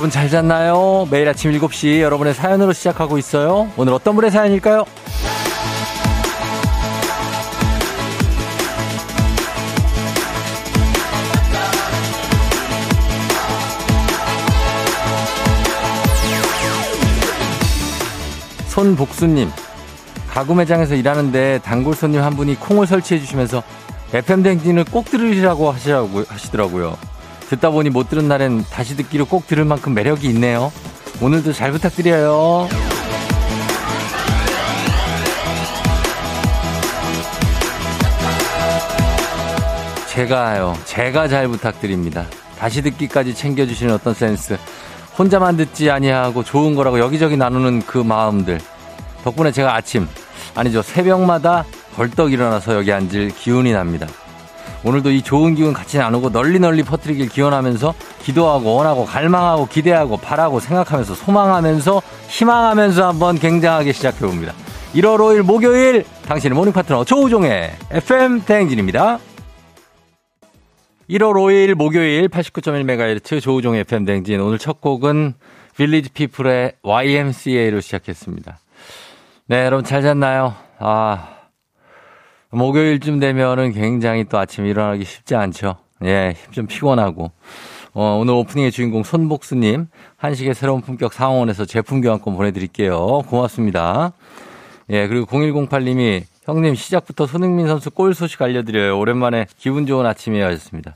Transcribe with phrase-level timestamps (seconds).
[0.00, 1.06] 여러분 잘 잤나요?
[1.10, 3.70] 매일 아침 7시 여러분의 사연으로 시작하고 있어요.
[3.76, 4.86] 오늘 어떤 분의 사연일까요?
[18.68, 19.50] 손복수님,
[20.30, 23.62] 가구 매장에서 일하는데 단골 손님 한 분이 콩을 설치해 주시면서
[24.14, 26.96] FM 댕진을 꼭 들으시라고 하시라고 하시더라고요.
[27.50, 30.72] 듣다 보니 못 들은 날엔 다시 듣기로 꼭 들을 만큼 매력이 있네요.
[31.20, 32.68] 오늘도 잘 부탁드려요.
[40.06, 42.26] 제가요, 제가 잘 부탁드립니다.
[42.56, 44.56] 다시 듣기까지 챙겨주시는 어떤 센스.
[45.18, 48.60] 혼자만 듣지 아니하고 좋은 거라고 여기저기 나누는 그 마음들.
[49.24, 50.06] 덕분에 제가 아침,
[50.54, 51.64] 아니죠, 새벽마다
[51.96, 54.06] 벌떡 일어나서 여기 앉을 기운이 납니다.
[54.84, 60.60] 오늘도 이 좋은 기운 같이 나누고 널리 널리 퍼뜨리길 기원하면서 기도하고 원하고 갈망하고 기대하고 바라고
[60.60, 64.54] 생각하면서 소망하면서 희망하면서 한번 굉장하게 시작해 봅니다.
[64.94, 69.18] 1월 5일 목요일 당신의 모닝 파트너 조우종의 FM 대행진입니다.
[71.10, 75.34] 1월 5일 목요일 89.1MHz 조우종의 FM 대행진 오늘 첫 곡은
[75.76, 78.58] Village People의 YMCA로 시작했습니다.
[79.46, 80.54] 네, 여러분 잘 잤나요?
[80.78, 81.39] 아,
[82.50, 85.76] 목요일쯤 되면은 굉장히 또 아침 일어나기 쉽지 않죠.
[86.04, 87.30] 예, 좀 피곤하고.
[87.92, 93.22] 어, 오늘 오프닝의 주인공 손복수님, 한식의 새로운 품격 상원에서 제품 교환권 보내드릴게요.
[93.28, 94.12] 고맙습니다.
[94.90, 98.98] 예, 그리고 0108님이 형님 시작부터 손흥민 선수 골 소식 알려드려요.
[98.98, 100.94] 오랜만에 기분 좋은 아침이에요 하셨습니다.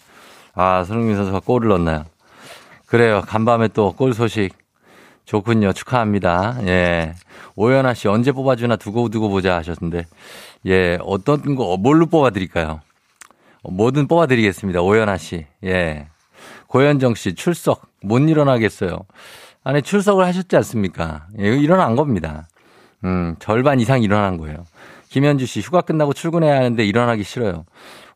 [0.55, 2.05] 아, 손흥민 선수가 골을 넣었나요?
[2.87, 3.23] 그래요.
[3.27, 4.53] 간밤에 또 골 소식
[5.25, 5.73] 좋군요.
[5.73, 6.59] 축하합니다.
[6.67, 7.15] 예.
[7.57, 10.05] 오연아 씨 언제 뽑아주나 두고 두고 보자 하셨는데
[10.67, 12.81] 예, 어떤 거, 뭘로 뽑아드릴까요?
[13.63, 14.81] 뭐든 뽑아드리겠습니다.
[14.83, 15.47] 오연아 씨.
[15.65, 16.09] 예.
[16.69, 17.83] 고현정 씨, 출석.
[18.03, 18.99] 못 일어나겠어요.
[19.63, 21.27] 아니, 출석을 하셨지 않습니까?
[21.39, 22.49] 예, 일어난 겁니다.
[23.05, 24.65] 음, 절반 이상 일어난 거예요.
[25.09, 27.65] 김현주 씨, 휴가 끝나고 출근해야 하는데 일어나기 싫어요.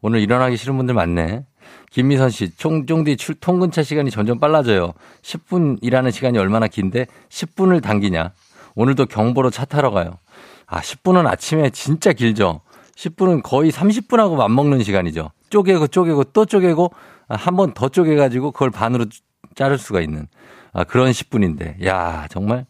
[0.01, 1.45] 오늘 일어나기 싫은 분들 많네.
[1.91, 4.93] 김미선 씨, 총, 쫑디 출, 통근차 시간이 점점 빨라져요.
[5.23, 8.33] 10분 일하는 시간이 얼마나 긴데 10분을 당기냐.
[8.75, 10.19] 오늘도 경보로 차 타러 가요.
[10.67, 12.61] 아, 10분은 아침에 진짜 길죠.
[12.97, 15.31] 10분은 거의 30분하고 맞먹는 시간이죠.
[15.51, 16.93] 쪼개고 쪼개고 또 쪼개고
[17.29, 19.07] 한번 더 쪼개가지고 그걸 반으로
[19.55, 20.27] 자를 수가 있는
[20.73, 21.85] 아, 그런 10분인데.
[21.87, 22.67] 야 정말.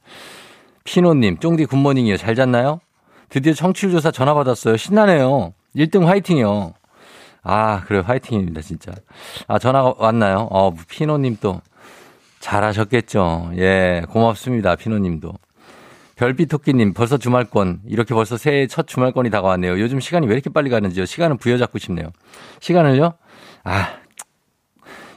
[0.84, 2.16] 피노님, 쫑디 굿모닝이요.
[2.16, 2.80] 잘 잤나요?
[3.28, 4.76] 드디어 청취율 조사 전화 받았어요.
[4.76, 5.52] 신나네요.
[5.76, 6.72] 1등 화이팅이요.
[7.50, 8.92] 아, 그래, 화이팅입니다, 진짜.
[9.46, 10.48] 아, 전화가 왔나요?
[10.50, 11.62] 어, 피노님 또
[12.40, 13.52] 잘하셨겠죠.
[13.56, 15.32] 예, 고맙습니다, 피노님도.
[16.16, 19.80] 별빛토끼님 벌써 주말권 이렇게 벌써 새해 첫 주말권이 다가왔네요.
[19.80, 21.06] 요즘 시간이 왜 이렇게 빨리 가는지요.
[21.06, 22.10] 시간은 부여잡고 싶네요.
[22.60, 23.14] 시간을요?
[23.62, 23.88] 아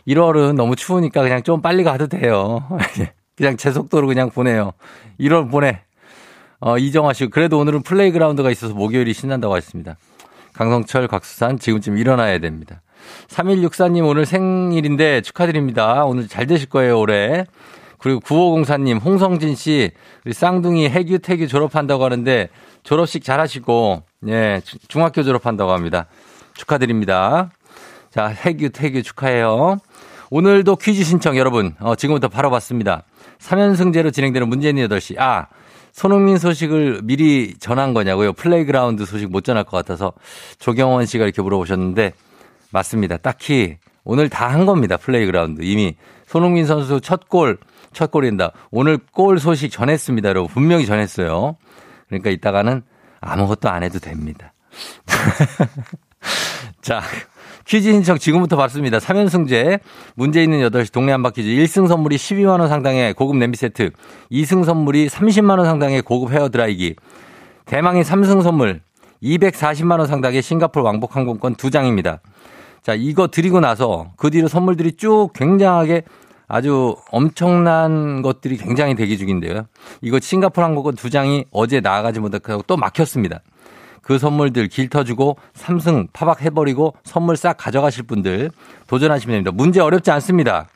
[0.08, 2.68] 1월은 너무 추우니까 그냥 좀 빨리 가도 돼요.
[3.36, 4.74] 그냥 제 속도로 그냥 보내요.
[5.20, 5.81] 1월 보내.
[6.59, 9.97] 어, 이정화 씨 그래도 오늘은 플레이그라운드가 있어서 목요일이 신난다고 하셨습니다.
[10.54, 12.82] 강성철, 곽수산 지금쯤 일어나야 됩니다.
[13.28, 16.06] 3164님 오늘 생일인데 축하드립니다.
[16.06, 17.46] 오늘 잘 되실 거예요, 올해.
[17.98, 19.92] 그리고 9504님, 홍성진 씨,
[20.26, 22.50] 우리 쌍둥이 해규, 태규 졸업한다고 하는데
[22.84, 26.08] 졸업식 잘 하시고, 예, 중학교 졸업한다고 합니다.
[26.56, 27.52] 축하드립니다.
[28.10, 29.78] 자, 해규, 태규 축하해요.
[30.32, 33.04] 오늘도 퀴즈 신청 여러분, 어, 지금부터 바로 받습니다.
[33.40, 35.20] 3연승제로 진행되는 문재인 8시.
[35.20, 35.48] 아,
[35.91, 38.34] 손흥민 소식을 미리 전한 거냐고요?
[38.34, 40.13] playground 소식 못 전할 것 같아서
[40.59, 42.13] 조경원 씨가 이렇게 물어보셨는데,
[42.72, 43.18] 맞습니다.
[43.18, 44.97] 딱히 오늘 다 한 겁니다.
[44.98, 45.62] Playground.
[45.63, 45.96] 이미
[46.28, 47.57] 손흥민 선수 첫 골,
[47.94, 48.52] 첫 골입니다.
[48.72, 50.52] 오늘 골 소식 전했습니다, 여러분.
[50.53, 51.58] 분명히 전했어요.
[52.08, 52.82] 그러니까 이따가는
[53.20, 54.53] 아무것도 안 해도 됩니다.
[56.82, 57.02] 자,
[57.66, 58.97] 퀴즈 신청 지금부터 받습니다.
[58.97, 59.79] 3연승제.
[60.16, 63.91] 문제 있는 8시 동네 한바퀴즈 1승 선물이 12만원 상당의 고급 냄비 세트.
[64.31, 66.96] 2승 선물이 30만원 상당의 고급 헤어 드라이기.
[67.66, 68.81] 대망의 3승 선물
[69.23, 72.19] 240만원 상당의 싱가폴 왕복 항공권 2장입니다.
[72.81, 76.03] 자, 이거 드리고 나서 그 뒤로 선물들이 쭉 굉장하게
[76.47, 79.67] 아주 엄청난 것들이 굉장히 대기 중인데요.
[80.02, 83.40] 이거 싱가포르 항공권 두 장이 어제 나가지 못하고 또 막혔습니다.
[84.02, 88.52] 그 선물들 길 터주고 삼승 파박해버리고 선물 싹 가져가실 분들
[88.88, 89.52] 도전하시면 됩니다.
[89.52, 90.68] 문제 어렵지 않습니다.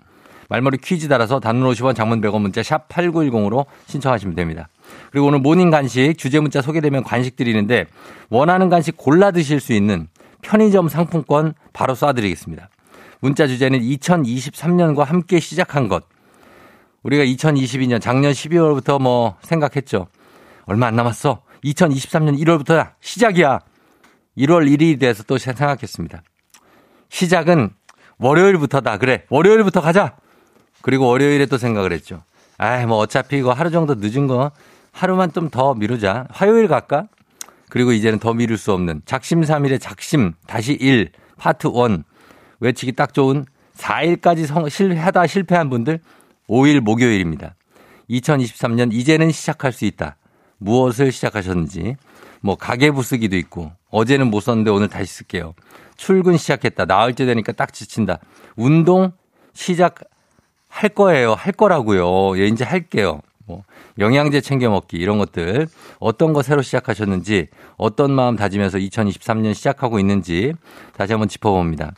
[0.49, 4.67] 말머리 퀴즈 따라서 단문 50원 장문 100원 문자 샵 8910으로 신청하시면 됩니다.
[5.11, 7.87] 그리고 오늘 모닝 간식 주제 문자 소개되면 간식 드리는데
[8.29, 10.07] 원하는 간식 골라 드실 수 있는
[10.41, 12.67] 편의점 상품권 바로 쏴드리겠습니다.
[13.19, 16.03] 문자 주제는 2023년과 함께 시작한 것.
[17.01, 20.07] 우리가 2022년 작년 12월부터 뭐 생각했죠.
[20.65, 21.41] 얼마 안 남았어.
[21.65, 22.91] 2023년 1월부터야.
[23.01, 23.59] 시작이야.
[24.37, 26.21] 1월 1일이 돼서 또 생각했습니다.
[27.09, 27.71] 시작은
[28.19, 28.97] 월요일부터다.
[28.97, 29.25] 그래.
[29.29, 30.15] 월요일부터 가자.
[30.81, 32.23] 그리고 월요일에 또 생각을 했죠.
[32.57, 34.51] 아이, 뭐 어차피 이거 하루 정도 늦은 거
[34.91, 36.27] 하루만 좀 더 미루자.
[36.29, 37.07] 화요일 갈까?
[37.69, 42.03] 그리고 이제는 더 미룰 수 없는 작심삼일의 작심 다시 1 파트 1
[42.59, 43.45] 외치기 딱 좋은
[43.75, 45.99] 4일까지 성, 실, 하다 실패한 분들
[46.47, 47.55] 5일 목요일입니다.
[48.09, 50.15] 2023년 이제는 시작할 수 있다.
[50.57, 51.95] 무엇을 시작하셨는지
[52.41, 55.53] 뭐 가계부 쓰기도 있고 어제는 못 썼는데 오늘 다시 쓸게요.
[55.97, 56.85] 출근 시작했다.
[56.85, 58.19] 나흘째 되니까 딱 지친다.
[58.55, 59.11] 운동
[59.53, 59.95] 시작
[60.69, 61.33] 할 거예요.
[61.33, 62.37] 할 거라고요.
[62.37, 63.21] 예, 이제 할게요.
[63.45, 63.63] 뭐
[63.99, 65.67] 영양제 챙겨 먹기 이런 것들
[65.99, 67.47] 어떤 거 새로 시작하셨는지
[67.77, 70.53] 어떤 마음 다지면서 2023년 시작하고 있는지
[70.93, 71.93] 다시 한번 짚어봅니다.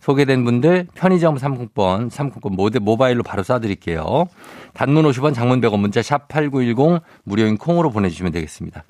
[0.00, 4.26] 소개된 분들 편의점 상품권, 상품권 모바일로 바로 쏴드릴게요.
[4.72, 8.84] 단문 50원, 장문 100원, 문자 샵 8910 무료인 콩으로 보내주시면 되겠습니다.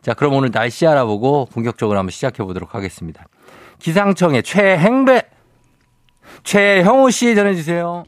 [0.00, 3.26] 자, 그럼 오늘 날씨 알아보고 본격적으로 한번 시작해 보도록 하겠습니다.
[3.78, 5.22] 기상청의 최행배,
[6.44, 8.04] 최형우 씨 전해주세요.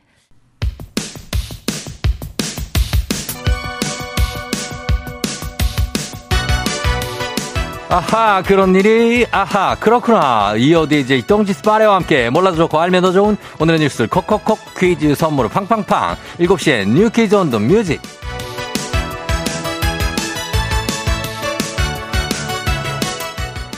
[7.94, 10.55] 아하 그런 일이 아하 그렇구나.
[10.56, 15.14] 이어 DJ 똥지 스 파레와 함께 몰라도 좋고 알면 더 좋은 오늘의 뉴스 콕콕콕 퀴즈
[15.14, 16.17] 선물을 팡팡팡.
[16.41, 18.01] 7시에 New Quiz on the Music.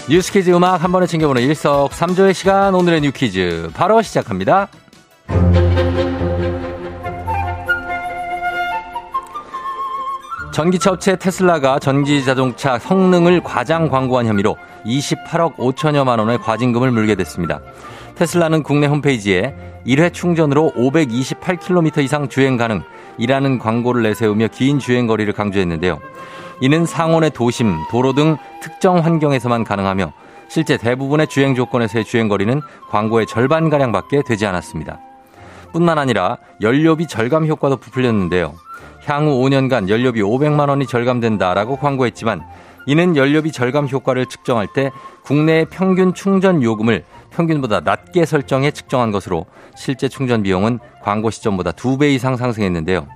[0.08, 2.74] 뉴스 퀴즈 음악 한 번에 챙겨보는 일석 삼조의 시간.
[2.74, 4.68] 오늘의 new quiz 바로 시작합니다.
[10.56, 14.56] 전기차 업체 테슬라가 전기 자동차 성능을 과장 광고한 혐의로
[14.87, 17.61] 28억 5천여만 원의 과징금을 물게 됐습니다.
[18.14, 19.55] 테슬라는 국내 홈페이지에
[19.87, 26.00] 1회 충전으로 528km 이상 주행 가능이라는 광고를 내세우며 긴 주행 거리를 강조했는데요.
[26.62, 30.11] 이는 상온의 도심, 도로 등 특정 환경에서만 가능하며
[30.49, 35.00] 실제 대부분의 주행 조건에서의 주행 거리는 광고의 절반가량밖에 되지 않았습니다.
[35.75, 38.55] 뿐만 아니라 연료비 절감 효과도 부풀렸는데요.
[39.06, 42.43] 향후 5년간 연료비 500만 원이 절감된다라고 광고했지만
[42.87, 44.91] 이는 연료비 절감 효과를 측정할 때
[45.25, 52.14] 국내의 평균 충전 요금을 평균보다 낮게 설정해 측정한 것으로 실제 충전 비용은 광고 시점보다 2배
[52.14, 53.06] 이상 상승했는데요.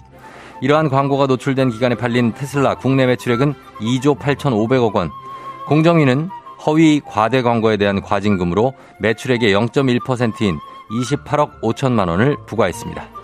[0.61, 5.11] 이러한 광고가 노출된 기간에 팔린 테슬라 국내 매출액은 2조 8,500억 원.
[5.67, 6.29] 공정위는
[6.67, 10.59] 허위 과대 광고에 대한 과징금으로 매출액의 0.1%인
[10.91, 13.20] 28억 5천만 원을 부과했습니다.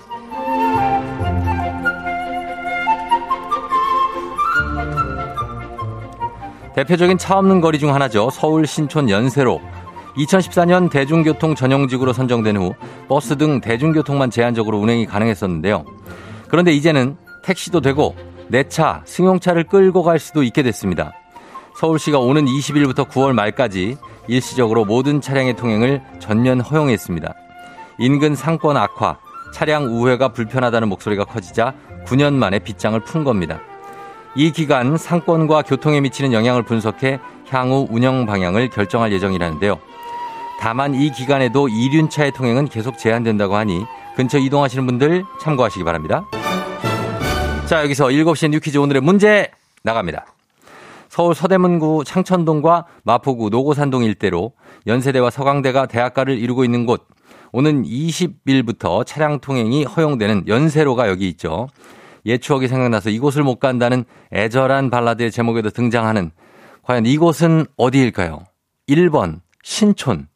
[6.77, 8.29] 대표적인 차 없는 거리 중 하나죠.
[8.29, 9.63] 서울 신촌 연세로.
[10.19, 12.75] 2014년 대중교통 전용지구로 선정된 후
[13.09, 15.87] 버스 등 대중교통만 제한적으로 운행이 가능했었는데요.
[16.49, 18.15] 그런데 이제는 택시도 되고
[18.49, 21.15] 내 차, 승용차를 끌고 갈 수도 있게 됐습니다.
[21.77, 23.97] 서울시가 오는 20일부터 9월 말까지
[24.29, 27.33] 일시적으로 모든 차량의 통행을 전면 허용했습니다.
[27.99, 29.17] 인근 상권 악화,
[29.55, 31.73] 차량 우회가 불편하다는 목소리가 커지자
[32.05, 33.61] 9년 만에 빗장을 푼 겁니다.
[34.37, 39.79] 이 기간 상권과 교통에 미치는 영향을 분석해 향후 운영 방향을 결정할 예정이라는데요.
[40.61, 46.27] 다만 이 기간에도 이륜차의 통행은 계속 제한된다고 하니 근처 이동하시는 분들 참고하시기 바랍니다.
[47.65, 49.51] 자, 여기서 7시 뉴퀴즈 오늘의 문제
[49.83, 50.27] 나갑니다.
[51.09, 54.53] 서울 서대문구 창천동과 마포구 노고산동 일대로
[54.87, 57.07] 연세대와 서강대가 대학가를 이루고 있는 곳.
[57.53, 61.69] 오는 20일부터 차량 통행이 허용되는 연세로가 여기 있죠.
[62.27, 66.31] 옛 추억이 생각나서 이곳을 못 간다는 애절한 발라드의 제목에도 등장하는
[66.83, 68.45] 과연 이곳은 어디일까요?
[68.89, 70.29] 1번 신촌,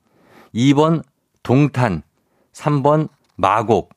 [0.55, 1.03] 2번
[1.43, 2.03] 동탄,
[2.53, 3.91] 3번 마곡.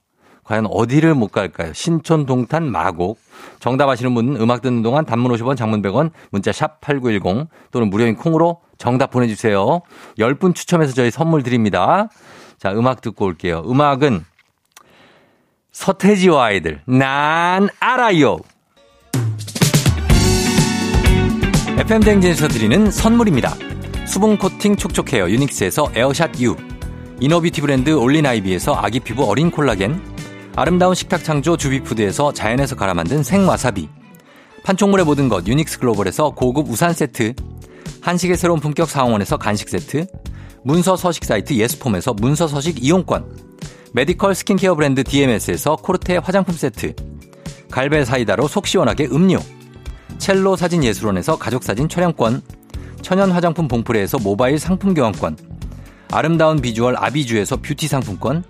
[0.43, 1.71] 과연 어디를 못 갈까요?
[1.73, 3.17] 신촌, 동탄, 마곡.
[3.59, 8.15] 정답 아시는 분은 음악 듣는 동안 단문 50원, 장문 100원, 문자 샵 8910 또는 무료인
[8.15, 9.81] 콩으로 정답 보내주세요.
[10.17, 12.09] 10분 추첨해서 저희 선물 드립니다.
[12.57, 13.63] 자, 음악 듣고 올게요.
[13.65, 14.25] 음악은
[15.73, 18.37] 서태지와 아이들, 난 알아요.
[21.77, 23.55] FM댕진에서 드리는 선물입니다.
[24.07, 26.55] 수분 코팅 촉촉해요 유닉스에서 에어샷 U.
[27.19, 29.99] inner beauty 브랜드 올린아이비에서 아기 피부 어린 콜라겐.
[30.55, 33.89] 아름다운 식탁 창조 주비푸드에서 자연에서 갈아 만든 생와사비.
[34.63, 37.33] 판촉물의 모든 것 유닉스 글로벌에서 고급 우산 세트.
[38.01, 40.05] 한식의 새로운 품격 상황원에서 간식 세트.
[40.63, 43.53] 문서 서식 사이트 예스폼에서 문서 서식 이용권.
[43.95, 46.95] medical skincare 브랜드 DMS에서 코르테 화장품 세트,
[47.69, 49.37] 갈벨 사이다로 속 시원하게 음료,
[50.17, 52.41] 첼로 사진 예술원에서 가족사진 촬영권,
[53.03, 55.37] 천연 화장품 봉프레에서 모바일 상품 교환권,
[56.11, 58.43] 아름다운 비주얼 아비주에서 뷰티 상품권,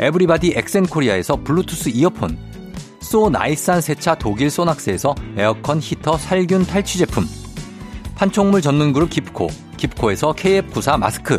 [0.00, 2.36] 에브리바디 엑센 코리아에서 블루투스 이어폰,
[3.00, 7.24] 소 나이산 세차 독일 소낙스에서 에어컨 히터 살균 탈취 제품,
[8.16, 9.48] 판촉물 전문 그룹 기프코,
[9.78, 11.38] 기프코에서 KF94 마스크,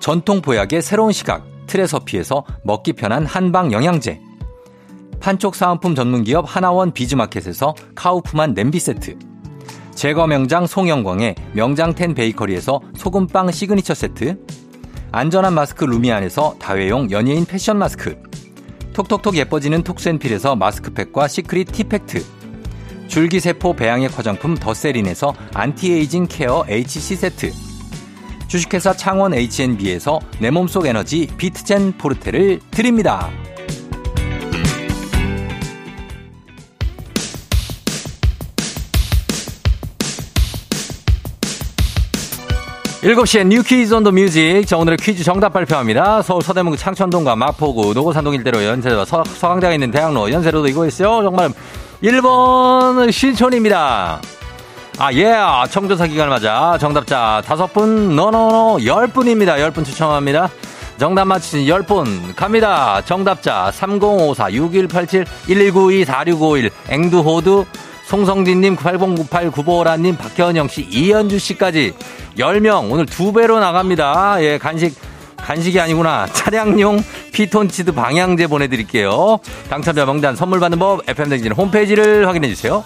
[0.00, 4.20] 전통 보약의 새로운 시각 트레서피에서 먹기 편한 한방 영양제.
[5.20, 9.18] 판촉 사은품 전문기업 하나원 비즈마켓에서 카우프만 냄비 세트.
[9.94, 14.38] 제과 명장 송영광의 명장텐 베이커리에서 소금빵 시그니처 세트.
[15.10, 18.20] 안전한 마스크 루미안에서 다회용 연예인 패션 마스크.
[18.92, 22.22] 톡톡톡 예뻐지는 톡센필에서 마스크팩과 secret 티팩트.
[23.08, 27.65] 줄기세포 배양액 화장품 더세린에서 anti-aging care HC 세트
[28.48, 33.30] 주식회사 창원 H&B에서 내 몸속 에너지 비트젠 포르테를 드립니다.
[43.02, 44.64] 7시에 new quiz on the music.
[44.66, 46.22] 자, 오늘의 퀴즈 정답 발표합니다.
[46.22, 51.22] 서울 서대문구 창천동과 마포구, 노고산동 일대로 연세로 서, 서강대에 있는 대학로 연세로도 이거 있어요.
[51.22, 51.50] 정말
[52.02, 54.20] 1번 신촌입니다.
[54.98, 55.34] 아, 예.
[55.70, 56.78] 청조사 기간을 맞아.
[56.80, 59.60] 정답자 다섯 분, 노노노 열 분입니다.
[59.60, 60.48] 열 분 추첨합니다.
[60.98, 63.02] 정답 맞히신 열분 갑니다.
[63.04, 67.66] 정답자 3054-6187-1192-4651 앵두호두
[68.06, 71.92] 송성진님 8098 9보라님 박현영씨 이현주씨까지
[72.38, 74.36] 10명 오늘 두 배로 나갑니다.
[74.40, 74.94] 예 간식
[75.36, 76.24] 간식이 아니구나.
[76.32, 79.38] 차량용 피톤치드 방향제 보내드릴게요.
[79.68, 82.82] 당첨자 명단 선물 받는 법 FM댕진 홈페이지를 확인해주세요.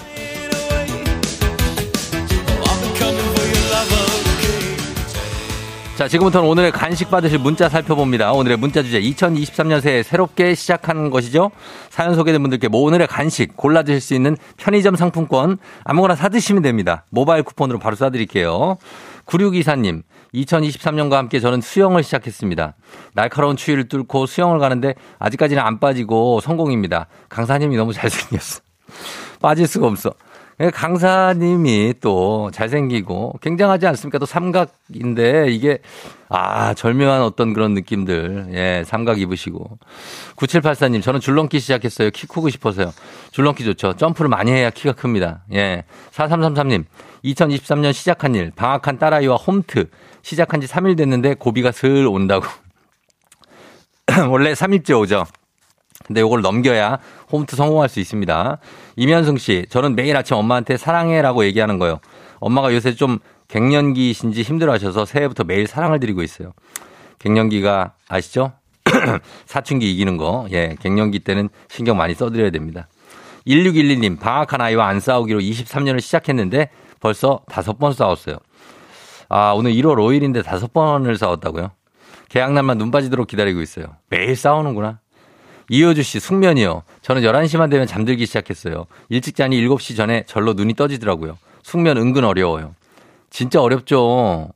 [6.00, 8.32] 자, 지금부터는 오늘의 간식 받으실 문자 살펴봅니다.
[8.32, 11.50] 오늘의 문자 주제 2023년 새해 새롭게 시작한 것이죠.
[11.90, 16.62] 사연 소개된 분들께 뭐 오늘의 간식 골라 드실 수 있는 편의점 상품권 아무거나 사 드시면
[16.62, 17.04] 됩니다.
[17.10, 18.78] 모바일 쿠폰으로 바로 쏴 드릴게요.
[19.26, 20.02] 9624님,
[20.32, 22.76] 2023년과 함께 저는 수영을 시작했습니다.
[23.12, 27.08] 날카로운 추위를 뚫고 수영을 가는데 아직까지는 안 빠지고 성공입니다.
[27.28, 28.62] 강사님이 너무 잘생겼어.
[29.42, 30.14] 빠질 수가 없어.
[30.60, 34.18] 예, 강사님이 또 잘생기고 굉장하지 않습니까?
[34.18, 35.78] 또 삼각인데 이게
[36.28, 38.50] 아, 절묘한 어떤 그런 느낌들.
[38.52, 39.78] 예, 삼각 입으시고.
[40.36, 42.10] 9784님, 저는 줄넘기 시작했어요.
[42.10, 42.92] 키 크고 싶어서요.
[43.30, 43.94] 줄넘기 좋죠.
[43.94, 45.44] 점프를 많이 해야 키가 큽니다.
[45.54, 45.84] 예.
[46.12, 46.84] 4333님,
[47.24, 49.88] 2023년 시작한 일, 방학한 딸아이와 홈트.
[50.22, 52.46] 시작한 지 3일 됐는데 고비가 슬 온다고.
[54.28, 55.24] 원래 3일째 오죠.
[56.10, 56.98] 근데 요걸 넘겨야
[57.30, 58.58] 홈트 성공할 수 있습니다.
[58.96, 62.00] 이면승 씨, 저는 매일 아침 엄마한테 사랑해라고 얘기하는 거예요.
[62.40, 66.52] 엄마가 요새 좀 갱년기신지 힘들어 하셔서 새해부터 매일 사랑을 드리고 있어요.
[67.20, 68.50] 갱년기가 아시죠?
[69.46, 70.48] 사춘기 이기는 거.
[70.50, 72.88] 예, 갱년기 때는 신경 많이 써드려야 됩니다.
[73.46, 78.38] 1611님, 방학한 아이와 안 싸우기로 23년을 시작했는데 벌써 다섯 번 싸웠어요.
[79.28, 81.70] 아, 오늘 1월 5일인데 다섯 번을 싸웠다고요?
[82.30, 83.94] 계약날만 눈 빠지도록 기다리고 있어요.
[84.08, 84.98] 매일 싸우는구나.
[85.70, 86.82] 이효주 씨, 숙면이요.
[87.00, 88.86] 저는 11시만 되면 잠들기 시작했어요.
[89.08, 91.38] 일찍 자니 7시 전에 절로 눈이 떠지더라고요.
[91.62, 92.74] 숙면 은근 어려워요.
[93.30, 94.48] 진짜 어렵죠.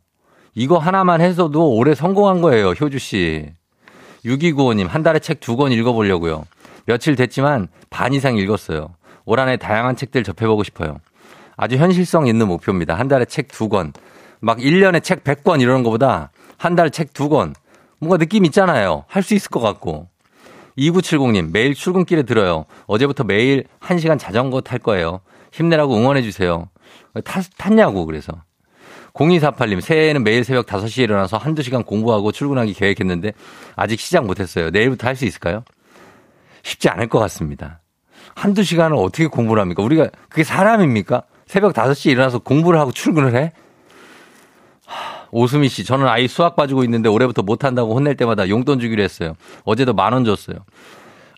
[0.56, 3.46] 이거 하나만 해서도 올해 성공한 거예요, 효주 씨.
[4.24, 6.46] 6295님, 한 달에 책 두 권 읽어보려고요.
[6.86, 8.94] 며칠 됐지만 반 이상 읽었어요.
[9.24, 10.98] 올 한 해 다양한 책들 접해보고 싶어요.
[11.56, 12.98] 아주 현실성 있는 목표입니다.
[12.98, 13.92] 한 달에 책 두 권.
[14.40, 17.54] 막 1년에 책 100권 이러는 것보다 한 달에 책두 권.
[18.00, 19.04] 뭔가 느낌 있잖아요.
[19.06, 20.08] 할 수 있을 것 같고.
[20.78, 22.66] 2970님, 매일 출근길에 들어요.
[22.86, 25.20] 어제부터 매일 1시간 자전거 탈 거예요.
[25.52, 26.68] 힘내라고 응원해주세요.
[27.24, 28.32] 탔, 탔냐고, 그래서.
[29.14, 33.32] 0248님, 새해에는 매일 새벽 5시에 일어나서 한두 시간 공부하고 출근하기 계획했는데
[33.76, 34.70] 아직 시작 못했어요.
[34.70, 35.62] 내일부터 할 수 있을까요?
[36.64, 37.80] 쉽지 않을 것 같습니다.
[38.34, 39.82] 한두 시간을 어떻게 공부를 합니까?
[39.84, 41.22] 우리가, 그게 사람입니까?
[41.46, 43.52] 새벽 5시에 일어나서 공부를 하고 출근을 해?
[45.34, 49.34] 오수미 씨, 저는 아이 수학 봐주고 있는데 올해부터 못한다고 혼낼 때마다 용돈 주기로 했어요.
[49.64, 50.58] 어제도 만 원 줬어요.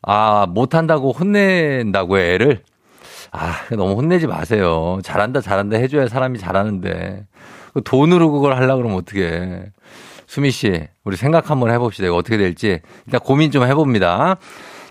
[0.03, 2.63] 아, 못한다고 혼낸다고 해, 애를?
[3.33, 4.99] 아, 너무 혼내지 마세요.
[5.03, 7.25] 잘한다, 잘한다 해줘야 사람이 잘하는데.
[7.73, 9.73] 그 돈으로 그걸 하려고 그러면 어떡해.
[10.27, 12.07] 수미 씨, 우리 생각 한번 해봅시다.
[12.07, 12.81] 이거 어떻게 될지.
[13.07, 14.37] 일단 고민 좀 해봅니다.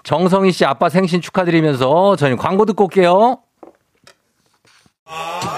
[0.03, 3.37] 정성희 씨 아빠 생신 축하드리면서 저희 광고 듣고 올게요.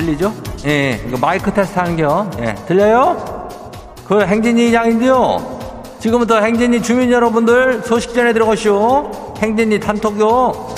[0.00, 0.32] 들리죠?
[0.66, 2.30] 예, 이거 마이크 테스트 하는 게요.
[2.40, 3.48] 예, 들려요?
[4.06, 5.60] 그 행진이 이장인데요.
[6.00, 9.34] 지금부터 행진이 주민 여러분들 소식 전해 들어가시오.
[9.38, 10.70] 행진이 단톡요.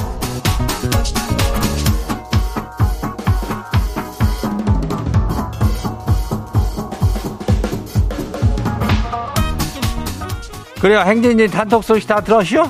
[10.80, 10.98] 그래요.
[10.98, 12.68] 행진이 단톡 소식 다 들었시오?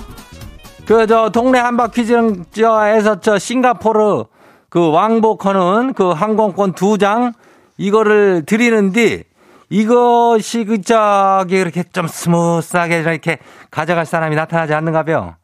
[0.85, 4.25] 그, 저, 동네 한바퀴즈에서 저, 싱가포르
[4.73, 7.33] 그 왕복하는 그 항공권 두 장
[7.79, 9.25] 이거를 드리는데
[9.71, 13.39] 이것이 그 저기 이렇게 좀 smooth하게 이렇게
[13.71, 15.35] 가져갈 사람이 나타나지 않는가 봐요.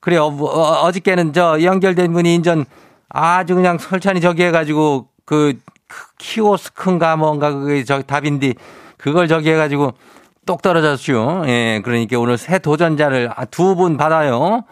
[0.00, 0.30] 그래요.
[0.30, 2.66] 뭐, 어, 어저께는 저 연결된 분이 인전
[3.08, 5.54] 아주 그냥 설찬이 저기 해가지고 그
[6.18, 8.54] 키오스크인가 뭔가 그게 저 답인데
[8.98, 9.92] 그걸 저기 해가지고
[10.46, 11.42] 똑 떨어졌슈.
[11.46, 14.64] 예, 그러니까 오늘 새 도전자를 두 분 받아요.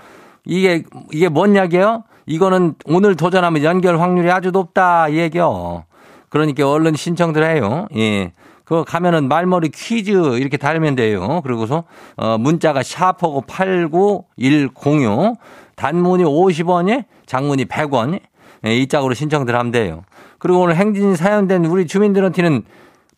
[0.44, 2.04] 이게 이게 뭔 약이에요?
[2.30, 5.84] 이거는 오늘 도전하면 연결 확률이 아주 높다 이 얘기요.
[6.28, 7.88] 그러니까 얼른 신청들 해요.
[7.96, 8.32] 예.
[8.64, 11.40] 그거 가면은 말머리 퀴즈 이렇게 달면 돼요.
[11.42, 11.82] 그리고서
[12.16, 15.38] 어 문자가 샤퍼고 89106
[15.74, 18.20] 단문이 50원에 장문이 100원
[18.64, 20.02] 예, 이 짝으로 신청들 하면 돼요.
[20.38, 22.62] 그리고 오늘 행진 사연된 우리 주민들한테는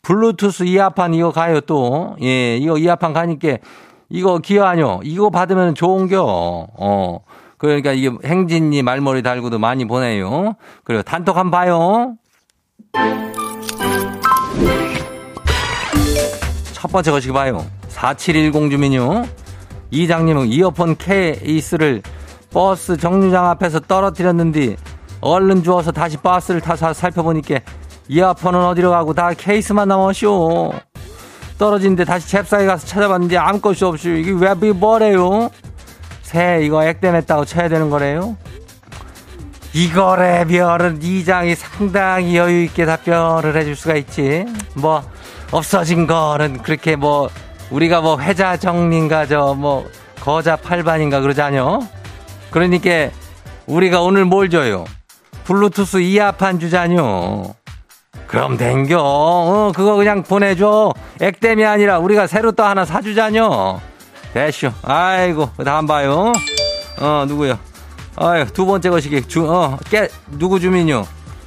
[0.01, 2.15] 블루투스 이어판 이거 가요 또.
[2.23, 3.57] 예, 이거 이어판 가니까
[4.09, 5.01] 이거 기여하뇨.
[5.03, 6.23] 이거 받으면 좋은겨.
[6.23, 7.19] 어.
[7.63, 10.55] 그러니까 이게 행진이 말머리 달고도 많이 보내요.
[10.83, 12.15] 그리고 단톡 한번 봐요.
[16.73, 17.65] 첫 번째 거시기 봐요.
[17.87, 19.23] 4710 주민요.
[19.91, 22.01] 이장님은 이어폰 케이스를
[22.51, 24.75] 버스 정류장 앞에서 떨어뜨렸는데
[25.21, 27.59] 얼른 주워서 다시 버스를 타서 살펴보니까
[28.09, 30.73] 이어폰은 어디로 가고 다 케이스만 남았쇼.
[31.57, 35.49] 떨어진데 다시 잽싸게 가서 찾아봤는데 아무것이 없이 이게 왜 뭐래요?
[36.33, 38.35] 새 이거 액땜했다고 쳐야 되는 거래요?
[39.71, 44.45] 이거래 별은 이장이 상당히 여유 있게 답변을 해줄 수가 있지.
[44.73, 45.03] 뭐
[45.51, 47.29] 없어진 거는 그렇게 뭐
[47.69, 49.87] 우리가 뭐 회자 정리인가 저 뭐
[50.21, 51.81] 거자 팔반인가 그러자뇨.
[52.49, 53.09] 그러니까
[53.67, 54.85] 우리가 오늘 뭘 줘요?
[55.43, 57.53] 블루투스 이어판 주자뇨.
[58.25, 58.97] 그럼 댕겨.
[58.99, 60.93] 어, 그거 그냥 보내줘.
[61.21, 63.79] 액땜이 아니라 우리가 새로 또 하나 사주자뇨.
[64.33, 64.71] 대쇼.
[64.81, 66.31] 아이고, 다음 봐요.
[66.99, 67.57] 어, 누구요?
[68.15, 69.27] 아유, 두 번째 것이기.
[69.27, 71.05] 주, 어, 깨, 누구 주민요?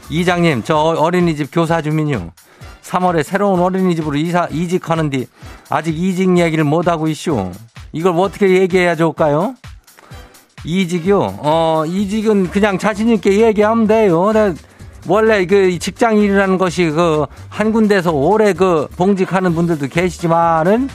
[0.09, 2.31] 이장님, 저 어린이집 교사 주민요.
[2.83, 5.27] 3월에 새로운 어린이집으로 이사, 이직하는데
[5.68, 7.51] 아직 이직 얘기를 못하고 있쇼.
[7.92, 9.55] 이걸 뭐 어떻게 얘기해야 좋을까요?
[10.64, 11.38] 이직이요?
[11.38, 14.33] 어, 이직은 그냥 자신있게 얘기하면 돼요.
[15.09, 20.90] 원래 그 직장 일이라는 것이 그 한 군데서 오래 그 봉직하는 분들도 계시지만은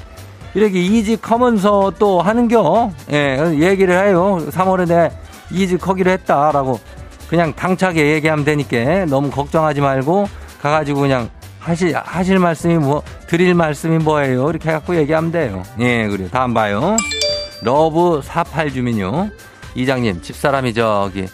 [0.54, 2.92] 이렇게 이직하면서 또 하는겨.
[3.12, 4.40] 예, 얘기를 해요.
[4.50, 5.12] 3월에 내
[5.52, 6.80] 이직하기로 했다라고
[7.30, 10.28] 그냥 당차게 얘기하면 되니까 너무 걱정하지 말고
[10.62, 14.50] 가가지고 그냥 하실, 하실 말씀이 뭐, 드릴 말씀이 뭐예요?
[14.50, 15.64] 이렇게 해갖고 얘기하면 돼요.
[15.80, 16.28] 예, 그래요.
[16.30, 16.98] 다음 봐요.
[17.62, 19.30] 러브 48 주민요.
[19.76, 21.28] 이장님, 집사람이 저기,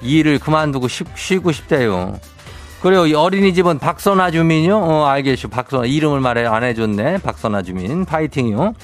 [0.00, 2.18] 일을 그만두고 쉬, 쉬고 싶대요.
[2.82, 4.76] 그리고 이 어린이집은 박선아 주민요?
[4.76, 5.48] 어, 알겠슈.
[5.48, 5.86] 박선아.
[5.86, 7.18] 이름을 말해 안 해줬네.
[7.18, 8.04] 박선아 주민.
[8.04, 8.74] 파이팅이요.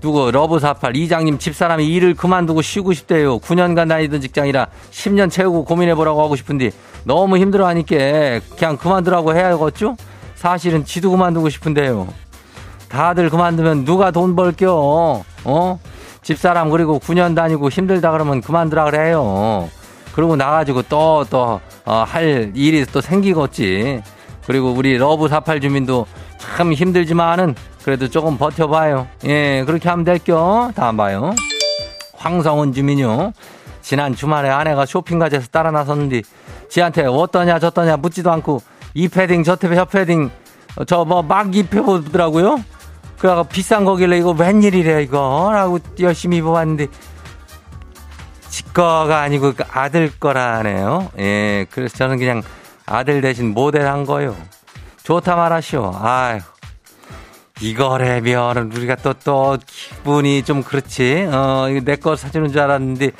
[0.00, 0.94] 누구, 러브48.
[0.94, 3.38] 이장님 집사람이 일을 그만두고 쉬고 싶대요.
[3.40, 6.70] 9년간 다니던 직장이라 10년 채우고 고민해보라고 하고 싶은데
[7.04, 7.96] 너무 힘들어 하니까
[8.56, 9.96] 그냥 그만두라고 해야겠죠?
[10.34, 12.08] 사실은 지도 그만두고 싶은데요.
[12.88, 15.24] 다들 그만두면 누가 돈 벌겨?
[15.44, 15.78] 어?
[16.22, 19.68] 집사람 그리고 9년 다니고 힘들다 그러면 그만두라 그래요.
[20.16, 24.02] 그러고 나가지고 또, 또, 어, 할 일이 또 생기겠지.
[24.46, 26.06] 그리고 우리 러브 48 주민도
[26.38, 29.06] 참 힘들지만은 그래도 조금 버텨봐요.
[29.26, 30.72] 예, 그렇게 하면 될겨.
[30.74, 31.34] 다음 봐요.
[32.14, 33.32] 황성은 주민요.
[33.82, 36.22] 지난 주말에 아내가 쇼핑 가져서 따라 나섰는데
[36.70, 38.62] 지한테 어떠냐 저떠냐 묻지도 않고
[38.94, 40.30] 이 패딩 저 패딩
[40.86, 42.64] 저 뭐 막 입혀보더라고요.
[43.18, 46.86] 그래가 비싼 거길래 이거 웬일이래 이거 라고 열심히 입어봤는데
[48.56, 51.10] 지 거가 아니고 그 아들 거라네요.
[51.18, 52.42] 예, 그래서 저는 그냥
[52.86, 54.34] 아들 대신 모델 한 거요.
[55.02, 55.92] 좋다 말하시오.
[56.00, 56.38] 아유.
[57.60, 61.28] 이거래면 우리가 또, 또, 기분이 좀 그렇지.
[61.30, 63.10] 어, 내 거 사주는 줄 알았는데,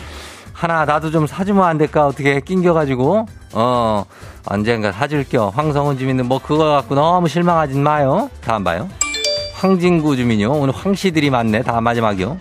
[0.55, 2.07] 하나 나도 좀 사주면 안 될까?
[2.07, 4.05] 어떻게 낑겨가지고, 어,
[4.47, 5.53] 언젠가 사줄게요.
[5.55, 8.31] 황성훈 주민은 뭐 그거 갖고 너무 실망하진 마요.
[8.41, 8.89] 다음 봐요.
[9.57, 10.51] 황진구 주민요.
[10.51, 11.63] 오늘 황씨들이 많네.
[11.63, 12.39] 다 마지막이요.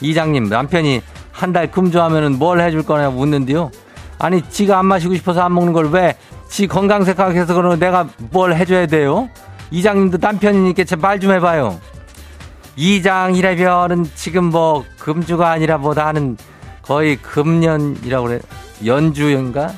[0.00, 1.02] 이장님, 남편이
[1.36, 3.70] 한 달 금주하면은 뭘 해줄 거냐 묻는데요.
[4.18, 6.16] 아니, 지가 안 마시고 싶어서 안 먹는 걸 왜,
[6.48, 9.28] 지 건강 생각해서 그러면 내가 뭘 해줘야 돼요?
[9.70, 11.78] 이장님도 남편이니까 말좀 해봐요.
[12.76, 16.36] 이장이라면은 지금 뭐 금주가 아니라 뭐다 하는
[16.82, 18.40] 거의 금년이라고 그래.
[18.84, 19.72] 연주인가?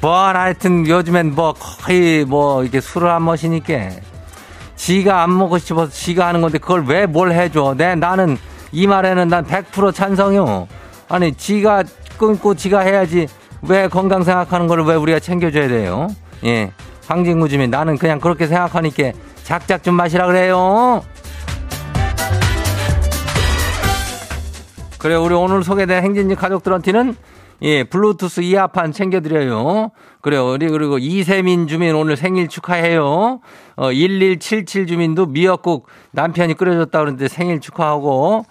[0.00, 3.90] 뭐 하여튼 요즘엔 뭐 거의 뭐 이렇게 술을 안 마시니까
[4.74, 7.74] 지가 안 먹고 싶어서 지가 하는 건데 그걸 왜 뭘 해줘.
[7.76, 8.36] 내 나는
[8.72, 10.66] 이 말에는 난 100% 찬성이요.
[11.08, 11.84] 아니 지가
[12.18, 13.28] 끊고 지가 해야지
[13.62, 16.08] 왜 건강 생각하는 걸 왜 우리가 챙겨줘야 돼요.
[16.44, 16.72] 예.
[17.06, 19.12] 황진구 주민 나는 그냥 그렇게 생각하니까
[19.44, 21.02] 작작 좀 마시라 그래요.
[24.98, 27.16] 그래 우리 오늘 소개된 행진지 가족들한테는
[27.62, 29.90] 예 블루투스 이어판 챙겨드려요.
[30.20, 33.40] 그래요 우리 그리고 이세민 주민 오늘 생일 축하해요.
[33.76, 38.44] 어 1177 주민도 미역국 남편이 끓여줬다 그러는데 생일 축하하고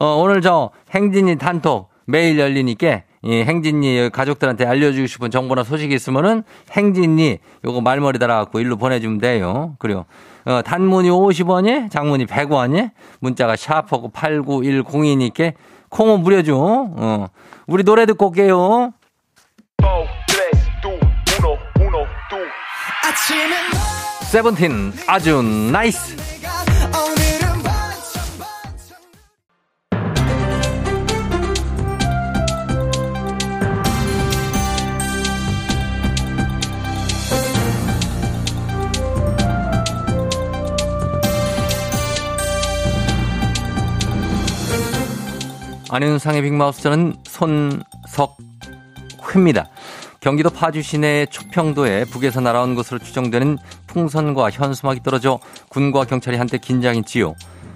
[0.00, 6.44] 어 오늘 저 행진이 단톡 매일 열리니까 이 행진이 가족들한테 알려주고 싶은 정보나 소식이 있으면은
[6.72, 9.74] 행진이 요거 말머리 달아갖고 일로 보내주면 돼요.
[9.78, 10.04] 그래요.
[10.44, 15.52] 어, 단문이 50원이, 장문이 100원이, 문자가 샤프고 8910이니까
[15.90, 16.54] 콩은 무려줘.
[16.56, 17.26] 어.
[17.66, 18.92] 우리 노래 듣고 올게요.
[24.30, 26.16] 세븐틴 아주 nice.
[45.98, 47.16] 안윤상의 빅마우스 저는
[49.18, 49.68] 손석회입니다.
[50.20, 53.58] 경기도 파주 시내 초평도에 북에서 날아온 것으로 추정되는
[53.88, 57.34] 풍선과 현수막이 떨어져 군과 경찰이 한때 긴장했지요.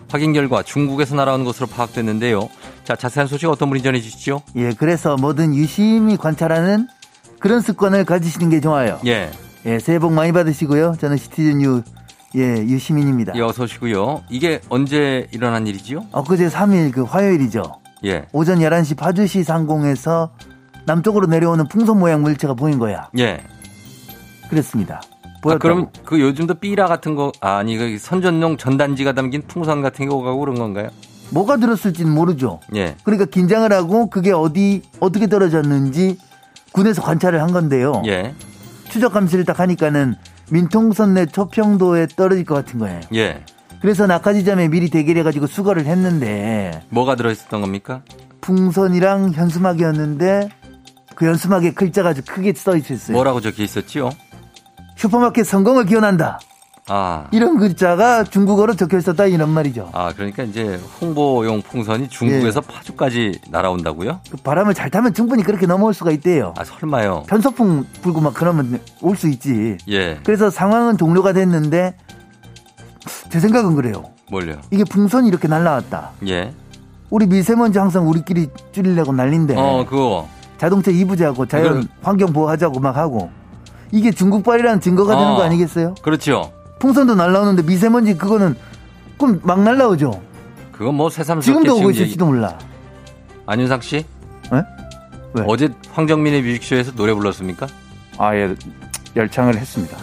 [0.09, 2.49] 확인 결과 중국에서 날아온 것으로 파악됐는데요.
[2.85, 4.43] 자, 자세한 소식 어떤 분이 전해 주시죠?
[4.55, 6.87] 예, 그래서 뭐든 유심히 관찰하는
[7.41, 9.01] 그런 습관을 가지시는 게 좋아요.
[9.05, 9.33] 예.
[9.67, 10.95] 예, 새해 복 많이 받으시고요.
[11.01, 11.83] 저는 시티즌 유,
[12.37, 13.33] 예, 유시민입니다.
[13.35, 14.23] 예, 어서 오시고요.
[14.31, 16.07] 이게 언제 일어난 일이지요?
[16.13, 17.82] 엊그제 3일 그 화요일이죠.
[18.05, 18.27] 예.
[18.33, 20.33] 오전 11시 파주시 상공에서
[20.87, 23.09] 남쪽으로 내려오는 풍선 모양 물체가 보인 거야.
[23.19, 23.41] 예.
[24.49, 25.01] 그랬습니다.
[25.45, 30.15] 아, 그럼 그 요즘도 삐라 같은 거 아니 그 선전용 전단지가 담긴 풍선 같은 게
[30.15, 30.91] 오가고 그런 건가요?
[31.31, 32.61] 뭐가 들었을지는 모르죠.
[32.77, 32.95] 예.
[33.03, 36.19] 그러니까 긴장을 하고 그게 어디 어떻게 떨어졌는지
[36.73, 38.03] 군에서 관찰을 한 건데요.
[38.07, 38.35] 예.
[38.91, 40.15] 추적 감시를 딱 하니까는
[40.51, 43.01] 민통선 내 초평도에 떨어질 것 같은 거예요.
[43.15, 43.43] 예.
[43.83, 48.03] 그래서 낙하지점에 미리 대기해가지고 수거를 했는데 뭐가 들어있었던 겁니까?
[48.41, 50.49] 풍선이랑 현수막이었는데
[51.17, 53.15] 그 현수막에 글자가 아주 크게 써 있었어요.
[53.17, 54.11] 뭐라고 적혀 있었지요?
[54.97, 56.39] 슈퍼마켓 성공을 기원한다.
[56.89, 57.27] 아.
[57.33, 59.91] 이런 글자가 중국어로 적혀 있었다 이런 말이죠.
[59.93, 62.73] 아, 그러니까 이제 홍보용 풍선이 중국에서 예.
[62.75, 64.21] 파주까지 날아온다고요?
[64.31, 66.55] 그 바람을 잘 타면 충분히 그렇게 넘어올 수가 있대요.
[66.57, 67.25] 아, 설마요.
[67.29, 69.77] 편서풍 불고 막 그러면 올 수 있지.
[69.89, 70.19] 예.
[70.25, 71.95] 그래서 상황은 종료가 됐는데
[73.31, 74.05] 제 생각은 그래요.
[74.31, 74.57] 뭘요?
[74.71, 76.11] 이게 풍선이 이렇게 날라왔다.
[76.29, 76.53] 예.
[77.11, 79.55] 우리 미세먼지 항상 우리끼리 줄이려고 난린데.
[79.57, 80.29] 어, 그거.
[80.59, 81.85] 자동차 이부제하고 자연 그걸...
[82.03, 83.31] 환경 보호하자고 막 하고.
[83.91, 85.95] 이게 중국발이라는 증거가 어, 되는 거 아니겠어요?
[86.03, 86.53] 그렇죠.
[86.79, 88.57] 풍선도 날라오는데 미세먼지 그거는
[89.19, 90.21] 그럼 막 날라오죠.
[90.73, 92.59] 그건 뭐 새삼스럽게 지금도 오고 있을지도 몰라.
[93.47, 94.05] 안윤상 씨?
[94.51, 94.63] 네?
[95.35, 95.45] 왜?
[95.47, 97.67] 어제 황정민의 뮤직쇼에서 노래 불렀습니까?
[98.19, 98.55] 아 예.
[99.15, 99.97] 열창을 했습니다.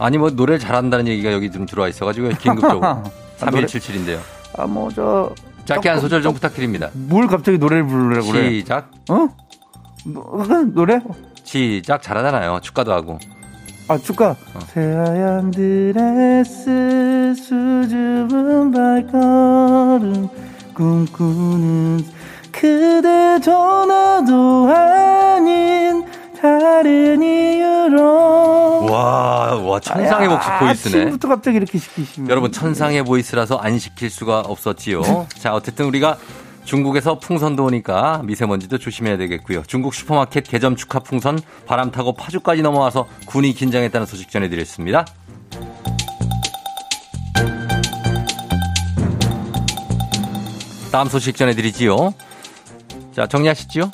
[0.00, 2.80] 아니 뭐 노래 잘한다는 얘기가 여기 좀 들어와 있어가지고 긴급적으로
[3.38, 4.18] 3177인데요.
[4.56, 5.34] 아 뭐저
[5.66, 6.88] 짧게 한 소절 좀 부탁드립니다.
[6.94, 8.50] 뭘 갑자기 노래를 부르려고 그래?
[8.50, 8.90] 시작.
[9.10, 9.28] 어?
[10.06, 11.00] 노, 노래?
[11.44, 12.60] 시작 잘하잖아요.
[12.62, 13.18] 축가도 하고.
[13.88, 14.30] 아 축가.
[14.30, 14.60] 어.
[14.68, 20.28] 새하얀 드레스 수줍은 발걸음
[20.74, 22.04] 꿈꾸는
[22.50, 26.04] 그대 전화도 아닌
[26.40, 28.86] 다른 이유로.
[28.86, 31.00] 와, 와, 천상의 아, 목소리 보이스네.
[31.02, 32.30] 아침부터 갑자기 이렇게 시키시면.
[32.30, 35.26] 여러분, 천상의 보이스라서 안 시킬 수가 없었지요.
[35.38, 36.16] 자, 어쨌든 우리가
[36.64, 39.64] 중국에서 풍선도 오니까 미세먼지도 조심해야 되겠고요.
[39.66, 45.04] 중국 슈퍼마켓 개점 축하 풍선 바람 타고 파주까지 넘어와서 군이 긴장했다는 소식 전해드렸습니다.
[50.92, 52.14] 다음 소식 전해드리지요.
[53.14, 53.90] 자, 정리하시죠?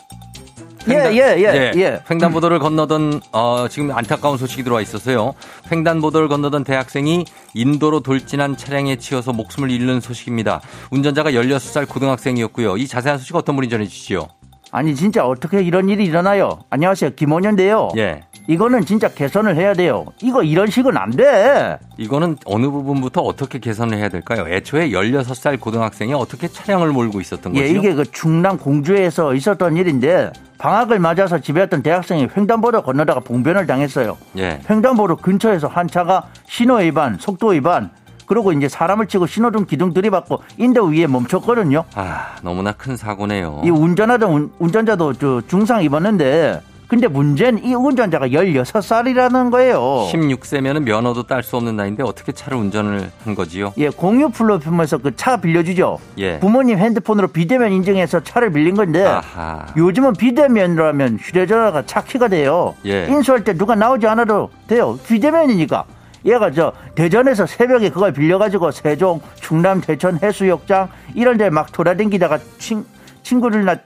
[0.88, 2.00] 횡단, 예, 예, 예, 예.
[2.10, 5.34] 횡단보도를 건너던 어, 지금 안타까운 소식이 들어와 있어서요.
[5.70, 10.60] 횡단보도를 건너던 대학생이 인도로 돌진한 차량에 치여서 목숨을 잃는 소식입니다.
[10.90, 12.76] 운전자가 16살 고등학생이었고요.
[12.76, 14.28] 이 자세한 소식 어떤 분이 전해 주시죠?
[14.72, 16.58] 아니 진짜 어떻게 이런 일이 일어나요?
[16.70, 17.10] 안녕하세요.
[17.14, 17.90] 김원현인데요.
[17.96, 18.22] 예.
[18.48, 20.06] 이거는 진짜 개선을 해야 돼요.
[20.22, 21.78] 이거 이런 식은 안 돼.
[21.96, 24.46] 이거는 어느 부분부터 어떻게 개선을 해야 될까요?
[24.48, 27.74] 애초에 16살 고등학생이 어떻게 차량을 몰고 있었던 예, 거죠?
[27.74, 33.66] 예, 이게 그 충남 공주에서 있었던 일인데 방학을 맞아서 집에 왔던 대학생이 횡단보도 건너다가 봉변을
[33.66, 34.16] 당했어요.
[34.38, 34.60] 예.
[34.68, 37.90] 횡단보도 근처에서 한 차가 신호 위반, 속도 위반,
[38.26, 41.84] 그리고 이제 사람을 치고 신호등 기둥 들이받고 인도 위에 멈췄거든요.
[41.94, 43.62] 아, 너무나 큰 사고네요.
[43.64, 49.80] 이 운전하던 운전자도 저 중상 입었는데 근데 문제는 이 운전자가 16살이라는 거예요.
[50.12, 53.72] 16세면 면허도 딸 수 없는 나이인데 어떻게 차를 운전을 한 거지요?
[53.78, 55.98] 예, 공유 플랫폼에서 그 차 빌려주죠.
[56.18, 56.38] 예.
[56.38, 59.66] 부모님 핸드폰으로 비대면 인증해서 차를 빌린 건데 아하.
[59.76, 62.74] 요즘은 비대면이라면 휴대전화가 차 키가 돼요.
[62.86, 63.06] 예.
[63.08, 64.96] 인수할 때 누가 나오지 않아도 돼요.
[65.08, 65.84] 비대면이니까.
[66.26, 72.84] 얘가 저 대전에서 새벽에 그걸 빌려가지고 세종, 충남, 대천 해수욕장 이런 데 막 돌아다니다가 친,
[73.22, 73.76] 친구를 나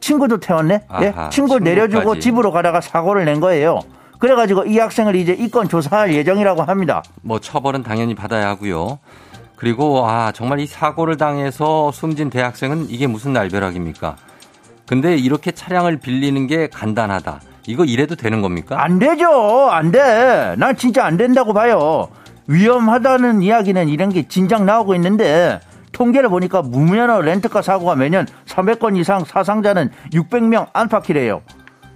[0.00, 0.74] 친구도 태웠네.
[1.02, 1.12] 예?
[1.30, 1.64] 친구 친구까지.
[1.64, 3.80] 내려주고 집으로 가다가 사고를 낸 거예요.
[4.18, 7.02] 그래가지고 이 학생을 이제 이건 조사할 예정이라고 합니다.
[7.22, 8.98] 뭐 처벌은 당연히 받아야 하고요.
[9.56, 14.16] 그리고 아 정말 이 사고를 당해서 숨진 대학생은 이게 무슨 날벼락입니까?
[14.86, 17.40] 근데 이렇게 차량을 빌리는 게 간단하다.
[17.66, 18.82] 이거 이래도 되는 겁니까?
[18.82, 19.68] 안 되죠.
[19.70, 20.54] 안 돼.
[20.58, 22.08] 난 진짜 안 된다고 봐요.
[22.46, 25.60] 위험하다는 이야기는 이런 게 진작 나오고 있는데
[25.92, 31.42] 통계를 보니까 무면허 렌트카 사고가 매년 300건 이상 사상자는 600명 안팎이래요.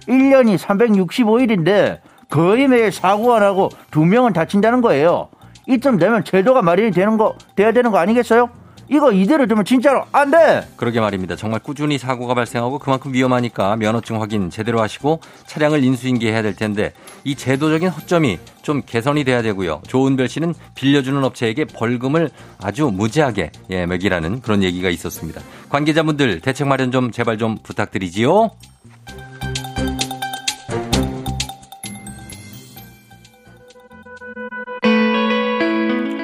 [0.07, 1.99] 1년이 365일인데
[2.29, 5.29] 거의 매일 사고가 나고 2명은 다친다는 거예요.
[5.67, 8.49] 이쯤 되면 제도가 마련이 되는 거, 돼야 되는 거 아니겠어요?
[8.89, 10.67] 이거 이대로 두면 진짜로 안 돼.
[10.77, 11.35] 그러게 말입니다.
[11.35, 17.35] 정말 꾸준히 사고가 발생하고 그만큼 위험하니까 면허증 확인 제대로 하시고 차량을 인수인계해야 될 텐데 이
[17.35, 19.81] 제도적인 허점이 좀 개선이 돼야 되고요.
[19.87, 22.29] 조은별 씨는 빌려주는 업체에게 벌금을
[22.61, 25.41] 아주 무지하게 예, 매기라는 그런 얘기가 있었습니다.
[25.69, 28.51] 관계자분들 대책 마련 좀 제발 좀 부탁드리지요.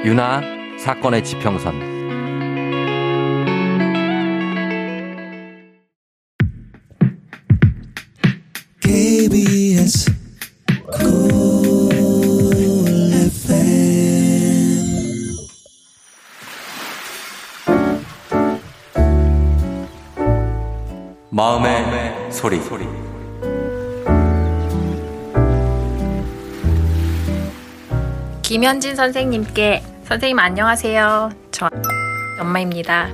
[0.05, 0.41] 유나
[0.79, 1.92] 사건의 지평선
[28.63, 31.31] 김현진 선생님께 선생님 안녕하세요.
[31.51, 31.69] 저
[32.39, 33.09] 엄마입니다.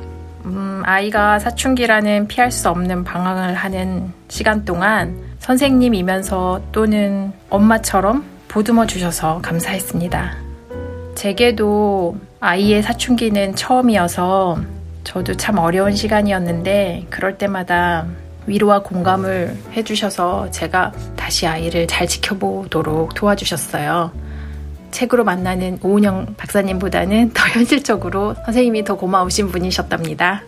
[0.45, 9.41] 음, 아이가 사춘기라는 피할 수 없는 방황을 하는 시간 동안 선생님이면서 또는 엄마처럼 보듬어 주셔서
[9.41, 10.37] 감사했습니다.
[11.15, 14.59] 제게도 아이의 사춘기는 처음이어서
[15.03, 18.05] 저도 참 어려운 시간이었는데 그럴 때마다
[18.45, 24.28] 위로와 공감을 해주셔서 제가 다시 아이를 잘 지켜보도록 도와주셨어요.
[24.91, 30.43] 책으로 만나는 오은영 박사님보다는 더 현실적으로 선생님이 더 고마우신 분이셨답니다.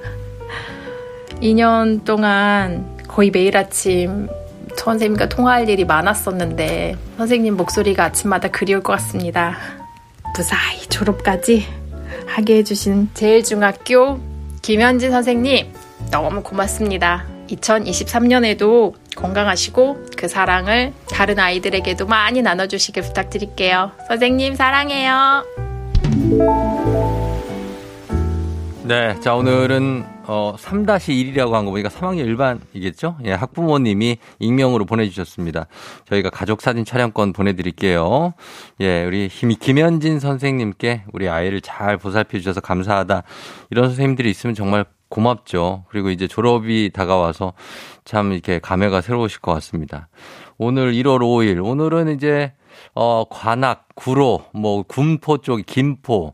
[1.42, 4.28] 2년 동안 거의 매일 아침
[4.76, 9.58] 선생님과 통화할 일이 많았었는데 선생님 목소리가 아침마다 그리울 것 같습니다.
[10.36, 11.66] 무사히 졸업까지
[12.26, 14.20] 하게 해주신 제일중학교
[14.62, 15.74] 김현진 선생님
[16.12, 17.26] 너무 고맙습니다.
[17.50, 23.91] 2023년에도 건강하시고 그 사랑을 다른 아이들에게도 많이 나눠주시길 부탁드릴게요.
[24.08, 25.43] 선생님 사랑해요.
[28.84, 29.17] 네.
[29.21, 33.17] 자, 오늘은, 어, 3-1이라고 한 거 보니까 3학년 일반이겠죠?
[33.26, 35.67] 예, 학부모님이 익명으로 보내주셨습니다.
[36.10, 38.34] 저희가 가족 사진 촬영권 보내드릴게요.
[38.82, 43.24] 예, 우리 힘이 김현진 선생님께 우리 아이를 잘 보살펴 주셔서 감사하다.
[43.69, 45.86] 이런 선생님들이 있으면 정말 고맙죠.
[45.89, 47.54] 그리고 이제 졸업이 다가와서
[48.06, 50.08] 참 이렇게 감회가 새로우실 것 같습니다.
[50.58, 51.63] 오늘 1월 5일.
[51.63, 52.54] 오늘은 이제
[52.95, 56.34] 어, 관악, 구로, 뭐, 군포 쪽, 김포,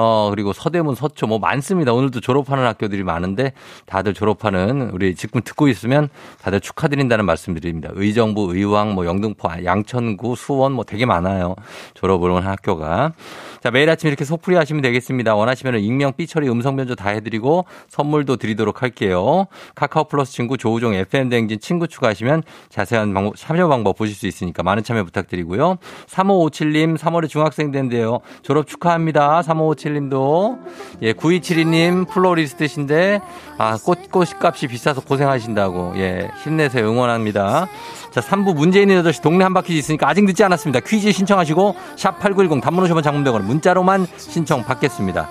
[0.00, 1.92] 어, 그리고 서대문, 서초 뭐 많습니다.
[1.92, 3.52] 오늘도 졸업하는 학교들이 많은데
[3.84, 6.08] 다들 졸업하는 우리 지금 듣고 있으면
[6.40, 7.90] 다들 축하드린다는 말씀드립니다.
[7.94, 11.56] 의정부, 의왕, 뭐 영등포, 양천구, 수원 뭐 되게 많아요.
[11.94, 13.12] 졸업을 한 학교가.
[13.60, 15.34] 자, 매일 아침 이렇게 소풀이 하시면 되겠습니다.
[15.34, 19.48] 원하시면 익명, 삐처리, 음성 변조 다 해드리고 선물도 드리도록 할게요.
[19.74, 24.62] 카카오 플러스 친구 조우종 FM 대행진 친구 추가하시면 자세한 방법, 참여 방법 보실 수 있으니까
[24.62, 25.78] 많은 참여 부탁드리고요.
[26.06, 28.20] 3557님, 3월에 중학생 된대요.
[28.42, 29.40] 졸업 축하합니다.
[29.42, 30.58] 3557님도.
[31.02, 33.20] 예, 9272님 플로리스트신데,
[33.58, 35.94] 아, 꽃, 꽃값이 비싸서 고생하신다고.
[35.96, 36.90] 예, 힘내세요.
[36.90, 37.68] 응원합니다.
[38.10, 40.80] 자, 3부 문제 있는 8시 동네 한바퀴 있으니까 아직 늦지 않았습니다.
[40.80, 45.28] 퀴즈 신청하시고 샵8910 단문 오시면 장문병원 문자로만 신청 받겠습니다.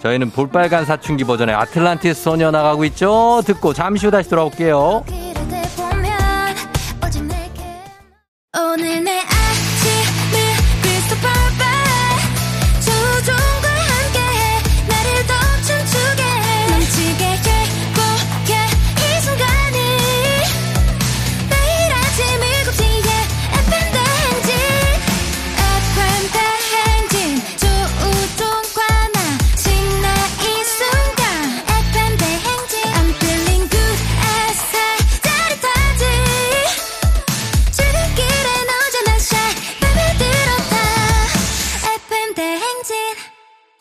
[0.00, 3.40] 저희는 볼빨간 사춘기 버전의 아틀란티스 소녀 나가고 있죠.
[3.46, 5.02] 듣고 잠시 후 다시 돌아올게요.
[8.56, 9.20] 오늘 내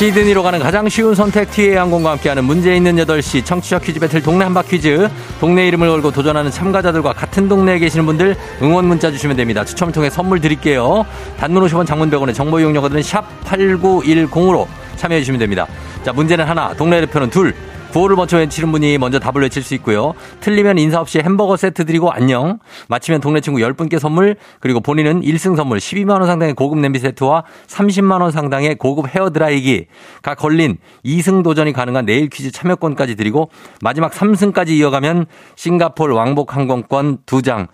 [0.00, 4.44] 시드니로 가는 가장 쉬운 선택 TA 항공과 함께하는 문제 있는 8시 청취자 퀴즈 배틀 동네
[4.44, 5.10] 한바 퀴즈
[5.40, 9.62] 동네 이름을 걸고 도전하는 참가자들과 같은 동네에 계시는 분들 응원 문자 주시면 됩니다.
[9.62, 11.04] 추첨을 통해 선물 드릴게요.
[11.38, 15.66] 단문 50원 장문 100원의 정보 이용료가 드는 샵 8910으로 참여해 주시면 됩니다.
[16.02, 17.54] 자 문제는 하나 동네 대표는 둘
[17.92, 20.14] 구호를 먼저 외치는 분이 먼저 답을 외칠 수 있고요.
[20.38, 22.60] 틀리면 인사 없이 햄버거 세트 드리고 안녕.
[22.88, 27.42] 마치면 동네 친구 10분께 선물, 그리고 본인은 1승 선물 12만 원 상당의 고급 냄비 세트와
[27.66, 33.50] 30만 원 상당의 고급 헤어 드라이기가 걸린 2승 도전이 가능한 내일 퀴즈 참여권까지 드리고
[33.80, 35.26] 마지막 3승까지 이어가면
[35.56, 37.66] 싱가폴 왕복 항공권 2장,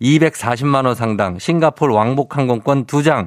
[0.00, 3.26] 240만 원 상당 싱가폴 왕복 항공권 2장,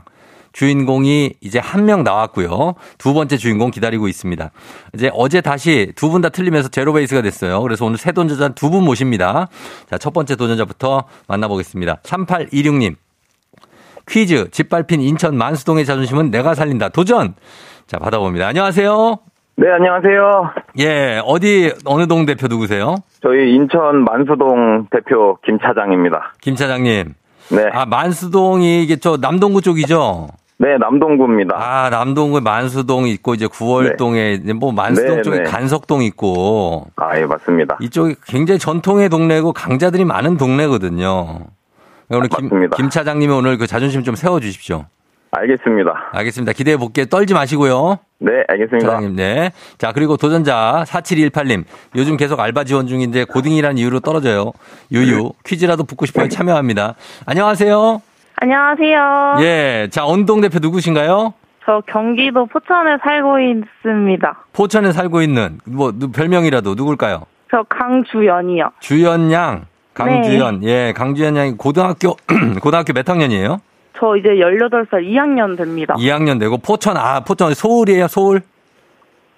[0.62, 2.74] 주인공이 이제 한 명 나왔고요.
[2.98, 4.50] 두 번째 주인공 기다리고 있습니다.
[4.96, 7.62] 이제 어제 다시 두 분 다 틀리면서 제로 베이스가 됐어요.
[7.62, 9.48] 그래서 오늘 새 도전자 두 분 모십니다.
[9.88, 11.98] 자, 첫 번째 도전자부터 만나보겠습니다.
[12.04, 12.96] 3826님.
[14.10, 16.90] 퀴즈, 짓밟힌 인천 만수동의 자존심은 내가 살린다.
[16.90, 17.36] 도전!
[17.86, 18.48] 자, 받아봅니다.
[18.48, 19.18] 안녕하세요.
[19.58, 20.52] 네, 안녕하세요.
[20.80, 22.96] 예, 어디, 어느 동 대표 누구세요?
[23.22, 26.34] 저희 인천 만수동 대표 김 차장입니다.
[26.42, 27.14] 김 차장님.
[27.52, 27.66] 네.
[27.74, 30.28] 아, 만수동이 이게 저 남동구 쪽이죠?
[30.60, 31.56] 네, 남동구입니다.
[31.56, 34.54] 아, 남동구 만수동 있고 이제 구월동에 네.
[34.54, 35.44] 뭐 만수동 네, 쪽에 네.
[35.44, 36.88] 간석동 있고.
[36.96, 37.78] 아, 예, 맞습니다.
[37.80, 41.42] 이쪽이 굉장히 전통의 동네고 강자들이 많은 동네거든요.
[42.10, 44.86] 오늘 김, 김 차장님이 오늘 그 자존심 좀 세워 주십시오.
[45.30, 46.10] 알겠습니다.
[46.14, 46.54] 알겠습니다.
[46.54, 47.06] 기대해 볼게요.
[47.06, 48.00] 떨지 마시고요.
[48.20, 48.88] 네, 알겠습니다.
[48.88, 49.52] 차장님, 네.
[49.78, 51.66] 자, 그리고 도전자 4718님.
[51.96, 54.54] 요즘 계속 알바 지원 중인데 고딩이라는 이유로 떨어져요.
[54.92, 55.34] 유유.
[55.46, 56.30] 퀴즈라도 붙고 싶어요.
[56.30, 56.96] 참여합니다.
[57.26, 58.02] 안녕하세요.
[58.40, 59.36] 안녕하세요.
[59.40, 59.88] 예.
[59.92, 61.34] 자, 언동 대표 누구신가요?
[61.66, 64.46] 저 경기도 포천에 살고 있습니다.
[64.54, 67.24] 포천에 살고 있는 뭐 별명이라도 누굴까요?
[67.52, 68.72] 저 강주연이요.
[68.80, 69.66] 주연 양.
[69.96, 70.60] 강주연.
[70.62, 70.68] 네.
[70.68, 72.16] 예, 강주연 양이 고등학교
[72.62, 73.60] 고등학교 몇 학년이에요?
[73.98, 75.96] 저 이제 18살 2학년 됩니다.
[75.98, 78.42] 2학년 되고 포천 아, 포천 서울이에요, 서울?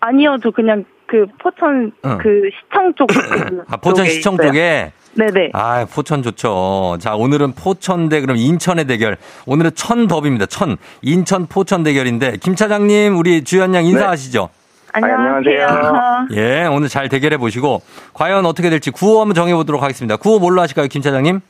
[0.01, 2.17] 아니요, 저 그냥 그 포천 응.
[2.17, 3.07] 그 시청 쪽.
[3.07, 4.47] 그 아, 포천 시청 있어요.
[4.47, 4.91] 쪽에?
[5.13, 5.49] 네네.
[5.53, 6.97] 아, 포천 좋죠.
[6.99, 9.17] 자, 오늘은 포천 대 그럼 인천의 대결.
[9.45, 10.45] 오늘은 천더비입니다.
[10.45, 10.77] 천.
[11.01, 14.49] 인천 포천 대결인데 김 차장님, 우리 주연 양 인사하시죠.
[14.95, 15.01] 네.
[15.01, 16.27] 안녕하세요.
[16.31, 17.81] 예, 오늘 잘 대결해 보시고
[18.13, 20.15] 과연 어떻게 될지 구호 한번 정해 보도록 하겠습니다.
[20.17, 21.41] 구호 뭘로 하실까요, 김 차장님?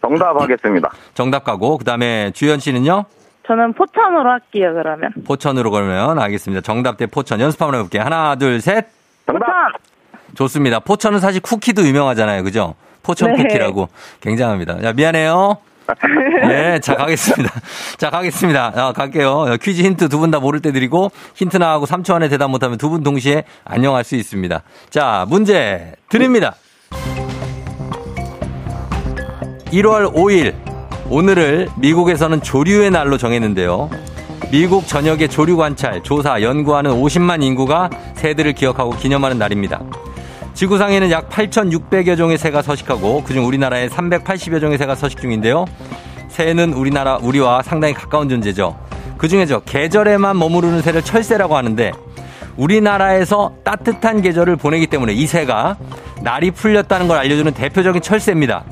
[0.00, 0.90] 정답 하겠습니다.
[1.14, 3.04] 정답 가고 그다음에 주연 씨는요?
[3.46, 5.10] 저는 포천으로 할게요, 그러면.
[5.26, 6.60] 포천으로 그러면 알겠습니다.
[6.60, 8.02] 정답 대 포천 연습 한번 해볼게요.
[8.02, 8.86] 하나, 둘, 셋.
[9.26, 9.46] 정답.
[10.34, 10.80] 좋습니다.
[10.80, 12.42] 포천은 사실 쿠키도 유명하잖아요.
[12.42, 12.74] 그죠?
[13.02, 13.42] 포천 네.
[13.42, 13.88] 쿠키라고.
[14.20, 14.82] 굉장합니다.
[14.84, 15.58] 야, 미안해요.
[16.48, 17.52] 네, 자, 가겠습니다.
[17.98, 18.72] 자, 가겠습니다.
[18.76, 19.56] 아, 갈게요.
[19.60, 22.88] 퀴즈 힌트 두 분 다 모를 때 드리고, 힌트 나하고 3초 안에 대답 못하면 두
[22.88, 24.62] 분 동시에 안녕할 수 있습니다.
[24.90, 26.54] 자, 문제 드립니다.
[29.72, 30.54] 1월 5일.
[31.10, 33.90] 오늘을 미국에서는 조류의 날로 정했는데요.
[34.50, 39.80] 미국 전역의 조류 관찰, 조사, 연구하는 50만 인구가 새들을 기억하고 기념하는 날입니다.
[40.54, 45.64] 지구상에는 약 8,600여 종의 새가 서식하고 그중 우리나라에 380여 종의 새가 서식 중인데요.
[46.28, 48.76] 새는 우리나라 우리와 상당히 가까운 존재죠.
[49.18, 51.92] 그중에저 계절에만 머무르는 새를 철새라고 하는데
[52.56, 55.76] 우리나라에서 따뜻한 계절을 보내기 때문에 이 새가
[56.22, 58.64] 날이 풀렸다는 걸 알려주는 대표적인 철새입니다.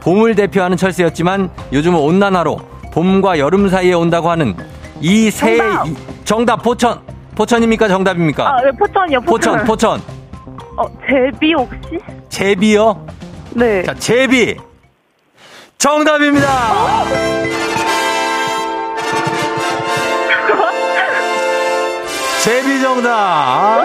[0.00, 2.60] 봄을 대표하는 철새였지만 요즘은 온난화로
[2.92, 4.54] 봄과 여름 사이에 온다고 하는
[5.00, 5.86] 이 새의 정답,
[6.24, 7.00] 정답 포천
[7.34, 8.48] 포천입니까 정답입니까?
[8.48, 9.20] 아, 네, 포천이요.
[9.22, 9.98] 포천 포천.
[9.98, 10.17] 포천.
[10.78, 11.98] 어, 제비 혹시?
[12.28, 13.04] 제비요?
[13.50, 13.82] 네.
[13.82, 14.56] 자, 제비.
[15.76, 16.46] 정답입니다.
[22.44, 23.84] 제비 정답.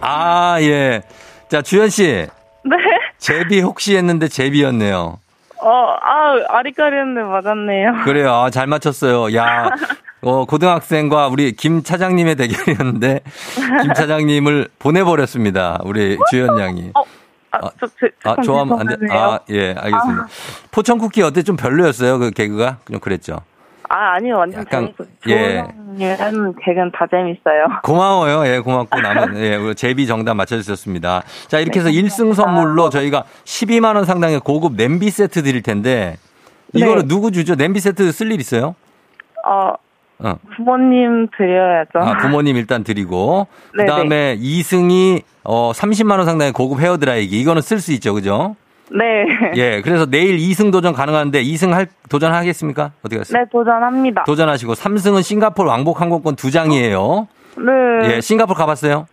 [0.00, 1.02] 아, 예.
[1.48, 2.26] 자, 주현 씨.
[2.64, 2.76] 네.
[3.18, 5.20] 제비 혹시 했는데 제비였네요.
[5.60, 7.92] 어, 아, 아리까리했는데 맞았네요.
[8.04, 8.32] 그래요.
[8.32, 9.36] 아, 잘 맞췄어요.
[9.36, 9.70] 야,
[10.22, 13.20] 어, 고등학생과 우리 김 차장님의 대결이었는데
[13.82, 15.80] 김 차장님을 보내버렸습니다.
[15.84, 16.90] 우리 주연 양이.
[16.94, 17.02] 어,
[17.50, 18.96] 아, 아, 저, 저, 아 좋아하면 안 돼.
[19.10, 20.22] 아, 예, 알겠습니다.
[20.22, 20.26] 아.
[20.70, 21.42] 포천 쿠키 어때?
[21.42, 22.18] 좀 별로였어요.
[22.18, 22.78] 그 개그가?
[22.90, 23.40] 좀 그랬죠.
[23.90, 24.36] 아, 아니요.
[24.36, 24.92] 완전 약간,
[25.28, 25.64] 예.
[26.18, 27.80] 하는 개그는 다 재밌어요.
[27.84, 28.46] 고마워요.
[28.46, 31.22] 예, 고맙고 남은, 예, 제비 정답 맞춰주셨습니다.
[31.46, 36.18] 자, 이렇게 해서 네, 1승 선물로 저희가 12만원 상당의 고급 냄비 세트 드릴 텐데,
[36.74, 37.08] 이거는 네.
[37.08, 37.54] 누구 주죠?
[37.54, 38.74] 냄비 세트 쓸 일 있어요?
[39.46, 39.72] 어,
[40.20, 40.34] 어.
[40.56, 41.98] 부모님 드려야죠.
[41.98, 47.62] 아, 부모님 일단 드리고 그 다음에 2승이 어 30만 원 상당의 고급 헤어 드라이기 이거는
[47.62, 48.56] 쓸 수 있죠, 그죠?
[48.90, 49.26] 네.
[49.56, 52.92] 예, 그래서 내일 2승 도전 가능한데 2승 할 도전하겠습니까?
[53.00, 53.38] 어떻게 하세요?
[53.38, 54.24] 네, 도전합니다.
[54.24, 57.28] 도전하시고 3승은 싱가포르 왕복 항공권 두 장이에요.
[57.56, 58.14] 네.
[58.14, 59.06] 예, 싱가포르 가봤어요?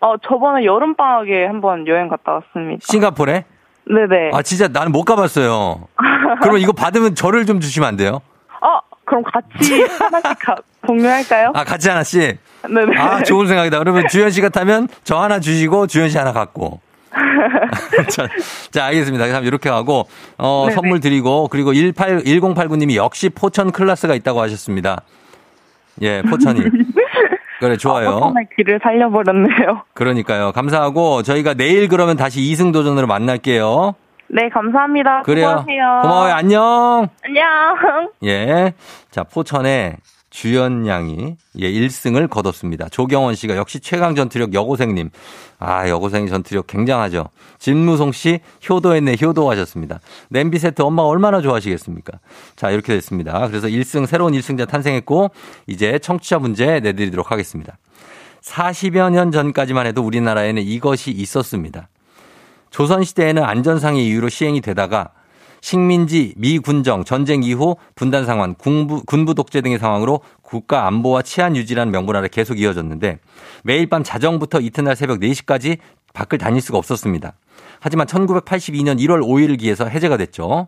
[0.00, 2.80] 어, 저번에 여름 방학에 한번 여행 갔다 왔습니다.
[2.84, 3.44] 싱가포르에?
[3.86, 4.30] 네네.
[4.32, 5.88] 아, 진짜 나는 못 가봤어요.
[6.42, 8.20] 그럼 이거 받으면 저를 좀 주시면 안 돼요?
[9.04, 11.52] 어, 그럼 같이 하나씩 가, 공유할까요?
[11.54, 12.38] 아, 같이 하나씩?
[12.68, 12.98] 네네.
[12.98, 13.78] 아, 좋은 생각이다.
[13.78, 16.80] 그러면 주현 씨가 타면 저 하나 주시고 주현 씨 하나 갖고.
[18.10, 18.26] 자,
[18.70, 19.26] 자, 알겠습니다.
[19.26, 20.74] 그럼 이렇게 하고, 어, 네네.
[20.74, 25.02] 선물 드리고, 그리고 18, 1089님이 역시 포천 클라스가 있다고 하셨습니다.
[26.02, 26.60] 예, 포천이.
[27.60, 28.08] 그래, 좋아요.
[28.08, 29.82] 아, 포천의 길을 살려버렸네요.
[29.94, 30.50] 그러니까요.
[30.52, 33.94] 감사하고, 저희가 내일 그러면 다시 2승 도전으로 만날게요.
[34.28, 35.22] 네, 감사합니다.
[35.22, 35.48] 그래요.
[35.48, 36.00] 수고하세요.
[36.02, 36.32] 고마워요.
[36.32, 37.08] 안녕.
[37.22, 38.10] 안녕.
[38.24, 38.72] 예.
[39.10, 39.96] 자, 포천에
[40.34, 42.88] 주연 양이 예, 1승을 거뒀습니다.
[42.88, 45.10] 조경원 씨가 역시 최강 전투력 여고생님.
[45.60, 47.28] 아, 여고생 전투력 굉장하죠.
[47.60, 50.00] 진무송 씨 효도했네 효도 하셨습니다.
[50.30, 52.18] 냄비 세트 엄마 얼마나 좋아하시겠습니까?
[52.56, 53.46] 자, 이렇게 됐습니다.
[53.46, 55.30] 그래서 1승 새로운 1승자 탄생했고
[55.68, 57.76] 이제 청취자 문제 내드리도록 하겠습니다.
[58.42, 61.88] 40여 년 전까지만 해도 우리나라에는 이것이 있었습니다.
[62.74, 65.10] 조선시대에는 안전상의 이유로 시행이 되다가
[65.60, 71.92] 식민지, 미군정, 전쟁 이후 분단 상황, 군부, 군부 독재 등의 상황으로 국가 안보와 치안 유지라는
[71.92, 73.20] 명분 아래 계속 이어졌는데
[73.62, 75.78] 매일 밤 자정부터 이튿날 새벽 4시까지
[76.14, 77.34] 밖을 다닐 수가 없었습니다.
[77.78, 80.66] 하지만 1982년 1월 5일을 기해서 해제가 됐죠.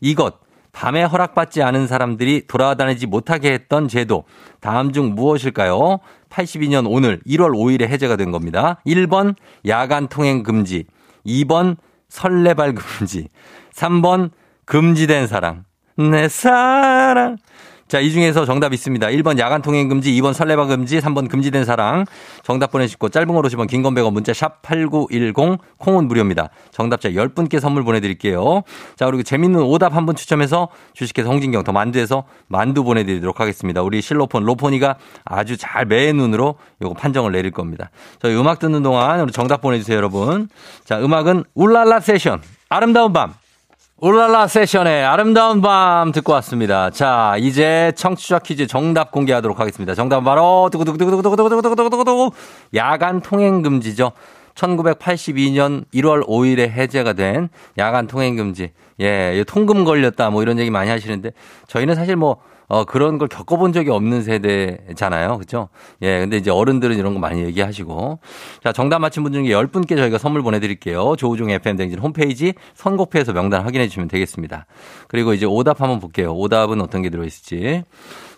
[0.00, 0.40] 이것,
[0.72, 4.24] 밤에 허락받지 않은 사람들이 돌아다니지 못하게 했던 제도.
[4.60, 5.98] 다음 중 무엇일까요?
[6.30, 8.80] 82년 오늘 1월 5일에 해제가 된 겁니다.
[8.86, 9.34] 1번
[9.66, 10.86] 야간 통행 금지,
[11.26, 11.76] 2번
[12.08, 13.28] 설레발 금지.
[13.74, 14.30] 3번
[14.64, 15.64] 금지된 사랑.
[15.96, 17.36] 내 사랑.
[17.88, 19.06] 자, 이 중에서 정답 있습니다.
[19.08, 22.04] 1번 야간 통행 금지, 2번 설레발 금지, 3번 금지된 사랑.
[22.42, 26.48] 정답 보내시고 짧은 걸 오시면 긴건 100원 문자 샵 8910 콩은 무료입니다.
[26.70, 28.62] 정답자 10분께 선물 보내드릴게요.
[28.96, 33.82] 자, 그리고 재밌는 오답 한 분 추첨해서 주식회사 홍진경 더 만두에서 만두 보내드리도록 하겠습니다.
[33.82, 37.90] 우리 실로폰 로포니가 아주 잘 매의 눈으로 요거 판정을 내릴 겁니다.
[38.20, 40.48] 저희 음악 듣는 동안 우리 정답 보내주세요, 여러분.
[40.84, 42.42] 자, 음악은 울랄라 세션.
[42.68, 43.34] 아름다운 밤.
[44.04, 46.90] 울랄라 세션의 아름다운 밤 듣고 왔습니다.
[46.90, 49.94] 자, 이제 청취자 퀴즈 정답 공개하도록 하겠습니다.
[49.94, 52.32] 정답은 바로 두구두구두구두구두구두구두구두구두구
[52.74, 54.10] 야간 통행 금지죠.
[54.56, 57.48] 1982년 1월 5일에 해제가 된
[57.78, 58.72] 야간 통행 금지.
[58.98, 61.30] 예, 통금 걸렸다 뭐 이런 얘기 많이 하시는데
[61.68, 62.38] 저희는 사실 뭐
[62.68, 65.38] 어, 그런 걸 겪어본 적이 없는 세대잖아요.
[65.38, 65.68] 그죠?
[66.00, 68.20] 예, 근데 이제 어른들은 이런 거 많이 얘기하시고.
[68.62, 71.16] 자, 정답 맞힌 분 중에 10분께 저희가 선물 보내드릴게요.
[71.16, 74.66] 조우종 FM댕진 홈페이지 선곡표에서 명단 확인해 주시면 되겠습니다.
[75.08, 76.34] 그리고 이제 오답 한번 볼게요.
[76.34, 77.84] 오답은 어떤 게 들어있을지.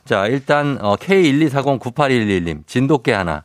[0.05, 3.45] 자, 일단, 어, K124098111님, 진돗개 하나.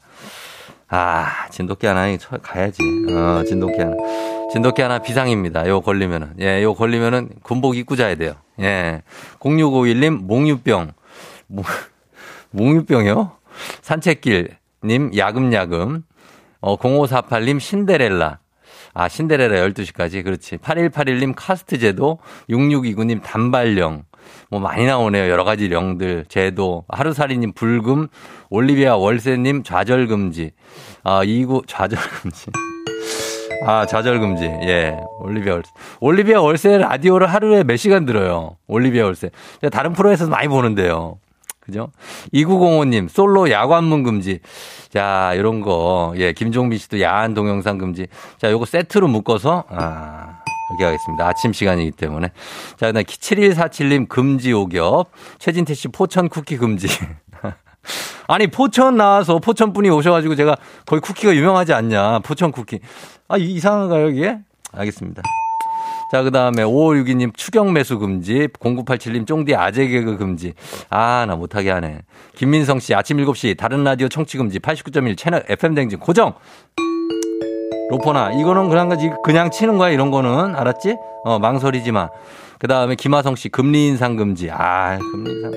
[0.90, 2.08] 아, 진돗개 하나
[2.42, 2.82] 가야지.
[3.10, 4.39] 어, 진돗개 하나.
[4.52, 5.68] 진돗개 하나 비상입니다.
[5.68, 6.34] 요 걸리면은.
[6.40, 8.34] 예, 요 걸리면은 군복 입고 자야 돼요.
[8.60, 9.04] 예.
[9.40, 10.92] 0651님, 몽유병.
[11.48, 11.64] 몽,
[12.52, 13.32] 몽유병이요?
[13.82, 16.04] 산책길님, 야금야금.
[16.62, 18.40] 어, 0548님, 신데렐라.
[18.94, 20.24] 아, 신데렐라 12시까지.
[20.24, 20.58] 그렇지.
[20.58, 22.18] 8181님, 카스트 제도.
[22.50, 24.04] 6629님, 단발령.
[24.50, 25.30] 뭐 많이 나오네요.
[25.30, 28.08] 여러 가지 령들, 제도, 하루살이님 불금,
[28.50, 30.52] 올리비아 월세님 좌절금지,
[31.04, 32.52] 아, 이구 좌절금지.
[33.66, 34.44] 아, 좌절금지.
[34.64, 34.98] 예.
[35.20, 35.72] 올리비아 월세.
[36.00, 38.58] 올리비아 월세 라디오를 하루에 몇 시간 들어요.
[38.68, 39.30] 올리비아 월세.
[39.72, 41.20] 다른 프로에서도 많이 보는데요.
[41.60, 41.92] 그죠?
[42.34, 44.40] 2905님, 솔로 야관문 금지.
[44.92, 46.14] 자, 이런 거.
[46.18, 48.08] 예, 김종빈 씨도 야한 동영상 금지.
[48.38, 50.40] 자, 요거 세트로 묶어서, 아,
[50.72, 51.28] 이렇게 하겠습니다.
[51.28, 52.32] 아침 시간이기 때문에.
[52.78, 55.08] 자, 그다음 7147님 금지 오겹.
[55.38, 56.88] 최진태 씨 포천 쿠키 금지.
[58.28, 62.20] 아니, 포천 나와서 포천 분이 오셔가지고 제가 거의 쿠키가 유명하지 않냐.
[62.20, 62.80] 포천 쿠키.
[63.30, 64.40] 아, 이상한가요, 이게?
[64.74, 65.22] 알겠습니다.
[66.12, 68.48] 자, 그 다음에 5562님 추경 매수 금지.
[68.48, 70.54] 0987님 쫑디 아재 개그 금지.
[70.90, 72.02] 아, 나 못하게 하네.
[72.36, 74.58] 김민성 씨 아침 7시 다른 라디오 청취 금지.
[74.60, 76.34] 89.1 채널 FM 댕진 고정.
[77.92, 78.90] 로퍼나 이거는 그냥
[79.24, 80.96] 그냥 치는 거야 이런 거는 알았지?
[81.26, 82.10] 어 망설이지 마.
[82.60, 84.50] 그 다음에 김하성 씨 금리 인상 금지.
[84.52, 85.52] 아 금리 인상.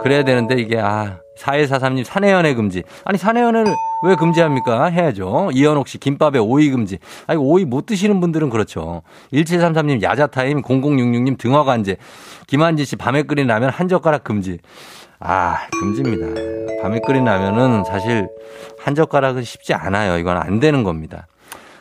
[0.00, 2.82] 그래야 되는데 이게 아 4143님 사내연애 금지.
[3.04, 3.74] 아니 사내연애를
[4.04, 4.86] 왜 금지합니까?
[4.86, 5.50] 해야죠.
[5.52, 6.98] 이현옥 씨 김밥에 오이 금지.
[7.26, 9.02] 아니 오이 못 드시는 분들은 그렇죠.
[9.32, 11.96] 1733님 야자타임 0066님 등화관제.
[12.46, 14.58] 김한진 씨 밤에 끓인 라면 한 젓가락 금지.
[15.20, 16.82] 아 금지입니다.
[16.82, 18.28] 밤에 끓인 라면은 사실
[18.78, 20.18] 한 젓가락은 쉽지 않아요.
[20.18, 21.26] 이건 안 되는 겁니다.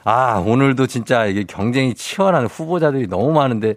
[0.05, 3.75] 아, 오늘도 진짜 이게 경쟁이 치열한 후보자들이 너무 많은데,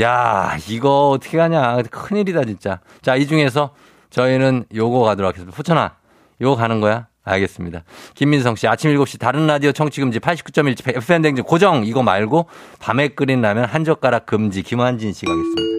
[0.00, 1.78] 야, 이거 어떻게 하냐.
[1.90, 2.80] 큰일이다, 진짜.
[3.00, 3.70] 자, 이 중에서
[4.10, 5.56] 저희는 요거 가도록 하겠습니다.
[5.56, 5.96] 후천아,
[6.40, 7.06] 요거 가는 거야?
[7.24, 7.82] 알겠습니다.
[8.14, 12.46] 김민성 씨, 아침 7시 다른 라디오 청취 금지 89.1 FM 댕진 고정 이거 말고
[12.78, 15.76] 밤에 끓인 라면 한 젓가락 금지 김환진 씨 가겠습니다.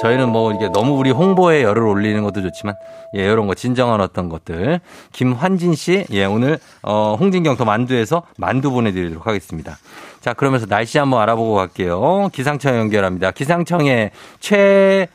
[0.00, 2.74] 저희는 뭐 이게 너무 우리 홍보에 열을 올리는 것도 좋지만
[3.16, 4.80] 예, 이런 거 진정한 어떤 것들.
[5.12, 9.78] 김환진 씨, 예, 오늘 어 홍진경 더 만두에서 만두 보내드리도록 하겠습니다.
[10.20, 12.28] 자, 그러면서 날씨 한번 알아보고 갈게요.
[12.32, 13.30] 기상청 연결합니다.
[13.30, 14.10] 기상청의
[14.40, 15.06] 최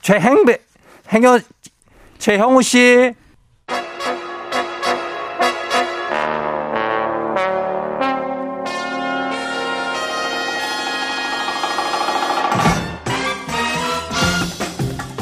[0.00, 0.58] 최행배
[1.10, 1.38] 행여
[2.18, 3.14] 최형우 씨.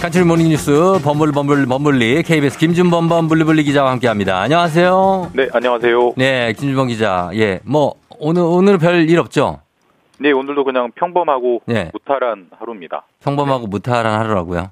[0.00, 4.40] 간추린 모닝뉴스 범블범블 범블리 KBS 김준범 범블리블리 기자와 함께합니다.
[4.40, 5.30] 안녕하세요.
[5.34, 6.14] 네, 안녕하세요.
[6.16, 7.30] 네, 김준범 기자.
[7.34, 9.60] 예, 뭐 오늘 오늘 별 일 없죠?
[10.18, 11.90] 네, 오늘도 그냥 평범하고 네.
[11.92, 13.04] 무탈한 하루입니다.
[13.22, 13.68] 평범하고 네.
[13.70, 14.70] 무탈한 하루라고요?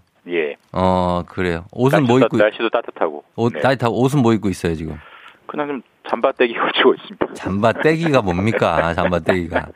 [0.74, 0.78] 예.
[0.78, 1.64] 어, 그래요.
[1.72, 3.24] 옷은 뭐 입고 날씨도 따뜻하고.
[3.36, 3.60] 옷 네.
[3.60, 4.98] 따뜻하고 옷은 뭐 입고 있어요 지금?
[5.46, 7.34] 그냥 좀 잠바떼기 걸치고 있습니다.
[7.34, 8.92] 잠바떼기가 뭡니까?
[8.94, 9.66] 잠바떼기가.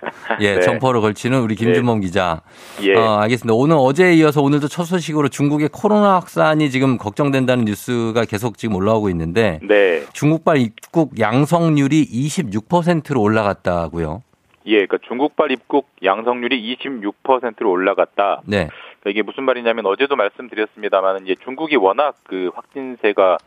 [0.40, 0.60] 예, 네.
[0.60, 2.06] 점퍼를 걸치는 우리 김준범 네.
[2.06, 2.40] 기자.
[2.82, 2.94] 예.
[2.94, 3.54] 어, 알겠습니다.
[3.54, 9.08] 오늘 어제에 이어서 오늘도 첫 소식으로 중국의 코로나 확산이 지금 걱정된다는 뉴스가 계속 지금 올라오고
[9.10, 9.60] 있는데.
[9.62, 10.04] 네.
[10.12, 14.22] 중국발 입국 양성률이 26%로 올라갔다고요.
[14.66, 18.42] 예, 그러니까 중국발 입국 양성률이 26%로 올라갔다.
[18.46, 18.68] 네.
[19.10, 23.38] 이게 무슨 말이냐면 어제도 말씀드렸습니다만 이제 중국이 워낙 그 확진세가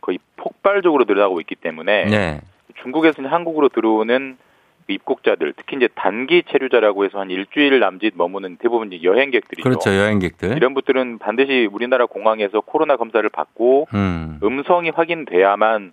[0.00, 2.40] 거의 폭발적으로 늘어나고 있기 때문에 네.
[2.82, 4.36] 중국에서는 한국으로 들어오는
[4.88, 9.62] 입국자들 특히 이제 단기 체류자라고 해서 한 일주일 남짓 머무는 대부분 여행객들이죠.
[9.62, 10.56] 그렇죠, 여행객들.
[10.56, 14.40] 이런 분들은 반드시 우리나라 공항에서 코로나 검사를 받고 음.
[14.66, 15.92] 성이 확인돼야만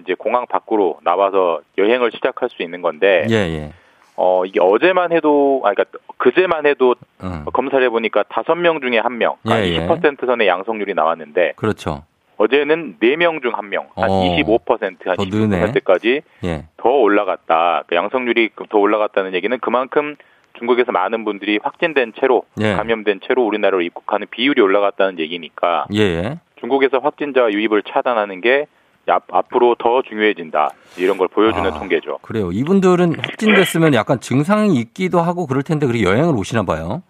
[0.00, 3.26] 이제 공항 밖으로 나와서 여행을 시작할 수 있는 건데.
[3.30, 3.72] 예, 예.
[4.14, 6.94] 어 이게 어제만 해도 아 그러니까 그제만 해도
[7.24, 7.44] 음.
[7.52, 11.54] 검사를 해보니까 다섯 명 중에 한 명, 예, 한20% 선의 양성률이 나왔는데.
[11.56, 12.04] 그렇죠.
[12.36, 16.66] 어제는 4명 중 1명, 한 어, 25%, 한 20%까지 예.
[16.76, 17.82] 더 올라갔다.
[17.88, 20.14] 그 양성률이 더 올라갔다는 얘기는 그만큼
[20.58, 22.74] 중국에서 많은 분들이 확진된 채로 예.
[22.74, 26.38] 감염된 채로 우리나라로 입국하는 비율이 올라갔다는 얘기니까 예.
[26.60, 28.66] 중국에서 확진자 유입을 차단하는 게
[29.08, 30.70] 앞, 앞으로 더 중요해진다.
[30.96, 32.18] 이런 걸 보여주는 아, 통계죠.
[32.22, 32.50] 그래요.
[32.52, 37.02] 이분들은 확진됐으면 약간 증상이 있기도 하고 그럴 텐데 그리고 여행을 오시나 봐요.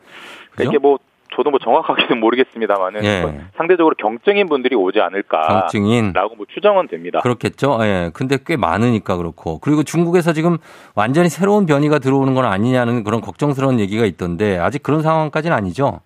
[0.53, 0.71] 그죠?
[0.71, 0.99] 이게 뭐
[1.35, 3.23] 저도 뭐 정확하게는 모르겠습니다만은 예.
[3.23, 5.41] 뭐 상대적으로 경증인 분들이 오지 않을까.
[5.61, 6.13] 경증인.
[6.13, 7.21] 라고 뭐 추정은 됩니다.
[7.21, 7.79] 그렇겠죠.
[7.83, 8.11] 예.
[8.13, 9.59] 근데 꽤 많으니까 그렇고.
[9.59, 10.59] 그리고 중국에서 지금
[10.95, 16.01] 완전히 새로운 변이가 들어오는 건 아니냐는 그런 걱정스러운 얘기가 있던데 아직 그런 상황까지는 아니죠.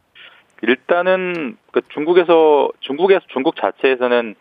[0.63, 4.37] 일단은 그 중국에서 중국에서 중국 자체에서는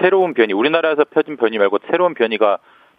[0.00, 2.58] 새로운 변이 우리나라에서 펴진 변이 말고 새로운 변이가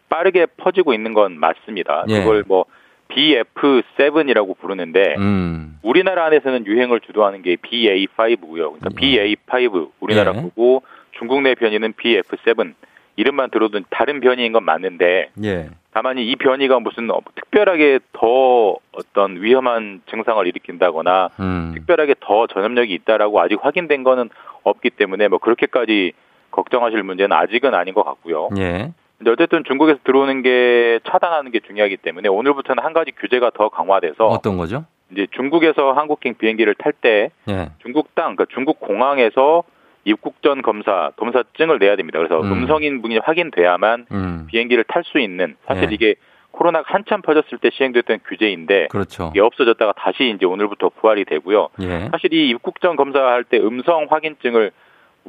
[0.10, 2.06] 빠르게 퍼지고 있는 건 맞습니다.
[2.10, 2.20] 예.
[2.20, 2.66] 그걸 뭐
[3.10, 5.80] BF7이라고 부르는데 음.
[5.82, 8.80] 우리나라 안에서는 유행을 주도하는 게 BA5고요.
[8.80, 9.36] 그러니까 예.
[9.36, 10.42] BA5 우리나라 예.
[10.42, 10.84] 거고
[11.18, 12.74] 중국 내 변이는 BF7.
[13.20, 15.70] 이름만 들어도 다른 변이인 건 맞는데 예.
[15.92, 21.72] 다만 이 변이가 무슨 특별하게 더 어떤 위험한 증상을 일으킨다거나 음.
[21.74, 24.30] 특별하게 더 전염력이 있다라고 아직 확인된 거는
[24.62, 26.14] 없기 때문에 뭐 그렇게까지
[26.52, 28.50] 걱정하실 문제는 아직은 아닌 것 같고요.
[28.58, 28.92] 예.
[29.18, 34.28] 근데 어쨌든 중국에서 들어오는 게 차단하는 게 중요하기 때문에 오늘부터는 한 가지 규제가 더 강화돼서
[34.28, 34.86] 어떤 거죠?
[35.12, 37.70] 이제 중국에서 한국행 비행기를 탈때 예.
[37.80, 39.64] 중국 땅, 그러니까 중국 공항에서
[40.04, 42.20] 입국 전 검사 검사증을 내야 됩니다.
[42.20, 42.66] 그래서 음.
[42.68, 44.48] 성인 분이 확인돼야만 음.
[44.48, 45.94] 비행기를 탈 수 있는 사실 예.
[45.94, 46.16] 이게
[46.52, 49.30] 코로나가 한참 퍼졌을 때 시행됐던 규제인데 그렇죠.
[49.32, 51.70] 이게 없어졌다가 다시 이제 오늘부터 부활이 되고요.
[51.82, 52.10] 예.
[52.12, 54.72] 사실 이 입국 전 검사할 때 음성 확인증을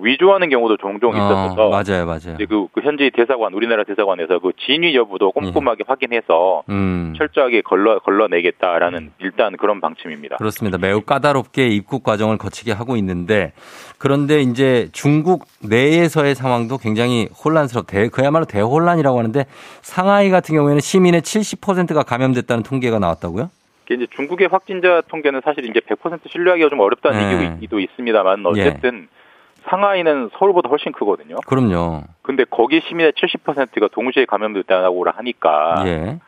[0.01, 2.37] 위조하는 경우도 종종 어, 있었어서 어, 맞아요, 맞아요.
[2.39, 5.85] 그, 그 현지 대사관 우리나라 대사관에서 그 진위 여부도 꼼꼼하게 예.
[5.87, 7.15] 확인해서 음.
[7.17, 10.37] 철저하게 걸러 걸러내겠다라는 일단 그런 방침입니다.
[10.37, 10.79] 그렇습니다.
[10.79, 13.53] 매우 까다롭게 입국 과정을 거치게 하고 있는데
[13.99, 17.89] 그런데 이제 중국 내에서의 상황도 굉장히 혼란스럽.
[17.89, 19.47] 대 그야말로 대혼란이라고 하는데
[19.83, 23.51] 상하이 같은 경우에는 시민의 70%가 감염됐다는 통계가 나왔다고요?
[23.91, 27.53] 이제 중국의 확진자 통계는 사실 이제 100% 신뢰하기가 좀 어렵다는 네.
[27.55, 29.18] 얘기도 있습니다만 어쨌든 예.
[29.69, 31.37] 상하이는 서울보다 훨씬 크거든요.
[31.47, 32.05] 그럼요.
[32.23, 36.19] 근데 거기 시민의 70%가 동시에 감염됐다고 하니까 예.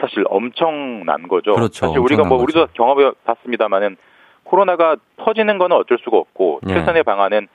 [0.00, 1.54] 사실 엄청난 거죠.
[1.54, 1.86] 그렇죠.
[1.86, 3.96] 사실 우리가 뭐 우리도 경험해 봤습니다만은
[4.44, 6.74] 코로나가 퍼지는 거는 어쩔 수가 없고 예.
[6.74, 7.48] 최선의 방안은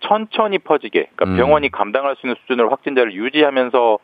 [0.00, 1.36] 천천히 퍼지게 그러니까 음.
[1.36, 3.98] 병원이 감당할 수 있는 수준으로 확진자를 유지하면서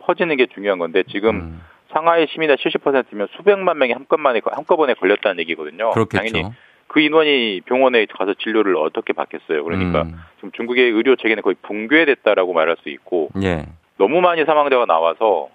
[0.00, 1.62] 퍼지는 게 중요한 건데 지금 음.
[1.92, 5.90] 상하이 시민의 70%면 수백만 명이 한꺼번에 한꺼번에 걸렸다는 얘기거든요.
[5.90, 6.16] 그렇겠죠.
[6.16, 6.54] 당연히
[6.92, 9.64] 그 인원이 병원에 가서 진료를 어떻게 받겠어요.
[9.64, 10.14] 그러니까 음.
[10.36, 13.64] 지금 중국의 의료 체계는 거의 붕괴됐다라고 말할 수 있고 예.
[13.96, 15.48] 너무 많이 사망자가 나와서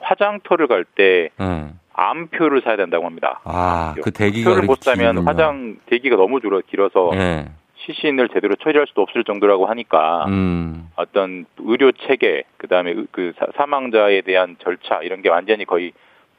[0.00, 1.78] 화장터를 갈때 음.
[1.92, 3.40] 암표를 사야 된다고 합니다.
[3.44, 7.50] 아, 그 대기가 표를 못 사면 화장 대기가 너무 줄어 길어서 예.
[7.74, 10.88] 시신을 제대로 처리할 수도 없을 정도라고 하니까 음.
[10.96, 15.92] 어떤 의료 체계 그다음에 그 사망자에 대한 절차 이런 게 완전히 거의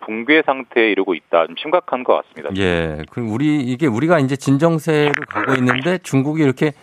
[0.06, 1.47] 붕괴 상태에 이르고 있다.
[1.47, 2.49] 좀 심각한 것 같습니다.
[2.58, 2.97] 예.
[3.12, 6.74] 그럼 우리 이게 우리가 이제 진정세를 가고 있는데 중국이 이렇게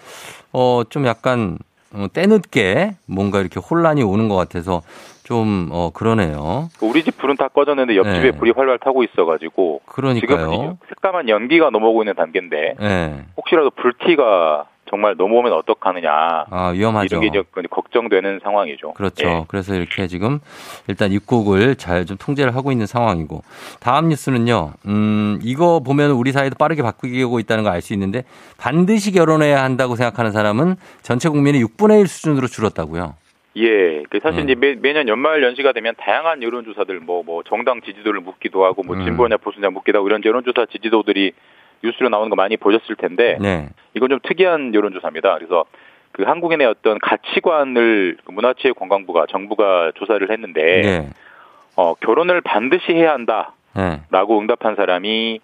[0.53, 1.59] 어 좀 약간
[1.93, 4.83] 어, 때늦게 뭔가 이렇게 혼란이 오는 것 같아서
[5.25, 6.71] 좀, 어, 그러네요.
[6.81, 8.31] 우리 집 불은 다 꺼졌는데 옆집에 네.
[8.31, 9.83] 불이 활활 타고 있어가지고.
[9.85, 10.51] 그러니까요.
[10.51, 12.75] 지금 색감한 연기가 넘어오고 있는 단계인데.
[12.81, 13.25] 네.
[13.37, 16.11] 혹시라도 불티가 정말 넘어오면 어떡하느냐.
[16.51, 17.17] 아, 위험하죠.
[17.17, 18.93] 이런 게 이제 걱정되는 상황이죠.
[18.95, 19.27] 그렇죠.
[19.29, 19.45] 예.
[19.49, 20.41] 그래서 이렇게 지금
[20.89, 23.43] 일단 입국을 잘 좀 통제를 하고 있는 상황이고.
[23.81, 28.25] 다음 뉴스는요, 음, 이거 보면 우리 사회도 빠르게 바뀌고 있다는 걸 알 수 있는데
[28.57, 33.15] 반드시 결혼해야 한다고 생각하는 사람은 전체 국민의 6분의 1 수준으로 줄었다고요.
[33.57, 34.45] 예, 그 사실 음.
[34.45, 38.97] 이제 매, 매년 연말 연시가 되면 다양한 여론조사들 뭐, 뭐 정당 지지도를 묻기도 하고 뭐
[38.97, 39.05] 음.
[39.05, 41.33] 진보냐 보수냐 묻기도 하고 이런 여론조사 지지도들이
[41.83, 43.69] 뉴스로 나오는 거 많이 보셨을 텐데 네.
[43.95, 45.35] 이건 좀 특이한 여론조사입니다.
[45.37, 45.65] 그래서
[46.13, 51.11] 그 한국인의 어떤 가치관을 그 문화체육관광부가 정부가 조사를 했는데 네.
[51.77, 54.41] 어, 결혼을 반드시 해야 한다라고 네.
[54.41, 55.41] 응답한 사람이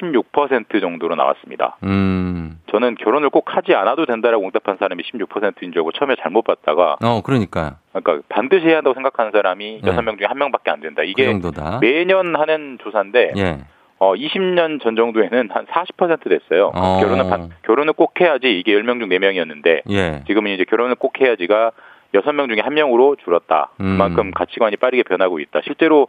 [0.00, 1.76] 16% 정도로 나왔습니다.
[1.84, 2.60] 음.
[2.70, 7.22] 저는 결혼을 꼭 하지 않아도 된다라고 응답한 사람이 16%인 줄 알고 처음에 잘못 봤다가 어,
[7.22, 7.76] 그러니까.
[7.92, 9.90] 그러니까 반드시 해야 한다고 생각하는 사람이 네.
[9.90, 11.02] 6명 중에 1명밖에 안 된다.
[11.02, 11.50] 이게 그
[11.80, 13.58] 매년 하는 조사인데 예.
[13.98, 16.70] 어, 20년 전 정도에는 한 40% 됐어요.
[16.74, 17.00] 어.
[17.00, 20.22] 결혼은 반, 결혼을 꼭 해야지 이게 10명 중 4명이었는데 예.
[20.26, 21.72] 지금은 이제 결혼을 꼭 해야지가
[22.14, 23.70] 6명 중에 1명으로 줄었다.
[23.80, 23.96] 음.
[23.96, 25.60] 그만큼 가치관이 빠르게 변하고 있다.
[25.64, 26.06] 실제로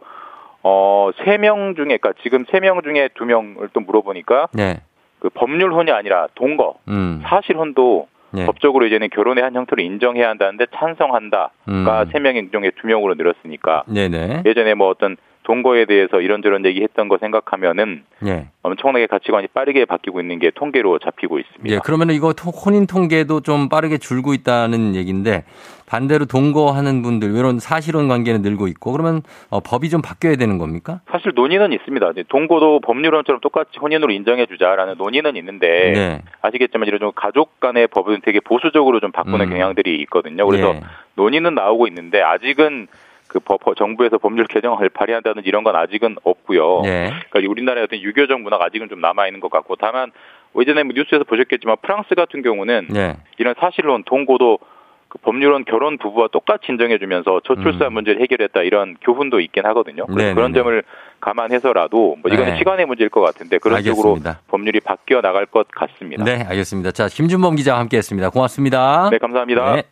[0.62, 4.80] 어, 3명 중에 그러니까 지금 3명 중에 2명을 또 물어보니까 네.
[5.18, 7.20] 그 법률혼이 아니라 동거, 음.
[7.24, 8.46] 사실혼도 네.
[8.46, 11.84] 법적으로 이제는 결혼의 한 형태로 인정해야 한다는데 찬성한다가 음.
[11.84, 14.44] 3명 중에 2명으로 늘었으니까 네네.
[14.46, 18.48] 예전에 뭐 어떤 동거에 대해서 이런저런 얘기했던 거 생각하면은 예.
[18.62, 21.74] 엄청나게 가치관이 빠르게 바뀌고 있는 게 통계로 잡히고 있습니다.
[21.74, 25.44] 예, 그러면 이거 혼인 통계도 좀 빠르게 줄고 있다는 얘기인데
[25.86, 31.00] 반대로 동거하는 분들 이런 사실혼 관계는 늘고 있고 그러면 어, 법이 좀 바뀌어야 되는 겁니까?
[31.10, 32.12] 사실 논의는 있습니다.
[32.28, 36.22] 동거도 법률론처럼 똑같이 혼인으로 인정해 주자라는 논의는 있는데 네.
[36.42, 39.50] 아시겠지만 이런 좀 가족 간의 법은 되게 보수적으로 좀 바꾸는 음.
[39.50, 40.46] 경향들이 있거든요.
[40.46, 40.80] 그래서 예.
[41.16, 42.86] 논의는 나오고 있는데 아직은
[43.30, 46.80] 그 법, 정부에서 법률 개정을 발의한다는 이런 건 아직은 없고요.
[46.82, 47.12] 네.
[47.30, 50.10] 그러니까 우리나라의 어떤 유교적 문화가 아직은 좀 남아 있는 것 같고 다만
[50.58, 53.16] 예전에 뭐 뉴스에서 보셨겠지만 프랑스 같은 경우는 네.
[53.38, 54.58] 이런 사실론 동고도
[55.06, 57.94] 그 법률은 결혼 부부와 똑같이 인정해주면서 저출산 음.
[57.94, 60.06] 문제를 해결했다 이런 교훈도 있긴 하거든요.
[60.06, 60.82] 그래서 그런 점을
[61.20, 62.58] 감안해서라도 뭐 이거는 네.
[62.58, 64.30] 시간의 문제일 것 같은데 그런 알겠습니다.
[64.30, 66.24] 식으로 법률이 바뀌어 나갈 것 같습니다.
[66.24, 66.90] 네, 알겠습니다.
[66.90, 68.30] 자, 김준범 기자와 함께했습니다.
[68.30, 69.08] 고맙습니다.
[69.10, 69.76] 네, 감사합니다.
[69.76, 69.84] 네.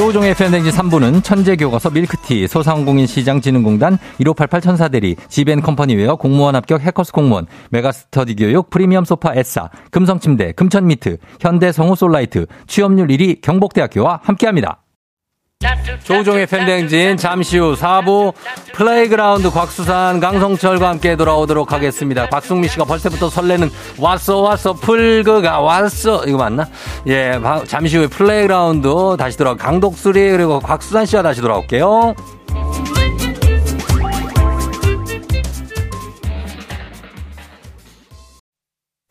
[0.00, 8.34] 조우종의 FM대행진 3부는 천재교과서 밀크티, 소상공인 시장진흥공단, 1588 천사대리, 지벤컴퍼니웨어 공무원 합격 해커스 공무원, 메가스터디
[8.36, 14.80] 교육, 프리미엄 소파 에싸, 금성침대, 금천미트, 현대성우 솔라이트, 취업률 1위 경복대학교와 함께합니다.
[16.04, 18.32] 조우종의 FM대행진 잠시 후 4부
[18.72, 22.28] 플레이그라운드 곽수산 강성철과 함께 돌아오도록 하겠습니다.
[22.28, 26.66] 박승미 씨가 벌써부터 설레는 왔어 왔어 풀그가 왔어 이거 맞나?
[27.06, 28.88] 예 잠시 후에 플레이그라운드
[29.18, 32.14] 다시 돌아 강독수리 그리고 곽수산 씨와 다시 돌아올게요.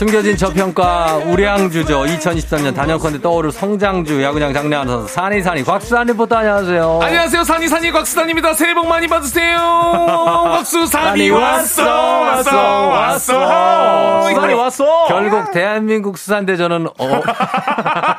[0.00, 2.04] 숨겨진 저평가 우량주죠.
[2.04, 7.00] 2023년 단연컨대 떠오를 성장주 야구장 장례하면서 산이산이 곽수산 리포터 안녕하세요.
[7.02, 7.44] 안녕하세요.
[7.44, 8.54] 산이산이 곽수산입니다.
[8.54, 9.58] 새해 복 많이 받으세요.
[10.56, 15.06] 곽수산이 왔어 왔어 왔어 수산이 왔어.
[15.08, 17.20] 결국 대한민국 수산대전은 어,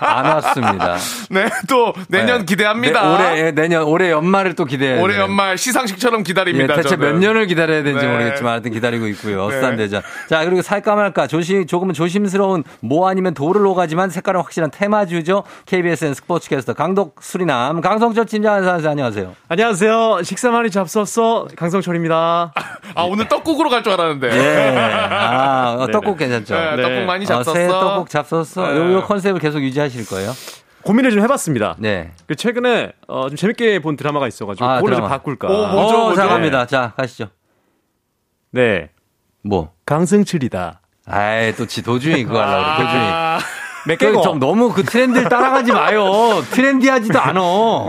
[0.01, 0.97] 안 왔습니다.
[1.31, 2.45] 네, 또 내년 네.
[2.45, 3.01] 기대합니다.
[3.01, 5.01] 네, 올해 예, 내년 올해 연말을 또 기대해.
[5.01, 6.73] 올해 연말 시상식처럼 기다립니다.
[6.73, 7.13] 예, 대체 저는.
[7.13, 8.11] 몇 년을 기다려야 되는지 네.
[8.11, 9.47] 모르겠지만 하여튼 기다리고 있고요.
[9.47, 9.55] 네.
[9.55, 10.03] 수산대전.
[10.29, 15.43] 자, 그리고 살까 말까 조심 조금은 조심스러운 뭐 아니면 도를 오가지만 색깔은 확실한 테마주죠.
[15.67, 19.33] KBSN 스포츠 캐스터 강독 수리남 강성철 팀장 안녕하세요.
[19.47, 20.23] 안녕하세요.
[20.23, 22.51] 식사 많이 잡섰어 강성철입니다.
[22.93, 24.29] 아 오늘 떡국으로 갈 줄 알았는데.
[24.37, 24.77] 예.
[24.77, 26.53] 아 어, 떡국 괜찮죠.
[26.53, 26.81] 네, 네.
[26.81, 27.51] 떡국 많이 잡섰어.
[27.51, 28.67] 어, 새 떡국 잡섰어.
[28.67, 28.77] 네.
[28.77, 30.31] 요, 요 컨셉을 계속 유지하실 거예요?
[30.83, 31.77] 고민을 좀 해봤습니다.
[31.79, 32.11] 네.
[32.27, 35.07] 그 최근에 어, 좀 재밌게 본 드라마가 있어가지고 아, 그걸 드라마.
[35.07, 35.47] 좀 바꿀까.
[35.47, 36.07] 오, 뭐죠?
[36.07, 36.65] 어, 자 갑니다.
[36.65, 37.29] 자 가시죠.
[38.51, 38.89] 네.
[39.41, 39.71] 뭐?
[39.85, 40.80] 강승철이다.
[41.07, 43.05] 아이, 또 지 도중이 그거 하려고 그래, 도중이.
[43.83, 44.21] 몇 개고?
[44.21, 46.43] 좀 너무 그 트렌드를 따라가지 마요.
[46.51, 47.39] 트렌디하지도 않아.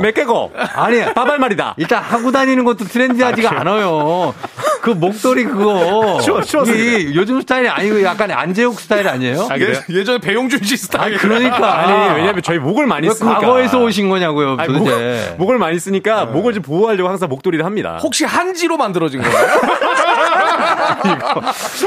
[0.00, 0.50] 몇 개고?
[0.74, 1.74] 아니, 빠발말이다.
[1.76, 4.32] 일단 하고 다니는 것도 트렌디하지가 아, 않아요.
[4.80, 6.18] 그 목도리 그거.
[6.24, 6.64] 추워, 추워.
[6.66, 9.46] 요즘 스타일이 아니고 약간 안재욱 스타일 아니에요?
[9.50, 11.16] 아, 예, 전에 배용준 씨 스타일.
[11.16, 11.78] 아, 그러니까.
[11.80, 13.40] 아니, 왜냐면 저희 목을 많이 쓰니까.
[13.40, 15.34] 과거에서 오신 거냐고요, 아니, 도대체.
[15.36, 16.32] 목, 을 많이 쓰니까 네.
[16.32, 17.98] 목을 좀 보호하려고 항상 목도리를 합니다.
[18.02, 19.36] 혹시 한지로 만들어진 거예요?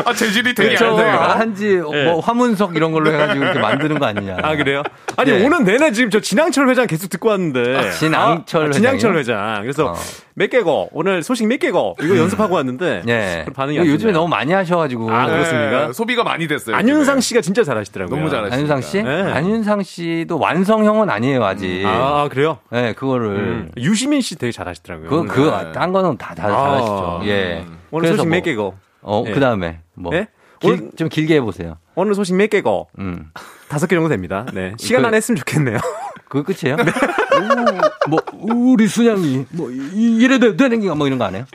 [0.06, 1.12] 아, 재질이 되게 네, 안 돼요.
[1.12, 2.06] 한지, 네.
[2.06, 4.38] 뭐, 화문석 이런 걸로 해가지고 이렇게 만드는 거 아니냐.
[4.42, 4.84] 아, 그래요?
[5.18, 5.46] 아니, 네.
[5.46, 7.78] 오늘 내내 지금 저 진양철 회장 계속 듣고 왔는데.
[7.78, 9.62] 아, 진양철 아, 진양철 회장.
[9.62, 9.96] 그래서 어.
[10.34, 12.20] 몇 개고, 오늘 소식 몇 개고, 이거 음.
[12.20, 13.04] 연습하고 왔는데.
[13.06, 13.46] 네.
[13.54, 15.12] 반응이 요즘에 너무 많이 하셔가지고.
[15.12, 15.88] 아, 그렇습니까?
[15.88, 16.76] 네, 소비가 많이 됐어요.
[16.76, 18.18] 안윤상 씨가 진짜 잘하시더라고요.
[18.18, 18.56] 너무 잘하시죠.
[18.56, 19.04] 안윤상 씨?
[19.04, 19.32] 네.
[19.32, 21.84] 안윤상 씨도 완성형은 아니에요, 아직.
[21.84, 21.88] 음.
[21.88, 22.60] 아, 그래요?
[22.70, 23.28] 네, 그거를.
[23.28, 23.72] 음.
[23.78, 25.10] 유시민 씨 되게 잘하시더라고요.
[25.10, 25.72] 그, 그, 네.
[25.72, 27.20] 딴 거는 다, 다 잘하시죠.
[27.22, 27.64] 아, 예.
[27.96, 28.74] 오늘 소식 뭐, 몇 개고.
[29.02, 29.32] 어, 네.
[29.32, 30.12] 그 다음에 뭐.
[30.12, 30.28] 네?
[30.60, 31.78] 길, 좀 길게 해보세요.
[31.96, 32.90] 오늘 소식 몇 개고.
[33.00, 33.32] 음.
[33.70, 34.46] 다섯 개 정도 됩니다.
[34.54, 34.74] 네.
[34.78, 35.78] 시간 그, 안에 했으면 좋겠네요.
[36.28, 36.76] 그거 끝이에요?
[36.78, 36.84] 네.
[36.84, 41.46] 오, 뭐, 우리 순양이, 뭐, 이래도 되는 게가 뭐 이런 거 안 해요?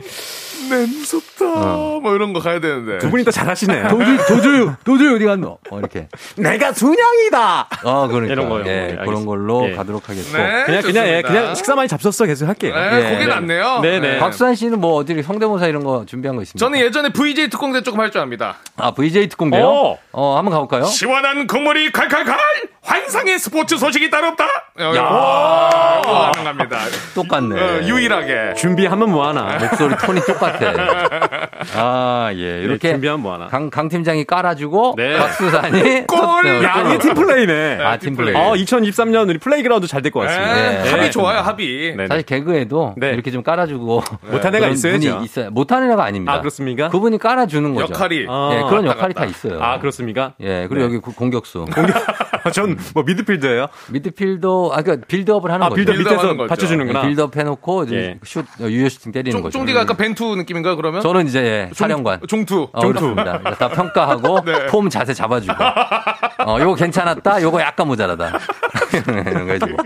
[0.71, 1.45] 네, 무섭다.
[1.45, 1.99] 어.
[2.01, 2.97] 뭐 이런 거 가야 되는데.
[2.99, 3.89] 두 분이 또 잘하시네요.
[3.91, 5.57] 도주, 도주, 도주 어디 갔노?
[5.69, 6.07] 어, 이렇게.
[6.37, 7.67] 내가 순양이다!
[7.83, 8.31] 어, 그러니까.
[8.33, 8.63] 이런 거요.
[8.65, 9.75] 예, 네, 그런 걸로 예.
[9.75, 10.37] 가도록 하겠고.
[10.37, 12.73] 네, 그냥, 그냥, 예, 그냥 식사 많이 잡섰어 계속 할게요.
[12.73, 13.13] 네, 예.
[13.17, 13.79] 그게 낫네요.
[13.81, 13.99] 네네.
[13.99, 14.17] 네.
[14.19, 16.65] 박수환 씨는 뭐 어디 성대모사 이런 거 준비한 거 있습니까?
[16.65, 18.55] 저는 예전에 VJ 특공대 조금 할 줄 압니다.
[18.77, 19.65] 아, VJ 특공대요?
[19.65, 20.83] 어, 어 한번 가볼까요?
[20.85, 22.37] 시원한 국물이 칼칼칼!
[22.83, 24.45] 환상의 스포츠 소식이 따로 없다!
[24.79, 26.01] 야,
[26.33, 26.77] 가능합니다.
[27.15, 27.61] 똑같네.
[27.61, 28.55] 어, 유일하게.
[28.55, 29.57] 준비하면 뭐하나.
[29.59, 30.59] 목소리 톤이 똑같아.
[31.75, 32.57] 아, 예.
[32.57, 32.87] 네, 이렇게.
[32.89, 33.47] 네, 준비하면 뭐하나.
[33.47, 34.95] 강, 강 팀장이 깔아주고.
[34.97, 35.17] 네.
[35.17, 36.05] 곽수산이.
[36.07, 36.63] 골!
[36.63, 37.77] 야, 이게 팀플레이네.
[37.83, 38.35] 아, 팀플레이.
[38.35, 40.53] 어, 2023년 우리 플레이그라운드 잘 될 것 같습니다.
[40.83, 40.89] 네.
[40.91, 41.95] 합이 좋아요, 합이.
[42.07, 44.03] 사실 개그에도 이렇게 좀 깔아주고.
[44.31, 45.21] 못한 애가 있어야죠.
[45.23, 45.49] 있어요.
[45.51, 46.33] 못한 애가 아닙니다.
[46.33, 46.89] 아, 그렇습니까?
[46.89, 47.93] 그분이 깔아주는 거죠.
[47.93, 48.25] 역할이.
[48.27, 49.61] 아, 예, 그런 역할이 다 있어요.
[49.61, 50.33] 아, 그렇습니까?
[50.41, 51.65] 예, 그리고 여기 공격수.
[51.73, 51.95] 공격.
[52.53, 53.67] 전 뭐 미드필더예요?
[53.91, 55.75] 미드필더, 아, 그러니까 빌드업을 하는 아, 거죠.
[55.85, 57.01] 빌드업 밑에서 받쳐주는구나.
[57.03, 58.17] 네, 빌드업 해놓고 네.
[58.23, 59.59] 슛, 유효 슈팅 때리는 쫑, 거죠.
[59.59, 61.01] 쫑디가 아까 벤투 느낌 인가 그러면?
[61.01, 62.19] 저는 이제 예, 사령관.
[62.27, 62.69] 종투.
[62.71, 63.15] 어, 종투.
[63.15, 64.65] 다 평가하고 네.
[64.67, 65.53] 폼 자세 잡아주고.
[66.45, 67.41] 어, 요거 괜찮았다.
[67.41, 68.31] 요거 약간 모자라다.
[68.93, 69.77] 이런 거 해주고.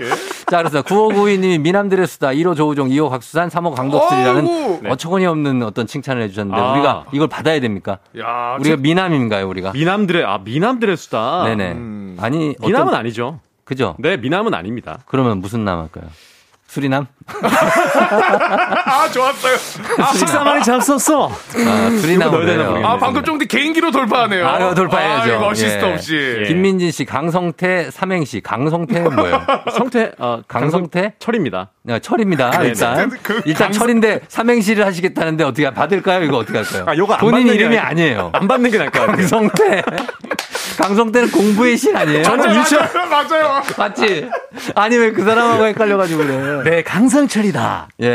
[0.48, 4.90] 자, 그래서 9592님이 미남들의 수다, 1호 조우종, 2호 곽수산, 3호 강독수리라는 네.
[4.90, 6.72] 어처구니 없는 어떤 칭찬을 해주셨는데 아.
[6.74, 8.00] 우리가 이걸 받아야 됩니까?
[8.20, 8.82] 야, 우리가 제...
[8.82, 9.72] 미남인가요, 우리가?
[9.72, 11.44] 미남들의, 아, 미남들의 수다?
[11.46, 11.72] 네네.
[11.74, 12.18] 음.
[12.20, 12.56] 아니.
[12.60, 13.00] 미남은 어떤...
[13.00, 13.40] 아니죠.
[13.64, 13.96] 그죠?
[14.00, 15.00] 네, 미남은 아닙니다.
[15.08, 16.06] 그러면 무슨 남 할까요?
[16.68, 17.08] 수리남?
[17.28, 19.56] 아, 좋았어요.
[20.00, 21.30] 아, 식사 많이 잘 썼어.
[21.30, 22.34] 아, 수리남.
[22.84, 24.48] 아, 방금 정도 개인기로 돌파하네요.
[24.48, 25.34] 아, 돌파해야죠.
[25.36, 25.94] 아, 어시스트 예.
[25.94, 26.38] 없이.
[26.42, 26.48] 예.
[26.48, 28.42] 김민진 씨, 강성태, 삼행시.
[28.42, 29.46] 강성태는 뭐예요?
[29.78, 31.14] 성태, 어, 강성태?
[31.20, 31.70] 철입니다.
[31.84, 32.50] 네, 철입니다.
[32.52, 32.68] 네, 네.
[32.70, 33.10] 일단.
[33.22, 33.80] 그 일단 강성...
[33.82, 36.24] 철인데 삼행시를 하시겠다는데 어떻게 받을까요?
[36.24, 36.86] 이거 어떻게 할까요?
[36.88, 38.32] 아, 요거 본인 이름이 아니에요.
[38.34, 39.16] 안 받는 게 나을 것 같아요.
[39.18, 39.84] 강성태.
[40.78, 42.24] 강성태는 공부의 신 아니에요?
[42.24, 43.62] 저는 일천 맞아요.
[43.78, 44.30] 맞지?
[44.76, 46.64] 아니 왜 그 사람하고 헷갈려가지고 그래?
[46.70, 47.88] 네, 강성철이다.
[48.02, 48.06] 예.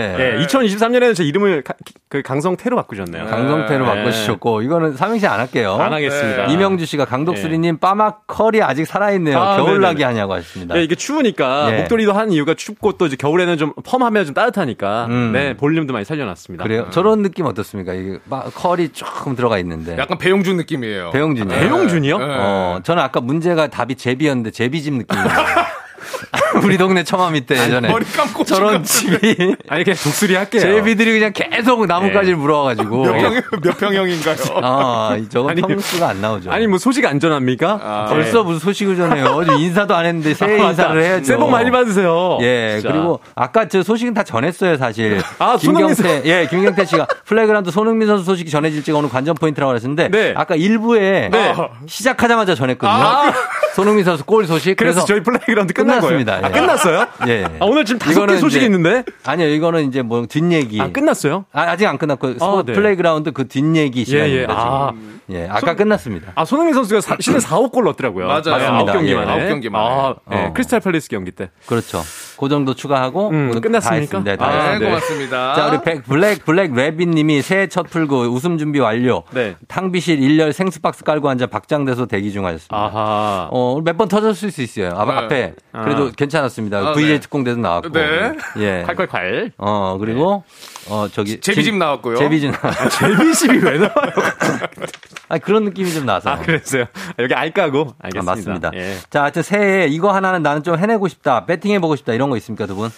[0.41, 1.75] 예 2023년에는 제 이름을 가,
[2.11, 3.27] 그 강성태로 바꾸셨네요.
[3.27, 3.95] 강성태로 네.
[3.95, 5.77] 바꾸셨고 이거는 삼행시 안 할게요.
[5.81, 6.47] 안 하겠습니다.
[6.47, 6.53] 네.
[6.53, 7.81] 이명주 씨가 강독수리님 네.
[7.81, 9.39] 빠막컬이 아직 살아있네요.
[9.39, 10.75] 아, 겨울나기 하냐고 하셨습니다.
[10.75, 11.77] 네, 이게 추우니까 예.
[11.81, 15.33] 목도리도 한 이유가 춥고 또 이제 겨울에는 좀 펌하면 좀 따뜻하니까 음.
[15.33, 16.65] 네 볼륨도 많이 살려놨습니다.
[16.65, 16.83] 그래요?
[16.83, 16.91] 음.
[16.91, 17.95] 저런 느낌 어떻습니까?
[17.95, 19.97] 이게 막 컬이 조금 들어가 있는데.
[19.99, 21.11] 약간 배용준 느낌이에요.
[21.13, 21.59] 배용준이요.
[21.59, 22.19] 배용준이요?
[22.19, 22.25] 네.
[22.51, 25.29] 어, 저는 아까 문제가 답이 제비였는데 제비집 느낌이에요.
[26.65, 30.61] 우리 동네 처마밑 때 예전에 머리 감고 저런 집이 아니 그냥 독수리 할게요.
[30.61, 32.41] 제비들이 그냥 계속 나뭇가지를 네.
[32.41, 34.37] 물어가지고 몇, 평, 몇 평형인가요?
[34.63, 36.51] 아 저건 아니, 평수가 안 나오죠.
[36.51, 37.81] 아니 뭐 소식 안 전합니까?
[37.83, 38.45] 아, 벌써 네.
[38.45, 39.43] 무슨 소식을 전해요?
[39.59, 41.25] 인사도 안 했는데 새해 아, 인사를 해야죠.
[41.25, 42.39] 새해 복 많이 받으세요.
[42.41, 42.93] 예 진짜.
[42.93, 45.21] 그리고 아까 저 소식은 다 전했어요 사실.
[45.39, 50.35] 아 김경태 예 김경태 씨가 플레이그라운드 손흥민 선수 소식이 전해질지가 오늘 관전 포인트라고 그랬는데 네.
[50.37, 51.55] 아까 일부에 네.
[51.87, 52.93] 시작하자마자 전했거든요.
[52.93, 53.33] 아,
[53.75, 54.77] 손흥민 선수 골 소식.
[54.77, 56.41] 그래서, 그래서 저희 플레이그라운드 끝났습니다.
[56.43, 57.07] 아, 끝났어요?
[57.29, 57.45] 예.
[57.45, 59.05] 아, 오늘 지금 다섯 개 소식이 있는데?
[59.25, 60.81] 아니요, 이거는 이제 뭐 뒷얘기.
[60.81, 61.45] 아, 끝났어요?
[61.53, 62.73] 아, 직안 끝났고 아, 네.
[62.73, 64.39] 플레이그라운드 그 뒷얘기 시간입니다.
[64.39, 64.47] 예, 예.
[64.49, 64.93] 아.
[65.31, 66.33] 예, 아까 손, 끝났습니다.
[66.35, 68.27] 아, 손흥민 선수가 사, 시즌 4, 5골 넣었더라고요.
[68.27, 68.43] 맞아요.
[68.45, 68.93] 맞습니다.
[68.93, 69.47] 9경기 만에.
[69.47, 69.85] 예, 9경기 만에.
[69.89, 70.53] 아, 네, 어.
[70.53, 71.51] 크리스탈 팰리스 경기 때.
[71.67, 72.03] 그렇죠.
[72.41, 74.23] 그 정도 추가하고 음, 끝났습니까?
[74.25, 75.55] 네, 아, 네, 고맙습니다.
[75.55, 79.25] 자, 우리 백, 블랙 블랙 레빈 님이 새해 첫 풀그 웃음 준비 완료.
[79.33, 79.57] 네.
[79.69, 82.75] 탕비실 1열 생수 박스 깔고 앉아 박장대소 대기 중 하셨습니다.
[82.77, 83.49] 아하.
[83.51, 84.93] 어, 몇 번 터졌을 수 있어요.
[84.97, 85.13] 아, 네.
[85.13, 85.55] 앞에.
[85.73, 86.11] 그래도 아.
[86.17, 86.79] 괜찮았습니다.
[86.79, 87.21] 아, VJ 네.
[87.21, 87.91] 특공대도 나왔고.
[87.93, 88.33] 네.
[88.57, 88.85] 예.
[88.89, 89.53] 콸콸콸.
[89.59, 90.43] 어, 그리고
[90.89, 92.17] 어, 저기 제비집 나왔고요.
[92.17, 93.91] 제비집 아, 제비집이 왜 나와요?
[95.31, 96.31] 아 그런 느낌이 좀 나서.
[96.31, 96.87] 아, 그랬어요.
[97.21, 97.95] 여기 알까고.
[98.03, 98.33] 알겠습니다.
[98.33, 98.71] 아, 맞습니다.
[98.75, 98.97] 예.
[99.09, 101.47] 자, 하여튼 새해 이거 하나는 나는 좀 해내고 싶다.
[101.47, 102.13] 배팅해보고 싶다.
[102.13, 102.91] 이런 거 있습니까, 두 분?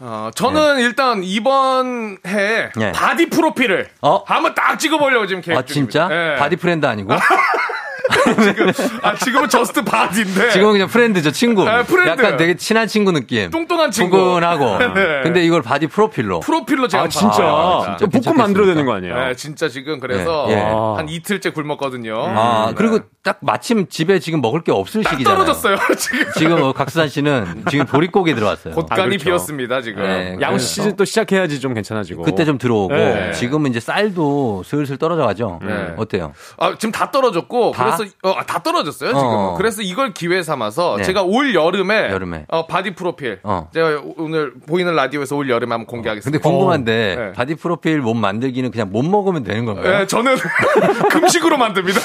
[0.00, 0.82] 어, 저는 네.
[0.82, 2.92] 일단 이번 해에 네.
[2.92, 4.22] 바디 프로필을 어?
[4.26, 6.08] 한번 딱 찍어보려고 지금 계획 아, 진짜?
[6.08, 6.36] 네.
[6.36, 7.14] 바디 프렌드 아니고?
[8.42, 8.70] 지금,
[9.02, 10.50] 아, 지금은 just 바디인데.
[10.50, 11.64] 지금은 그냥 프렌드죠, 친구.
[11.64, 12.10] 네, 프렌드.
[12.10, 13.50] 약간 되게 친한 친구 느낌.
[13.50, 14.16] 뚱뚱한 친구.
[14.16, 14.78] 푸근하고.
[14.94, 15.20] 네.
[15.22, 16.40] 근데 이걸 바디 프로필로.
[16.40, 17.04] 프로필로 제가.
[17.04, 17.42] 아, 진짜.
[17.42, 19.14] 아, 진짜 복근 만들어야 되는 거 아니에요?
[19.16, 20.56] 네, 진짜 지금 그래서 네.
[20.56, 20.62] 네.
[20.62, 22.14] 한 이틀째 굶었거든요.
[22.28, 22.74] 아, 네.
[22.76, 25.44] 그리고 딱 마침 집에 지금 먹을 게 없을 시기잖아요.
[25.44, 26.26] 떨어졌어요, 지금.
[26.36, 28.74] 지금 뭐 각수산 씨는 지금 보릿고개 들어왔어요.
[28.74, 29.24] 곳간이 아, 그렇죠.
[29.24, 30.02] 비었습니다, 지금.
[30.02, 32.22] 네, 양식 시즌 또 시작해야지 좀 괜찮아지고.
[32.22, 32.94] 그때 좀 들어오고.
[33.34, 35.60] 지금은 이제 쌀도 슬슬 떨어져 가죠.
[35.96, 36.32] 어때요?
[36.58, 37.72] 아, 지금 다 떨어졌고.
[37.72, 37.84] 다?
[37.84, 39.22] 그래서 어, 다 떨어졌 떨어졌어요 지금.
[39.24, 39.54] 어.
[39.56, 41.02] 그래서 이걸 기회 삼아서 네.
[41.04, 42.44] 제가 올 여름에, 여름에.
[42.48, 43.68] 어, 바디 프로필 어.
[43.72, 46.38] 제가 오늘 보이는 라디오에서 올 여름에 한번 공개하겠습니다.
[46.38, 47.32] 근데 궁금한데 네.
[47.32, 49.98] 바디 프로필 몸 만들기는 그냥 못 먹으면 되는 건가요?
[49.98, 50.36] 네, 저는
[51.10, 52.00] 금식으로 만듭니다.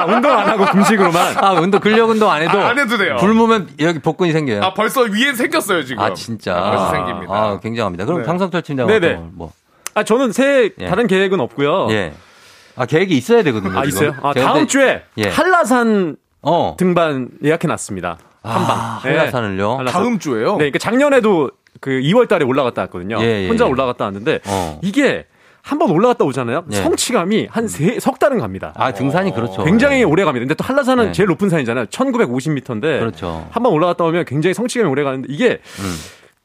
[0.00, 1.36] 아, 운동 안 하고 금식으로만.
[1.38, 3.16] 아 운동 근력 운동 안 해도 아, 안 해도 돼요.
[3.16, 4.62] 굶으면 여기 복근이 생겨요.
[4.62, 6.02] 아 벌써 위에 생겼어요 지금.
[6.02, 6.54] 아 진짜.
[6.56, 7.34] 아, 벌써 생깁니다.
[7.34, 8.04] 아 굉장합니다.
[8.04, 8.26] 그럼 네.
[8.26, 9.52] 강성철 팀장은 뭐?
[9.94, 10.86] 아 저는 새 예.
[10.86, 11.88] 다른 계획은 없고요.
[11.90, 12.12] 예.
[12.76, 13.78] 아 계획이 있어야 되거든요.
[13.78, 13.88] 아 지금.
[13.88, 14.14] 있어요?
[14.22, 15.28] 아 다음 주에 예.
[15.28, 16.76] 한라산 어.
[16.78, 18.18] 등반 예약해 놨습니다.
[18.42, 18.76] 한방.
[18.76, 19.82] 아, 한라산을요?
[19.82, 19.90] 네.
[19.90, 20.52] 다음 주에요?
[20.52, 21.50] 네, 그러니까 작년에도
[21.80, 23.18] 그 2월 달에 올라갔다 왔거든요.
[23.20, 23.68] 예, 예, 혼자 예.
[23.68, 24.78] 올라갔다 왔는데 어.
[24.82, 25.26] 이게
[25.62, 26.64] 한번 올라갔다 오잖아요.
[26.70, 26.76] 예.
[26.76, 28.72] 성취감이 한 세, 석 달은 갑니다.
[28.76, 29.64] 아, 등산이 그렇죠.
[29.64, 30.02] 굉장히 예.
[30.04, 30.44] 오래 갑니다.
[30.44, 31.12] 근데 또 한라산은 네.
[31.12, 31.86] 제일 높은 산이잖아요.
[31.86, 33.00] 1950m인데.
[33.00, 33.48] 그렇죠.
[33.50, 35.96] 한번 올라갔다 오면 굉장히 성취감이 오래 가는데 이게 음.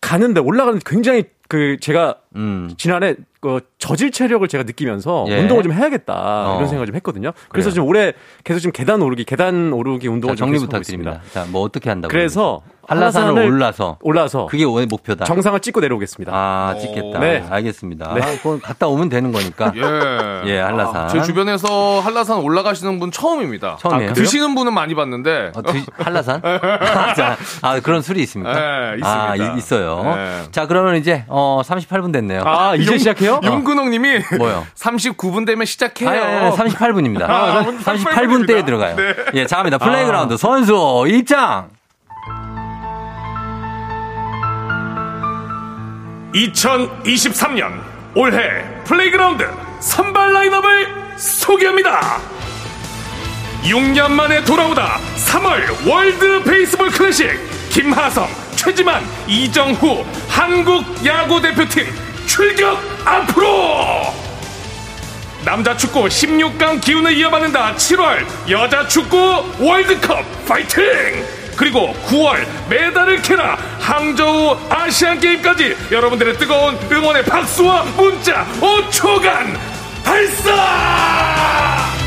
[0.01, 2.73] 가는데 올라가는데 굉장히 그 제가 음.
[2.77, 5.37] 지난해 그 저질 체력을 제가 느끼면서 예.
[5.41, 6.13] 운동을 좀 해야겠다
[6.53, 6.55] 어.
[6.55, 7.33] 이런 생각을 좀 했거든요.
[7.49, 7.73] 그래서 그래요.
[7.73, 8.13] 지금 올해
[8.45, 11.19] 계속 지금 계단 오르기, 계단 오르기 운동을 자, 정리 부탁드립니다.
[11.33, 12.09] 자, 뭐 어떻게 한다고?
[12.09, 15.25] 그래서 한라산을 올라서 올라서 그게 오늘 목표다.
[15.25, 16.31] 정상을 찍고 내려오겠습니다.
[16.33, 17.19] 아, 찍겠다.
[17.19, 18.13] 네, 알겠습니다.
[18.13, 18.21] 네.
[18.21, 19.71] 아, 그건 갔다 오면 되는 거니까.
[19.75, 20.95] 예, 예, 한라산.
[21.03, 23.77] 아, 제 주변에서 한라산 올라가시는 분 처음입니다.
[23.79, 24.11] 처음이에요.
[24.11, 25.51] 아, 드시는 분은 많이 봤는데.
[25.55, 26.41] 어, 드, 한라산?
[27.15, 28.53] 자, 아, 그런 술이 있습니까?
[28.53, 29.31] 네, 있습니다.
[29.31, 30.15] 아, 있어요.
[30.15, 30.43] 네.
[30.51, 32.43] 자, 그러면 이제 어 38분 됐네요.
[32.45, 33.39] 아, 이제 시작해요?
[33.43, 34.65] 윤근홍님이 뭐요?
[34.75, 36.09] 39분 되면 시작해요.
[36.09, 37.23] 아, 아, 아 38분입니다.
[37.23, 38.95] 아, 38분 때에 들어가요.
[38.95, 39.13] 네.
[39.35, 39.77] 예, 자 갑니다.
[39.77, 41.69] 플레이그라운드 선수 입장.
[46.33, 47.81] 2023년
[48.15, 49.45] 올해 플레이그라운드
[49.79, 52.19] 선발 라인업을 소개합니다.
[53.63, 57.29] 6년 만에 돌아오다 3월 월드 베이스볼 클래식
[57.69, 61.85] 김하성, 최지만, 이정후 한국 야구 대표팀
[62.25, 64.13] 출격 앞으로!
[65.45, 69.17] 남자 축구 16강 기운을 이어받는다 7월 여자 축구
[69.59, 71.40] 월드컵 파이팅!
[71.61, 79.59] 그리고 9월 메달을 캐라 항저우 아시안게임까지 여러분들의 뜨거운 응원의 박수와 문자 5초간
[80.03, 82.00] 발사!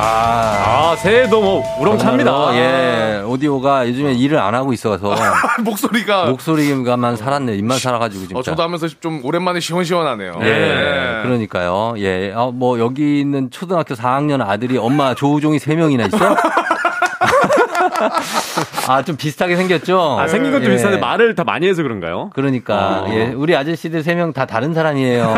[0.00, 2.54] 아, 아 새해 도 뭐 우렁찹니다.
[2.56, 5.14] 예, 오디오가 요즘에 일을 안 하고 있어서
[5.64, 7.54] 목소리가 목소리가만 살았네.
[7.56, 8.38] 입만 살아가지고 진짜.
[8.38, 10.38] 어, 저도 하면서 좀 오랜만에 시원시원하네요.
[10.42, 11.22] 예, 예.
[11.22, 11.94] 그러니까요.
[11.98, 16.18] 예, 어, 뭐 여기 있는 초등학교 4학년 아들이 엄마 조우종이 3 명이나 있어.
[18.88, 20.18] 아, 좀 비슷하게 생겼죠?
[20.20, 20.70] 아, 생긴 것도 예.
[20.70, 22.30] 비슷한데 말을 다 많이 해서 그런가요?
[22.34, 23.06] 그러니까, 어.
[23.10, 23.26] 예.
[23.34, 25.34] 우리 아저씨들 세 명 다 다른 사람이에요.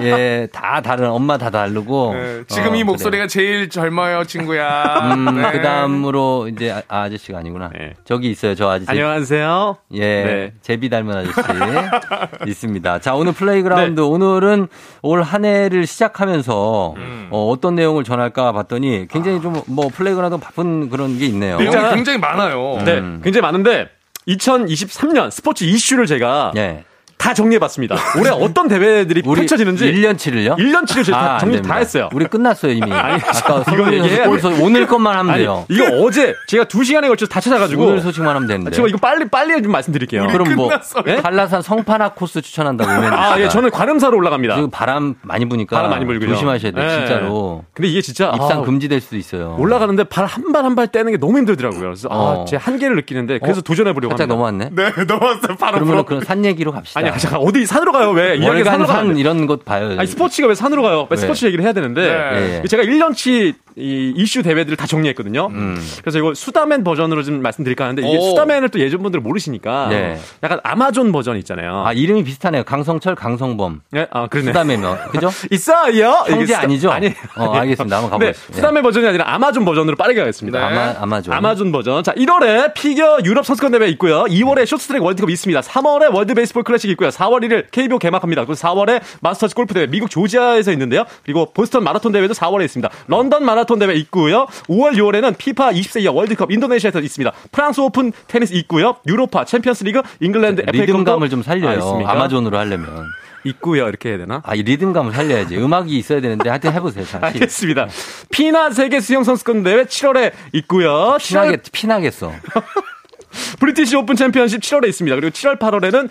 [0.00, 0.06] 네.
[0.08, 2.14] 예, 다 다른, 엄마 다 다르고.
[2.14, 2.42] 네.
[2.48, 3.28] 지금 어, 이 목소리가 그래.
[3.28, 5.14] 제일 젊어요, 친구야.
[5.14, 5.52] 음, 네.
[5.52, 7.70] 그 다음으로 이제 아, 저씨가 아니구나.
[7.78, 7.94] 네.
[8.04, 8.90] 저기 있어요, 저 아저씨.
[8.90, 9.76] 안녕하세요.
[9.94, 10.52] 예, 네.
[10.62, 11.32] 제비 닮은 아저씨.
[12.48, 12.98] 있습니다.
[13.00, 14.00] 자, 오늘 플레이그라운드.
[14.00, 14.06] 네.
[14.06, 14.68] 오늘은
[15.02, 17.28] 올 한 해를 시작하면서 음.
[17.30, 21.58] 어, 어떤 내용을 전할까 봤더니 굉장히 좀뭐 플레이그라운드 바쁜 그런 게 있네요.
[21.58, 22.78] 내용이 굉장히 많아요.
[22.84, 23.20] 네, 음.
[23.22, 23.88] 굉장히 많은데
[24.28, 26.84] 2023년 스포츠 이슈를 제가 네.
[27.18, 27.96] 다 정리해봤습니다.
[28.18, 30.56] 올해 어떤 대회들이 펼쳐지는지 1년치를요?
[30.56, 32.08] 1년치를 제가 아, 정리 다 했어요.
[32.12, 32.90] 우리 끝났어요 이미.
[32.92, 34.24] 아니, 아까 이거 얘기해
[34.62, 35.66] 오늘 것만 하면 아니, 돼요.
[35.68, 38.70] 이거 어제 제가 2 시간에 걸쳐서 다 찾아가지고 오늘 소식만 하면 되는데.
[38.70, 40.28] 제가 이거 빨리 빨리 좀 말씀드릴게요.
[40.28, 40.70] 그럼 뭐
[41.04, 41.16] 네?
[41.22, 44.54] 한라산 성판화 코스 추천한다고 아, 예, 저는 관음사로 올라갑니다.
[44.54, 46.28] 지금 바람 많이 부니까 바람 많이 불고요.
[46.30, 46.98] 조심하셔야 돼요, 네.
[47.06, 47.64] 진짜로.
[47.74, 49.56] 근데 이게 진짜 입상 아, 금지될 수도 있어요.
[49.58, 51.80] 올라가는데 발 한 발 한발 떼는 게 너무 힘들더라고요.
[51.80, 52.42] 그래서 아, 어.
[52.42, 53.62] 아, 제 한계를 느끼는데 그래서 어?
[53.62, 54.26] 도전해 보려고 합니다.
[54.26, 54.70] 넘어왔네.
[54.72, 55.56] 네, 넘어왔어요.
[55.56, 57.00] 바로 그러면 그런 산 얘기로 갑시다.
[57.00, 58.10] 아니, 잠깐 어디 산으로 가요?
[58.10, 58.36] 왜?
[58.36, 59.94] 이야기 산으로 산 이런 것 봐요.
[59.98, 61.06] 아니, 스포츠가 왜 산으로 가요?
[61.10, 61.16] 왜?
[61.16, 62.62] 스포츠 얘기를 해야 되는데 네.
[62.68, 65.46] 제가 1년치 이 이슈 대회들을 다 정리했거든요.
[65.52, 65.80] 음.
[66.00, 68.20] 그래서 이거 수다맨 버전으로 좀 말씀드릴까 하는데 이게 오.
[68.30, 70.18] 수다맨을 또 예전 분들 모르시니까 네.
[70.42, 71.84] 약간 아마존 버전 있잖아요.
[71.86, 72.64] 아 이름이 비슷하네요.
[72.64, 73.82] 강성철, 강성범.
[73.92, 74.48] 네, 아 그러네.
[74.48, 75.30] 수다맨면 그죠?
[75.52, 76.24] 있어요.
[76.26, 76.90] 형제 아니죠?
[76.90, 77.12] 아니.
[77.36, 77.96] 어, 알겠습니다.
[77.96, 78.46] 한번 가보겠습니다.
[78.48, 80.58] 네, 수다맨 버전이 아니라 아마존 버전으로 빠르게 가겠습니다.
[80.58, 80.64] 네.
[80.64, 81.34] 아마 아마존.
[81.34, 82.02] 아마존 버전.
[82.02, 84.24] 자 1월에 피겨 유럽 선수권 대회 있고요.
[84.24, 85.60] 2월에 쇼트트랙 월드컵 있습니다.
[85.60, 87.08] 3월에 월드 베이스볼 클래식 있고 요.
[87.10, 88.44] 4월 1일 KBO 개막합니다.
[88.44, 91.04] 그리고 4월에 마스터즈 골프 대회 미국 조지아에서 있는데요.
[91.24, 92.88] 그리고 보스턴 마라톤 대회도 4월에 있습니다.
[93.06, 94.46] 런던 마라톤 대회 있고요.
[94.68, 97.32] 5월, 6월에는 피파 20세 이하 월드컵 인도네시아에서 있습니다.
[97.52, 98.96] 프랑스 오픈 테니스 있고요.
[99.06, 102.02] 유로파 챔피언스 리그 잉글랜드 FA 리듬감을 좀 살려요.
[102.06, 103.06] 아, 아마존으로 하려면.
[103.44, 103.88] 있고요.
[103.88, 104.42] 이렇게 해야 되나?
[104.44, 105.56] 아, 이 리듬감을 살려야지.
[105.56, 107.06] 음악이 있어야 되는데 하여튼 해보세요.
[107.06, 107.86] 자, 알겠습니다.
[108.30, 111.16] 피나 세계 수영 선수권 대회 7월에 있고요.
[111.20, 112.32] 피나겠, 피나겠어.
[113.60, 115.14] 브리티시 오픈 챔피언십 7월에 있습니다.
[115.16, 116.08] 그리고 7월, 8월에는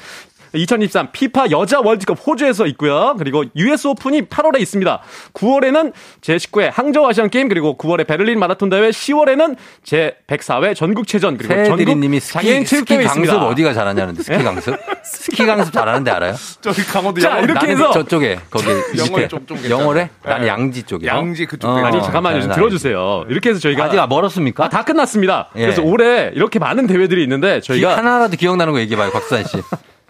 [0.54, 3.16] 2023 피파 여자 월드컵 호주에서 있고요.
[3.18, 5.02] 그리고 US 오픈이 8월에 있습니다.
[5.34, 11.98] 9월에는 제19회 항저우 아시안 게임 그리고 9월에 베를린 마라톤 대회 10월에는 제104회 전국체전 그리고 전국
[11.98, 14.76] 님이 스키, 스키 강습 어디가 잘하냐는데 스키 강습?
[15.04, 16.36] 스키 강습 잘하는데 알아요?
[16.62, 18.66] 저기 강원도 자, 이렇게 해서 저쪽에 거기
[18.98, 20.10] 영월 쪽좀 영월에?
[20.24, 20.48] 난 네.
[20.48, 21.08] 양지 쪽에.
[21.08, 21.68] 양지 그쪽.
[21.70, 22.42] 어, 아니 잠깐만요.
[22.42, 23.26] 좀 들어주세요.
[23.30, 24.66] 이렇게 해서 저희가 아직 멀었습니까?
[24.66, 25.50] 아, 다 끝났습니다.
[25.56, 25.62] 예.
[25.62, 29.58] 그래서 올해 이렇게 많은 대회들이 있는데 저희가 하나라도 기억나는 거 얘기해 봐요, 곽수산 씨.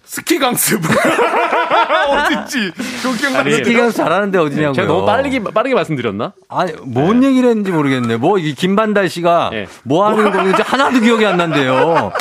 [0.07, 0.81] 스키 강습.
[2.07, 2.71] 어딨지?
[3.19, 4.73] 기억나는 스키 강습 잘하는데 어디냐고요.
[4.73, 6.31] 제가 너무 빠르게, 빠르게 말씀드렸나?
[6.47, 7.27] 아니, 뭔 네.
[7.27, 8.15] 얘기를 했는지 모르겠네.
[8.15, 9.67] 뭐, 이 김반달 씨가 네.
[9.83, 12.13] 뭐 하는 건지 하나도 기억이 안 난대요.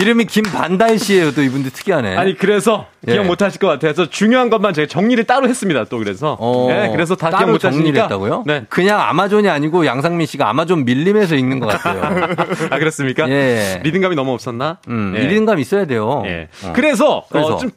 [0.00, 1.32] 이름이 김반달 씨예요.
[1.32, 2.16] 또 이분들 특이하네.
[2.16, 3.26] 아니, 그래서 기억 예.
[3.26, 5.84] 못 하실 것 같아서 중요한 것만 제가 정리를 따로 했습니다.
[5.84, 6.36] 또 그래서.
[6.40, 8.44] 어, 네, 그래서 다 기억 못 정리를 했다고요?
[8.46, 8.64] 네.
[8.68, 12.02] 그냥 아마존이 아니고 양상민 씨가 아마존 밀림에서 읽는 것 같아요.
[12.70, 13.28] 아, 그렇습니까?
[13.28, 13.80] 예.
[13.84, 14.78] 리듬감이 너무 없었나?
[14.88, 15.20] 음, 예.
[15.20, 16.22] 리듬감 있어야 돼요.
[16.26, 16.48] 예.
[16.64, 16.72] 어.
[16.74, 17.54] 그래서, 그래서.
[17.54, 17.70] 어, 좀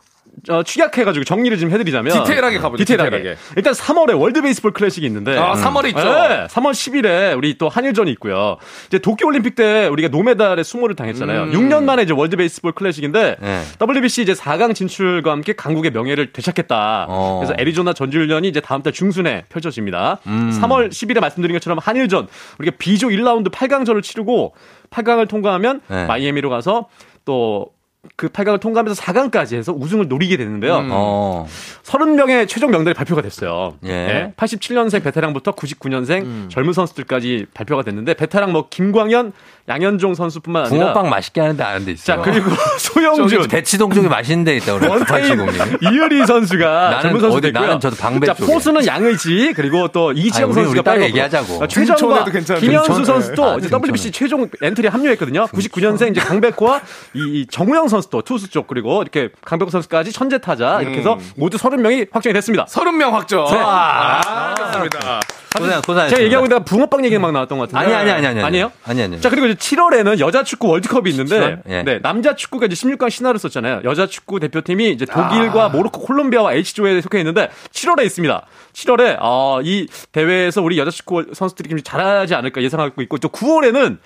[0.49, 2.83] 어, 축약해가지고 정리를 좀 해드리자면 디테일하게 가보죠.
[2.83, 3.17] 디테일하게.
[3.17, 3.41] 디테일하게.
[3.55, 6.03] 일단 3월에 월드 베이스볼 클래식이 있는데 아 3월에 있죠.
[6.03, 8.57] 네, 3월 10일에 우리 또 한일전이 있고요.
[8.87, 11.43] 이제 도쿄 올림픽 때 우리가 노메달에 수모를 당했잖아요.
[11.43, 11.51] 음.
[11.51, 13.61] 6년 만에 이제 월드 베이스볼 클래식인데 네.
[13.81, 17.07] WBC 이제 4강 진출과 함께 강국의 명예를 되찾겠다.
[17.09, 17.39] 어.
[17.43, 20.19] 그래서 애리조나 전주훈련이 이제 다음 달 중순에 펼쳐집니다.
[20.27, 20.51] 음.
[20.61, 22.27] 3월 10일에 말씀드린 것처럼 한일전
[22.59, 24.53] 우리가 B조 1라운드 8강전을 치르고
[24.91, 26.05] 8강을 통과하면 네.
[26.05, 26.87] 마이애미로 가서
[27.25, 27.69] 또
[28.15, 30.77] 그 8강을 통과하면서 4강까지 해서 우승을 노리게 됐는데요.
[30.77, 30.89] 음.
[30.91, 31.47] 어.
[31.83, 33.75] 30명의 최종 명단이 발표가 됐어요.
[33.83, 33.87] 예.
[33.87, 34.33] 네.
[34.37, 36.47] 87년생 베테랑부터 99년생 음.
[36.49, 39.33] 젊은 선수들까지 발표가 됐는데 베테랑 뭐 김광현,
[39.69, 42.17] 양현종 선수뿐만 아니라 붕어빵 맛있게 하는 데 아는 데 있어요.
[42.17, 42.49] 자 그리고
[42.79, 44.87] 소영준 대치동 쪽에 맛있는 데 있다 그래.
[44.87, 45.45] 원타임
[45.81, 48.51] 이효리 선수가 나는 선수 어디 나는 저도 방배 자, 쪽에.
[48.53, 51.63] 포수는 양의지 그리고 또 이지영 선수가 우리 얘기하자고.
[51.63, 52.25] 아, 최정과
[52.59, 55.47] 김현수 선수도 아, 이제 WBC 최종 엔트리 합류했거든요.
[55.47, 56.81] 99년생 이제 강백호와
[57.13, 62.07] 이 정우영 선수도 투수 쪽 그리고 이렇게 강백호 선수까지 천재 타자 이렇게 해서 모두 30명이
[62.11, 62.65] 확정이 됐습니다.
[62.65, 63.43] 30명 확정.
[63.45, 63.57] 네.
[63.61, 65.19] 아, 좋습니다.
[65.57, 66.07] 고생, 고생.
[66.09, 67.95] 제가 얘기하고 있다가 붕어빵 얘기 막 나왔던 것 같은데.
[67.95, 68.43] 아니, 아니, 아니, 아니.
[68.43, 68.71] 아니에요?
[68.85, 69.19] 아니, 아니.
[69.19, 71.83] 자, 그리고 이제 7월에는 여자 축구 월드컵이 있는데, 예.
[71.83, 73.81] 네, 남자 축구가 이제 16강 신화를 썼잖아요.
[73.83, 75.69] 여자 축구 대표팀이 이제 독일과 아.
[75.69, 78.45] 모로코, 콜롬비아와 H조에 속해 있는데, 7월에 있습니다.
[78.73, 83.97] 7월에, 어, 이 대회에서 우리 여자 축구 선수들이 좀 잘하지 않을까 예상하고 있고, 또 9월에는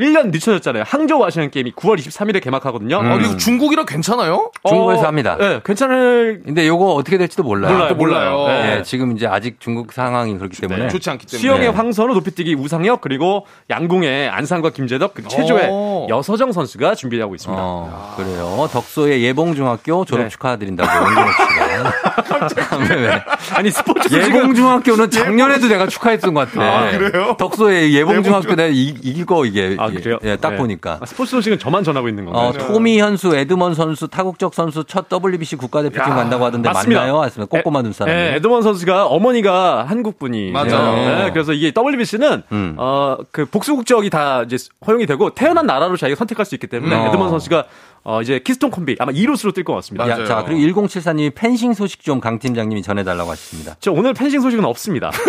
[0.00, 0.84] 1년 늦춰졌잖아요.
[0.86, 2.98] 항저우 아시안 게임이 9월 23일에 개막하거든요.
[3.00, 3.12] 음.
[3.12, 4.50] 어, 이거 중국이랑 괜찮아요?
[4.66, 5.36] 중국에서 어, 합니다.
[5.38, 6.42] 네, 괜찮을.
[6.44, 7.72] 근데 요거 어떻게 될지도 몰라요.
[7.74, 8.46] 몰라요, 몰라요.
[8.48, 8.76] 네.
[8.76, 11.40] 네, 지금 이제 아직 중국 상황이 그렇기 때문에 네, 좋지 않기 때문에.
[11.40, 16.06] 수영의 황선우, 높이뛰기 우상혁, 그리고 양궁의 안산과 김재덕, 그리고 체조의 오.
[16.08, 17.62] 여서정 선수가 준비하고 있습니다.
[17.62, 18.68] 어, 그래요.
[18.72, 20.28] 덕소의 예봉중학교 졸업 네.
[20.28, 20.88] 축하드린다고
[22.88, 23.22] 왜, 왜?
[23.54, 26.62] 아니 스포츠 예봉중학교는 작년에도 내가 축하했던 것 같아.
[26.62, 27.36] 아, 그래요?
[27.38, 29.76] 덕소의 예봉중학교 내가 이, 이길 거 이게.
[29.78, 30.18] 아, 그래요?
[30.24, 30.56] 예, 딱 네.
[30.56, 30.98] 보니까.
[31.00, 32.48] 아, 스포츠 소식은 저만 전하고 있는 건가요?
[32.48, 37.00] 어, 토미 현수, 에드먼 선수, 타국적 선수 첫 WBC 국가대표팀 야, 간다고 하던데 맞습니다.
[37.00, 37.18] 맞나요?
[37.18, 37.56] 맞습니다.
[37.56, 38.14] 꼬꼬마 눈 사람.
[38.14, 40.50] 네, 에드먼 선수가 어머니가 한국 분이.
[40.52, 40.94] 맞아요.
[40.94, 42.74] 네, 그래서 이게 WBC는 음.
[42.78, 44.56] 어, 그 복수 국적이 다 이제
[44.86, 47.06] 허용이 되고 태어난 나라로 자기가 선택할 수 있기 때문에 음.
[47.08, 47.64] 에드먼 선수가
[48.02, 50.06] 어, 이제 키스톤 콤비 아마 2루수로 뛸 것 같습니다.
[50.06, 50.22] 맞아요.
[50.22, 53.76] 야, 자, 그리고 1074님이 펜싱 소식 좀 강 팀장님이 전해달라고 하셨습니다.
[53.80, 55.10] 저 오늘 펜싱 소식은 없습니다.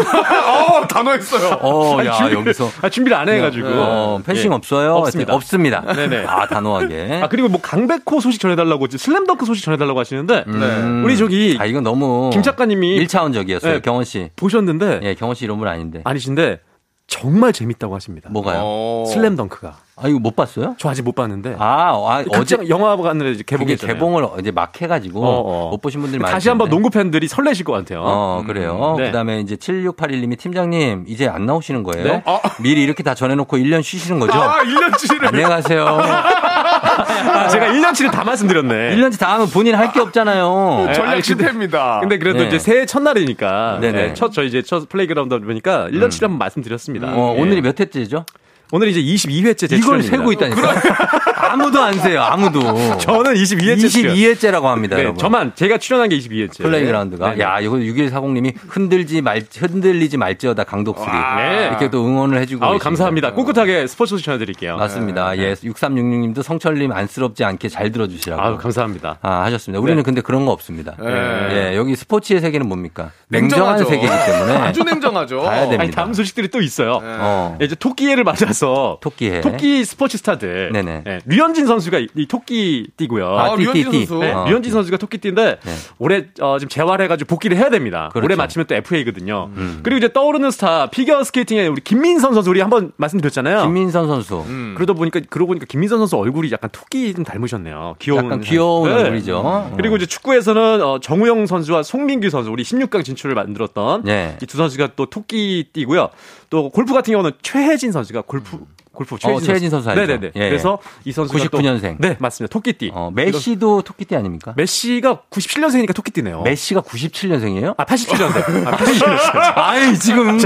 [0.82, 1.60] 어, 단호했어요.
[1.62, 2.70] 어, 야, 준비- 여기서.
[2.82, 3.68] 아, 준비를 안 해가지고.
[3.70, 4.56] 어, 펜싱 예.
[4.56, 4.94] 없어요?
[4.96, 5.34] 없습니다.
[5.36, 5.82] 없습니다.
[5.94, 6.26] 네네.
[6.26, 7.22] 아, 단호하게.
[7.24, 11.04] 아 그리고 뭐 강백호 소식 전해달라고 슬램덩크 소식 전해달라고 하시는데 음.
[11.06, 12.30] 우리 저기 아, 이건 너무.
[12.32, 13.62] 김 작가님이 1차원적이었어요.
[13.74, 13.80] 네.
[13.82, 14.30] 경원 씨.
[14.38, 16.02] 보셨는데 예, 경원 씨 이런 분 아닌데.
[16.06, 16.60] 아니신데
[17.08, 18.30] 정말 재밌다고 하십니다.
[18.30, 18.60] 뭐가요?
[18.64, 19.06] 어.
[19.08, 19.76] 슬램덩크가.
[20.02, 20.76] 아, 이거 못 봤어요?
[20.80, 21.56] 저 아직 못 봤는데.
[21.60, 23.94] 아, 아 어제 어제 이제 그게 개봉했잖아요.
[23.96, 25.70] 개봉을 이제 막 해가지고 어, 어.
[25.70, 26.34] 못 보신 분들이 많아요.
[26.34, 28.02] 다시 한번 농구 팬들이 설레실 것 같아요.
[28.04, 28.96] 어, 그래요.
[28.98, 29.06] 네.
[29.06, 32.04] 그다음에 이제 7681님이 팀장님 이제 안 나오시는 거예요?
[32.04, 32.24] 네?
[32.62, 34.34] 미리 이렇게 다 전해놓고 1년 쉬시는 거죠?
[34.34, 35.28] 아, 1년치를.
[35.28, 35.86] 안녕하세요.
[35.86, 38.96] 아, 제가 1년치를 다 말씀드렸네.
[38.96, 40.86] 1년치 다 하면 본인 할 게 없잖아요.
[40.88, 40.94] 네.
[40.94, 42.00] 전략 실패입니다.
[42.00, 42.48] 근데 그래도 네.
[42.48, 44.08] 이제 새해 첫날이니까 네네.
[44.08, 47.08] 네, 첫 저희 이제 첫 플레이그라운드 보니까 1년치를 한번 말씀드렸습니다.
[47.14, 47.42] 어, 예.
[47.42, 48.26] 오늘이 몇 회째죠?
[48.72, 50.18] 오늘 이제 22회째 제 이걸 출연입니다.
[50.18, 51.22] 세고 있다니까.
[51.52, 52.22] 아무도 안 세요.
[52.22, 52.62] 아무도.
[52.98, 54.16] 저는 22회째 출연.
[54.16, 55.20] 22회째라고 합니다, 네, 여러분.
[55.20, 56.62] 저만 제가 출연한 게 22회째.
[56.62, 57.40] 플레이그라운드가.
[57.40, 61.12] 야, 이거 6140님이 흔들지 말, 흔들리지 말지어다 강독수리.
[61.12, 61.68] 네.
[61.68, 62.64] 이렇게 또 응원을 해 주고.
[62.64, 62.84] 아우 계십니다.
[62.84, 63.34] 감사합니다.
[63.34, 64.78] 꿋꿋하게 스포츠 소식 전해 드릴게요.
[64.78, 65.38] 맞습니다.
[65.38, 65.56] 예.
[65.62, 68.42] 6366 님도 성철님 안쓰럽지 않게 잘 들어 주시라고.
[68.42, 69.18] 아우 감사합니다.
[69.22, 69.82] 아, 하셨습니다.
[69.82, 70.04] 우리는 네.
[70.04, 70.96] 근데 그런 거 없습니다.
[71.00, 71.72] 네.
[71.72, 73.12] 예, 여기 스포츠의 세계는 뭡니까?
[73.28, 73.90] 냉정한 냉정하죠.
[73.90, 74.54] 세계이기 때문에.
[74.68, 75.42] 아주 냉정하죠.
[75.42, 75.84] 가야 됩니다.
[75.84, 77.00] 아니 다음 소식들이 또 있어요.
[77.04, 77.58] 어.
[77.62, 79.42] 이제 토끼해를 맞 아서 토끼해.
[79.42, 80.72] 토끼 스포츠 스타들.
[80.72, 81.02] 네네.
[81.04, 83.26] 네, 류현진 선수가 이, 이 토끼 띠고요.
[83.26, 84.06] 아, 아, 띠, 류현진 띠, 띠.
[84.06, 84.24] 선수.
[84.24, 84.46] 네, 어.
[84.46, 85.72] 류현진 선수가 토끼 띠인데 네.
[85.98, 88.10] 올해 어, 지금 재활해가지고 복귀를 해야 됩니다.
[88.12, 88.26] 그렇죠.
[88.26, 89.50] 올해 마치면 또 FA거든요.
[89.56, 89.80] 음.
[89.82, 93.64] 그리고 이제 떠오르는 스타 피겨 스케이팅의 우리 김민선 선수 우리 한번 말씀드렸잖아요.
[93.64, 94.44] 김민선 선수.
[94.48, 94.74] 음.
[94.76, 97.96] 그러다 보니까 그러고 보니까 김민선 선수 얼굴이 약간 토끼 좀 닮으셨네요.
[98.00, 98.96] 귀여운 약간 귀여운 네.
[98.96, 99.72] 얼굴이죠.
[99.76, 104.38] 그리고 이제 축구에서는 어, 정우영 선수와 송민규 선수 우리 16강 진출을 만들었던 네.
[104.42, 106.10] 이두 선수가 또 토끼 띠고요.
[106.52, 108.51] 또 골프 같은 경우는 최혜진 선수가 골프
[108.94, 110.02] 골프 최혜진, 어, 최혜진 선수 알죠?
[110.02, 110.32] 네네네.
[110.36, 110.50] 예, 예.
[110.50, 111.98] 그래서 이 선수가 99년생.
[112.02, 112.52] 또, 네 맞습니다.
[112.52, 112.92] 토끼띠.
[112.94, 114.54] 어, 메시도 토끼띠 아닙니까?
[114.58, 116.42] 메시가 97년생이니까 토끼띠네요.
[116.42, 117.74] 메시가 97년생이에요?
[117.78, 118.68] 아 87년생.
[118.68, 119.58] 아 87년생.
[119.58, 120.38] 아니, 지금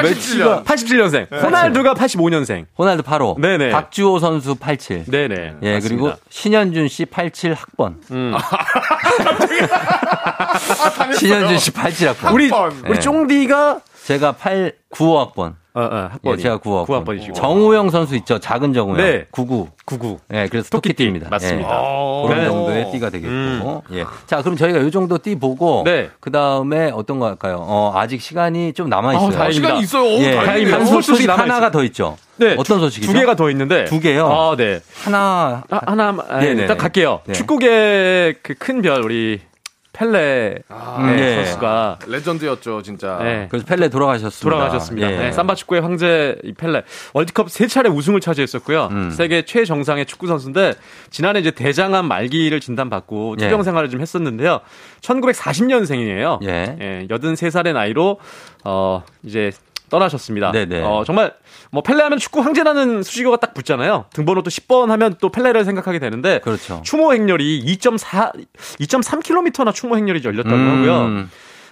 [0.00, 1.42] 메시가 87년생.
[1.42, 2.66] 호날두가 85년생.
[2.78, 3.40] 호날두 8호.
[3.40, 3.70] 네네.
[3.70, 5.06] 박주호 선수 87.
[5.06, 5.54] 네네.
[5.62, 5.80] 예, 맞습니다.
[5.88, 8.00] 그리고 신현준 씨 87 학번.
[8.12, 8.32] 음.
[11.18, 12.32] 신현준 씨 87 학번.
[12.32, 12.72] 우리 학번.
[12.84, 13.00] 우리 네.
[13.00, 15.56] 쫑디가 제가 8 95 학번.
[15.78, 17.04] 어, 어, 예, 학번이 제가 9 학번.
[17.04, 17.34] 9학번이시고.
[17.34, 18.38] 정우영 선수 있죠.
[18.38, 18.96] 작은 정우영.
[18.96, 19.26] 네.
[19.30, 19.68] 99.
[19.86, 20.18] 99.
[20.34, 20.94] 예, 그래서 토끼띠.
[20.94, 21.28] 토끼띠입니다.
[21.30, 21.68] 맞습니다.
[21.68, 22.26] 예.
[22.28, 22.46] 그런 네.
[22.48, 23.32] 정도의 띠가 되겠고.
[23.32, 23.80] 음.
[23.92, 24.04] 예.
[24.26, 26.10] 자, 그럼 저희가 이 정도 띠 보고 네.
[26.20, 27.58] 그다음에 어떤 거 할까요?
[27.60, 29.28] 어, 아직 시간이 좀 남아 있어요.
[29.28, 29.52] 어, 다행입니다.
[29.68, 30.02] 시간이 있어요.
[30.04, 30.34] 오, 예.
[30.34, 30.74] 다행이네요.
[30.74, 32.16] 한 소식 남아 하나가 더 있죠.
[32.36, 32.54] 네.
[32.58, 33.12] 어떤 소식이죠?
[33.12, 33.84] 두 개가 더 있는데.
[33.86, 34.26] 두 개요?
[34.28, 34.80] 아, 네.
[35.02, 36.62] 하나 아, 하나, 아, 네네네.
[36.62, 37.20] 일단 갈게요.
[37.26, 37.32] 네.
[37.34, 39.40] 축구계 그 큰 별, 우리
[39.98, 41.34] 펠레 아, 네, 예.
[41.44, 43.18] 선수가 레전드였죠, 진짜.
[43.20, 44.56] 네, 그래서 펠레 돌아가셨습니다.
[44.56, 45.12] 돌아가셨습니다.
[45.12, 45.18] 예.
[45.18, 46.84] 네, 삼바 축구의 황제 이 펠레
[47.14, 48.88] 월드컵 세 차례 우승을 차지했었고요.
[48.92, 49.10] 음.
[49.10, 50.74] 세계 최정상의 축구 선수인데
[51.10, 53.44] 지난해 이제 대장암 말기를 진단받고 예.
[53.44, 54.60] 투병 생활을 좀 했었는데요.
[55.00, 56.44] 1940년생이에요.
[56.44, 56.76] 예.
[56.80, 58.20] 예, 83살의 나이로
[58.64, 59.50] 어 이제
[59.88, 60.52] 떠나셨습니다.
[60.52, 60.82] 네네.
[60.82, 61.32] 어, 정말
[61.70, 64.06] 뭐 펠레 하면 축구 황제라는 수식어가 딱 붙잖아요.
[64.12, 66.80] 등번호 또 10번 하면 또 펠레를 생각하게 되는데 그렇죠.
[66.84, 68.32] 추모 행렬이 2.4
[68.80, 70.68] 2.3km나 추모 행렬이 열렸다고 음.
[70.78, 71.28] 하고요.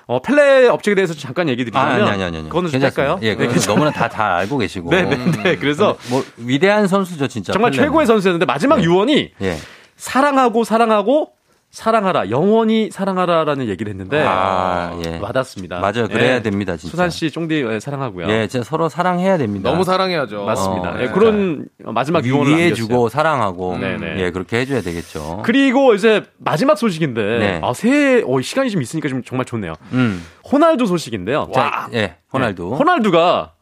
[0.09, 3.19] 어, 펠레 업적에 대해서 잠깐 얘기 드리자면 아, 아니, 아니, 아니, 그거는 괜찮을까요?
[3.23, 4.91] 예, 네, 너무나 다잘 알고 계시고.
[4.91, 5.57] 네, 네, 네.
[5.57, 7.53] 그래서 뭐 위대한 선수죠, 진짜.
[7.53, 7.89] 정말 펠레는.
[7.89, 8.85] 최고의 선수였는데 마지막 네.
[8.85, 9.57] 유언이 예.
[9.97, 11.33] 사랑하고 사랑하고
[11.77, 15.19] 사랑하라 영원히 사랑하라라는 얘기를 했는데 아, 예.
[15.19, 15.81] 와닿습니다.
[15.81, 16.09] 맞아요.
[16.09, 16.43] 그래야 예.
[16.43, 16.75] 됩니다.
[16.79, 16.91] 진짜.
[16.91, 18.27] 수산 씨 쫑디 사랑하고요.
[18.31, 19.71] 예, 진짜 서로 사랑해야 됩니다.
[19.71, 20.47] 너무 사랑해야죠.
[20.47, 20.93] 맞습니다.
[20.93, 24.21] 어, 예, 그런 마지막 유언을 이해해주고 사랑하고 네네.
[24.23, 25.43] 예 그렇게 해줘야 되겠죠.
[25.45, 27.61] 그리고 이제 마지막 소식인데 네.
[27.63, 29.75] 아 새해 어, 시간이 좀 있으니까 좀 정말 좋네요.
[29.93, 30.25] 음.
[30.51, 31.51] 호날두 소식인데요.
[31.55, 32.71] 자, 예, 호날두.
[32.71, 32.77] 네.
[32.79, 33.53] 호날두가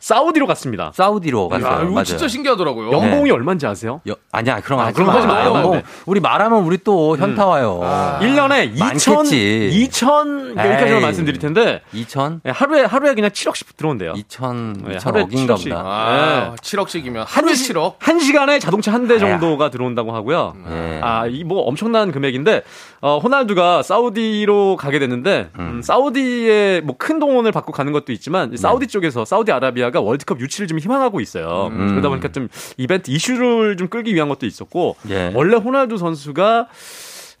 [0.00, 0.90] 사우디로 갔습니다.
[0.94, 1.70] 사우디로 갔어요.
[1.72, 2.04] 야, 이거 맞아요.
[2.04, 2.90] 진짜 신기하더라고요.
[2.92, 3.30] 연봉이 네.
[3.30, 4.00] 얼마인지 아세요?
[4.08, 5.52] 여, 아니야, 그럼 아, 그럼 하지 마요.
[5.54, 5.72] 연봉.
[5.72, 5.82] 네.
[6.06, 7.18] 우리 말하면 우리 또 음.
[7.20, 7.80] 현타 와요.
[7.82, 8.18] 아.
[8.22, 9.24] 1년에 2천
[9.70, 12.40] 2천 여기까지만 말씀드릴 텐데 2천?
[12.42, 14.14] 네, 하루에 하루에 그냥 7억씩 들어온대요.
[14.14, 15.82] 2천 네, 하루에 7억인가 보다.
[15.84, 16.56] 아, 네.
[16.62, 17.94] 7억씩이면 하루에 7억.
[17.98, 20.54] 한 시간에 자동차 한 대 정도가 들어온다고 하고요.
[20.68, 21.00] 네.
[21.02, 22.62] 아, 이 뭐 엄청난 금액인데
[23.00, 25.60] 어, 호날두가 사우디로 가게 됐는데 음.
[25.60, 30.40] 음, 사우디에 뭐 큰 동원을 받고 가는 것도 있지만 사우디 쪽에서 사우디 아라비아 아라비아가 월드컵
[30.40, 31.68] 유치를 좀 희망하고 있어요.
[31.72, 31.88] 음.
[31.88, 35.32] 그러다 보니까 좀 이벤트 이슈를 좀 끌기 위한 것도 있었고 예.
[35.34, 36.68] 원래 호날두 선수가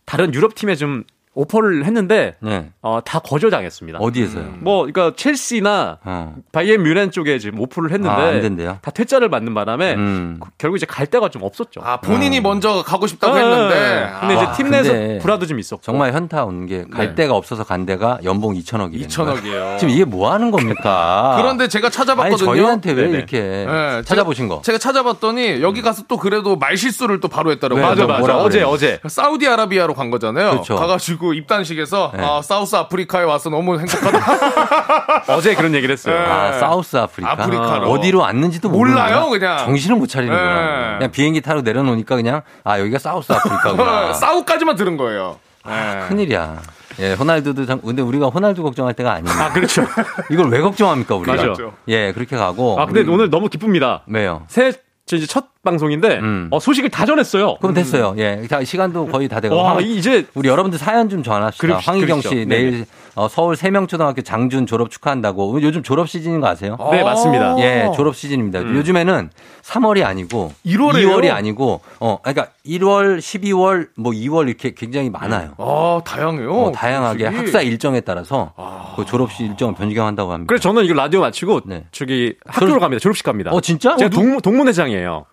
[0.04, 2.70] 다른 유럽 팀에 좀 오퍼를 했는데 네.
[2.82, 4.00] 어, 다 거절당했습니다.
[4.00, 4.42] 어디에서요?
[4.42, 4.58] 음.
[4.62, 6.34] 뭐 그러니까 첼시나 어.
[6.50, 10.40] 바이엔 뮤렌 쪽에 지금 오퍼를 했는데 아, 다 퇴짜를 받는 바람에 음.
[10.58, 11.82] 결국 이제 갈 데가 좀 없었죠.
[11.84, 12.42] 아 본인이 어.
[12.42, 16.44] 먼저 가고 싶다고 아, 했는데 근데 이제 아, 팀 내에서 불화도 좀 있었고 정말 현타
[16.44, 17.14] 온 게갈 네.
[17.14, 19.78] 데가 없어서 간 데가 연봉 2천억이 2천억이에요.
[19.78, 21.36] 지금 이게 뭐 하는 겁니까?
[21.40, 22.50] 그런데 제가 찾아봤거든요.
[22.50, 23.16] 아니, 저희한테 왜 네네.
[23.16, 24.62] 이렇게 네, 찾아보신 제가, 거?
[24.62, 27.86] 제가 찾아봤더니 여기 가서 또 그래도 말 실수를 또 바로 했더라고요.
[27.86, 28.36] 맞아 맞아.
[28.38, 30.50] 어제 어제 사우디아라비아로 간 거잖아요.
[30.50, 30.74] 그렇죠.
[30.74, 32.24] 가가지고 입단식에서 네.
[32.24, 35.24] 아, 사우스 아프리카에 와서 너무 행복하다.
[35.34, 36.18] 어제 그런 얘기를 했어요.
[36.18, 36.24] 네.
[36.26, 37.32] 아, 사우스 아프리카.
[37.32, 37.90] 아프리카로.
[37.90, 39.58] 어디로 왔는지도 몰라요, 그냥.
[39.58, 40.90] 정신을 못 차리는구나.
[40.92, 40.98] 네.
[40.98, 44.12] 그냥 비행기 타러 내려놓으니까 그냥 아, 여기가 사우스 아프리카구나.
[44.14, 45.38] 사우까지만 들은 거예요.
[45.64, 46.60] 아, 큰일이야.
[47.00, 49.38] 예, 호날두도 참, 근데 우리가 호날두 걱정할 때가 아니에요.
[49.38, 49.86] 아, 그렇죠.
[50.30, 51.46] 이걸 왜 걱정합니까, 우리가?
[51.46, 51.72] 맞죠.
[51.88, 52.78] 예, 그렇게 가고.
[52.80, 53.10] 아, 근데 우리...
[53.10, 54.02] 오늘 너무 기쁩니다.
[54.06, 54.42] 왜요?
[54.48, 54.72] 새
[55.16, 56.48] 이제 첫 방송인데 음.
[56.50, 57.56] 어, 소식을 다 전했어요.
[57.56, 58.14] 그럼 됐어요.
[58.16, 59.56] 예, 시간도 거의 다 되고.
[59.56, 61.60] 와, 이제 우리 여러분들 사연 좀 전합시다.
[61.60, 62.48] 그립, 황희경 씨 그립시죠.
[62.48, 65.60] 내일 어, 서울 세명초등학교 장준 졸업 축하한다고.
[65.60, 66.78] 요즘 졸업 시즌인 거 아세요?
[66.90, 67.56] 네, 맞습니다.
[67.58, 68.60] 예, 졸업 시즌입니다.
[68.60, 68.76] 음.
[68.76, 69.30] 요즘에는
[69.62, 71.06] 3월이 아니고 1월에요?
[71.06, 75.52] 2월이 아니고 어, 그러니까 1월, 12월, 뭐 2월 이렇게 굉장히 많아요.
[75.58, 76.52] 아, 다양해요.
[76.52, 77.38] 어, 다양하게 혹시?
[77.38, 78.94] 학사 일정에 따라서 아.
[78.96, 80.48] 그 졸업식 일정을 변경한다고 합니다.
[80.48, 81.84] 그래서 저는 이거 라디오 마치고 네.
[81.92, 82.80] 저기 학교로 졸업...
[82.80, 83.00] 갑니다.
[83.00, 83.50] 졸업식 갑니다.
[83.50, 83.96] 어, 진짜?
[83.96, 85.26] 제가 어, 동, 동문회장이에요.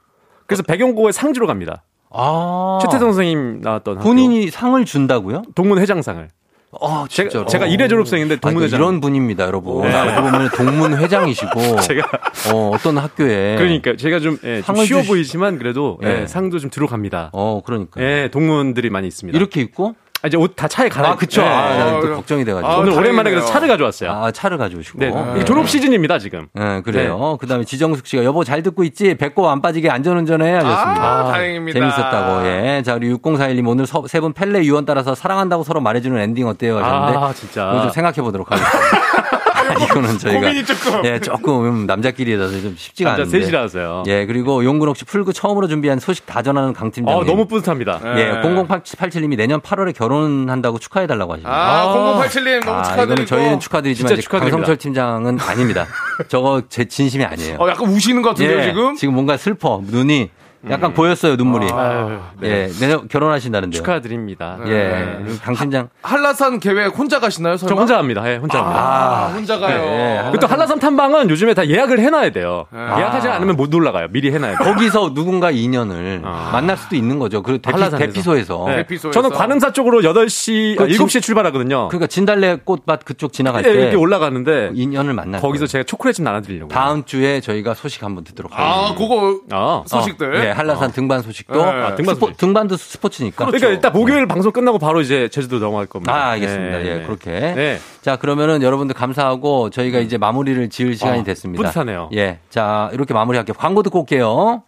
[0.47, 1.83] 그래서 백용고의 상주로 갑니다.
[2.09, 2.79] 아.
[2.81, 4.51] 최태성 선생님 나왔던 본인이 학교.
[4.51, 5.43] 상을 준다고요?
[5.55, 6.29] 동문 회장상을.
[6.81, 8.77] 아, 제가, 제가 이회 졸업생인데 동문회장.
[8.77, 9.87] 아, 이런 분입니다, 여러분.
[9.87, 9.93] 네.
[9.93, 11.79] 알고 보면 동문회장이시고.
[11.81, 12.07] 제가.
[12.53, 13.55] 어, 어떤 학교에.
[13.57, 15.07] 그러니까 제가 좀, 예, 좀 쉬워 주시...
[15.09, 16.21] 보이지만 그래도 예.
[16.21, 17.31] 예, 상도 좀 들어갑니다.
[17.33, 18.01] 어, 그러니까.
[18.01, 19.37] 예, 동문들이 많이 있습니다.
[19.37, 19.95] 이렇게 입고?
[20.23, 21.09] 아, 이제 옷 다 차에 갈아.
[21.09, 21.41] 아, 그쵸.
[21.41, 21.47] 네.
[21.47, 22.71] 아, 또 걱정이 돼가지고.
[22.71, 24.11] 아, 오늘 오랜만에 그래서 차를 가져왔어요.
[24.11, 24.97] 아, 차를 가져오시고.
[24.99, 25.11] 네.
[25.11, 25.45] 네.
[25.45, 26.47] 졸업 시즌입니다, 지금.
[26.53, 27.17] 네, 그래요.
[27.33, 27.37] 네.
[27.39, 29.15] 그 다음에 지정숙 씨가 여보 잘 듣고 있지?
[29.15, 30.53] 배꼽 안 빠지게 안전운전해.
[30.55, 31.03] 하셨습니다.
[31.03, 31.79] 아, 다행입니다.
[31.79, 32.81] 재밌었다고, 예.
[32.83, 36.79] 자, 우리 6041님 오늘 세 분 펠레 유언 따라서 사랑한다고 서로 말해주는 엔딩 어때요?
[36.79, 37.17] 하셨는데.
[37.19, 37.79] 아, 진짜.
[37.83, 39.36] 좀 생각해 보도록 하겠습니다.
[39.83, 44.03] 이거는 저희가 고민이 조금 예 조금 남자끼리라서 좀 쉽지가 않은데 셋이라서요.
[44.07, 47.15] 예 그리고 용근옥 씨 풀구 처음으로 준비한 소식 다 전하는 강 팀장.
[47.15, 47.99] 어, 너무 뿌듯합니다.
[48.17, 51.51] 예, 0087님이 내년 8월에 결혼한다고 축하해 달라고 하십니다.
[51.51, 53.03] 아, 0087님 너무 아, 축하드리고.
[53.13, 55.87] 이거는 저희는 축하드리지만 이제 강성철 팀장은 아닙니다.
[56.27, 57.57] 저거 제 진심이 아니에요.
[57.59, 58.95] 어, 약간 우시는 것 같은데요 예, 지금?
[58.95, 60.29] 지금 뭔가 슬퍼 눈이
[60.69, 60.93] 약간 음.
[60.93, 61.67] 보였어요 눈물이.
[61.71, 62.49] 아유, 네.
[62.49, 63.77] 예, 내년 결혼하신다는데요.
[63.77, 64.57] 축하드립니다.
[64.65, 65.25] 예, 네.
[65.43, 65.89] 강 팀장.
[66.01, 67.57] 한라산 계획 혼자 가시나요?
[67.57, 67.69] 설마?
[67.69, 68.23] 저 혼자 합니다.
[68.29, 68.79] 예, 혼자 합니다.
[68.79, 69.77] 아, 혼자 가요.
[69.77, 70.39] 네, 네.
[70.39, 72.65] 또 한라산 탐방은 요즘에 다 예약을 해놔야 돼요.
[72.71, 72.79] 네.
[72.79, 74.07] 예약하지 않으면 못 올라가요.
[74.11, 74.73] 미리 해놔야 돼요.
[74.73, 76.49] 거기서 누군가 인연을 아.
[76.51, 77.41] 만날 수도 있는 거죠.
[77.41, 78.65] 그 대피, 대피소에서.
[78.67, 78.75] 네.
[78.77, 79.11] 대피소에서.
[79.11, 81.87] 저는 관음사 쪽으로 8시, 그 아, 7시에 출발하거든요.
[81.89, 85.39] 그러니까 진달래 꽃밭 그쪽 지나갈 때 이렇게 올라가는데 인연을 만나.
[85.39, 85.67] 거기서 거예요.
[85.67, 86.69] 제가 초콜릿 좀 나눠드리려고.
[86.73, 88.89] 다음 주에 저희가 소식 한번 듣도록 하겠습니다.
[88.91, 89.83] 아, 그거 아.
[89.87, 90.35] 소식들.
[90.35, 90.91] 어, 네, 한라산 아.
[90.91, 91.71] 등반 소식도 네.
[91.71, 93.45] 아, 등반 스포, 등반도 스포츠니까.
[93.45, 93.59] 그렇죠.
[93.59, 94.25] 그러니까 일단 목요일 네.
[94.27, 96.13] 방송 끝나고 바로 이제 제주도 넘어갈 겁니다.
[96.13, 96.77] 아, 알겠습니다.
[96.79, 96.85] 네.
[96.85, 97.31] 예, 그렇게.
[97.31, 97.79] 네.
[98.01, 101.61] 자, 그러면은 여러분들 감사하고 저희가 이제 마무리를 지을 시간이 아, 됐습니다.
[101.61, 102.09] 뿌듯하네요.
[102.13, 102.39] 예.
[102.49, 103.55] 자, 이렇게 마무리할게요.
[103.55, 104.63] 광고 듣고 올게요.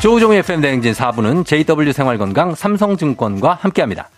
[0.00, 4.10] 조우종의 FM 대행진 4부는 JW 생활건강 삼성증권과 함께합니다.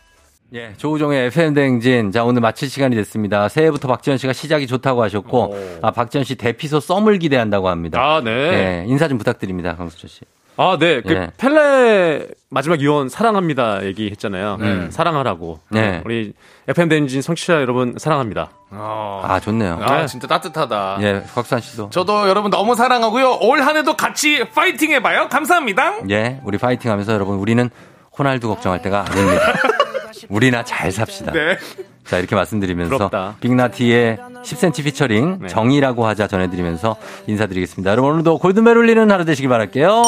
[0.52, 2.10] 예, 조우종의 FM대행진.
[2.10, 3.48] 자, 오늘 마칠 시간이 됐습니다.
[3.48, 5.56] 새해부터 박지현 씨가 시작이 좋다고 하셨고, 오.
[5.82, 8.00] 아, 박지현 씨 대피소 썸을 기대한다고 합니다.
[8.02, 8.30] 아, 네.
[8.30, 10.20] 예, 인사 좀 부탁드립니다, 강수철 씨.
[10.56, 11.00] 아, 네.
[11.00, 11.30] 그 예.
[11.38, 14.56] 펠레 마지막 유언 사랑합니다 얘기했잖아요.
[14.60, 14.90] 네.
[14.90, 15.60] 사랑하라고.
[15.70, 16.02] 네.
[16.04, 16.32] 우리
[16.68, 18.50] FM 댄진 성취자 여러분 사랑합니다.
[18.70, 19.22] 어.
[19.24, 19.78] 아, 좋네요.
[19.80, 20.06] 아, 네.
[20.06, 20.98] 진짜 따뜻하다.
[21.02, 21.90] 예, 곽산 씨도.
[21.90, 23.38] 저도 여러분 너무 사랑하고요.
[23.40, 25.28] 올 한 해도 같이 파이팅 해봐요.
[25.28, 26.00] 감사합니다.
[26.10, 27.70] 예, 우리 파이팅 하면서 여러분 우리는
[28.18, 29.42] 호날두 걱정할 때가 아닙니다.
[30.28, 31.32] 우리나 잘 삽시다.
[31.32, 31.58] 네.
[32.04, 33.36] 자, 이렇게 말씀드리면서 부럽다.
[33.40, 35.48] 빅나티의 10cm 피처링 네.
[35.48, 36.96] 정의라고 하자 전해드리면서
[37.26, 37.90] 인사드리겠습니다.
[37.90, 40.02] 여러분 오늘도 골든벨 울리는 하루 되시길 바랄게요.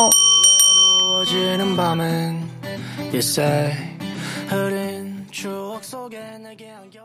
[4.48, 7.01] 흐린 추억 속에 내게 안겨잠든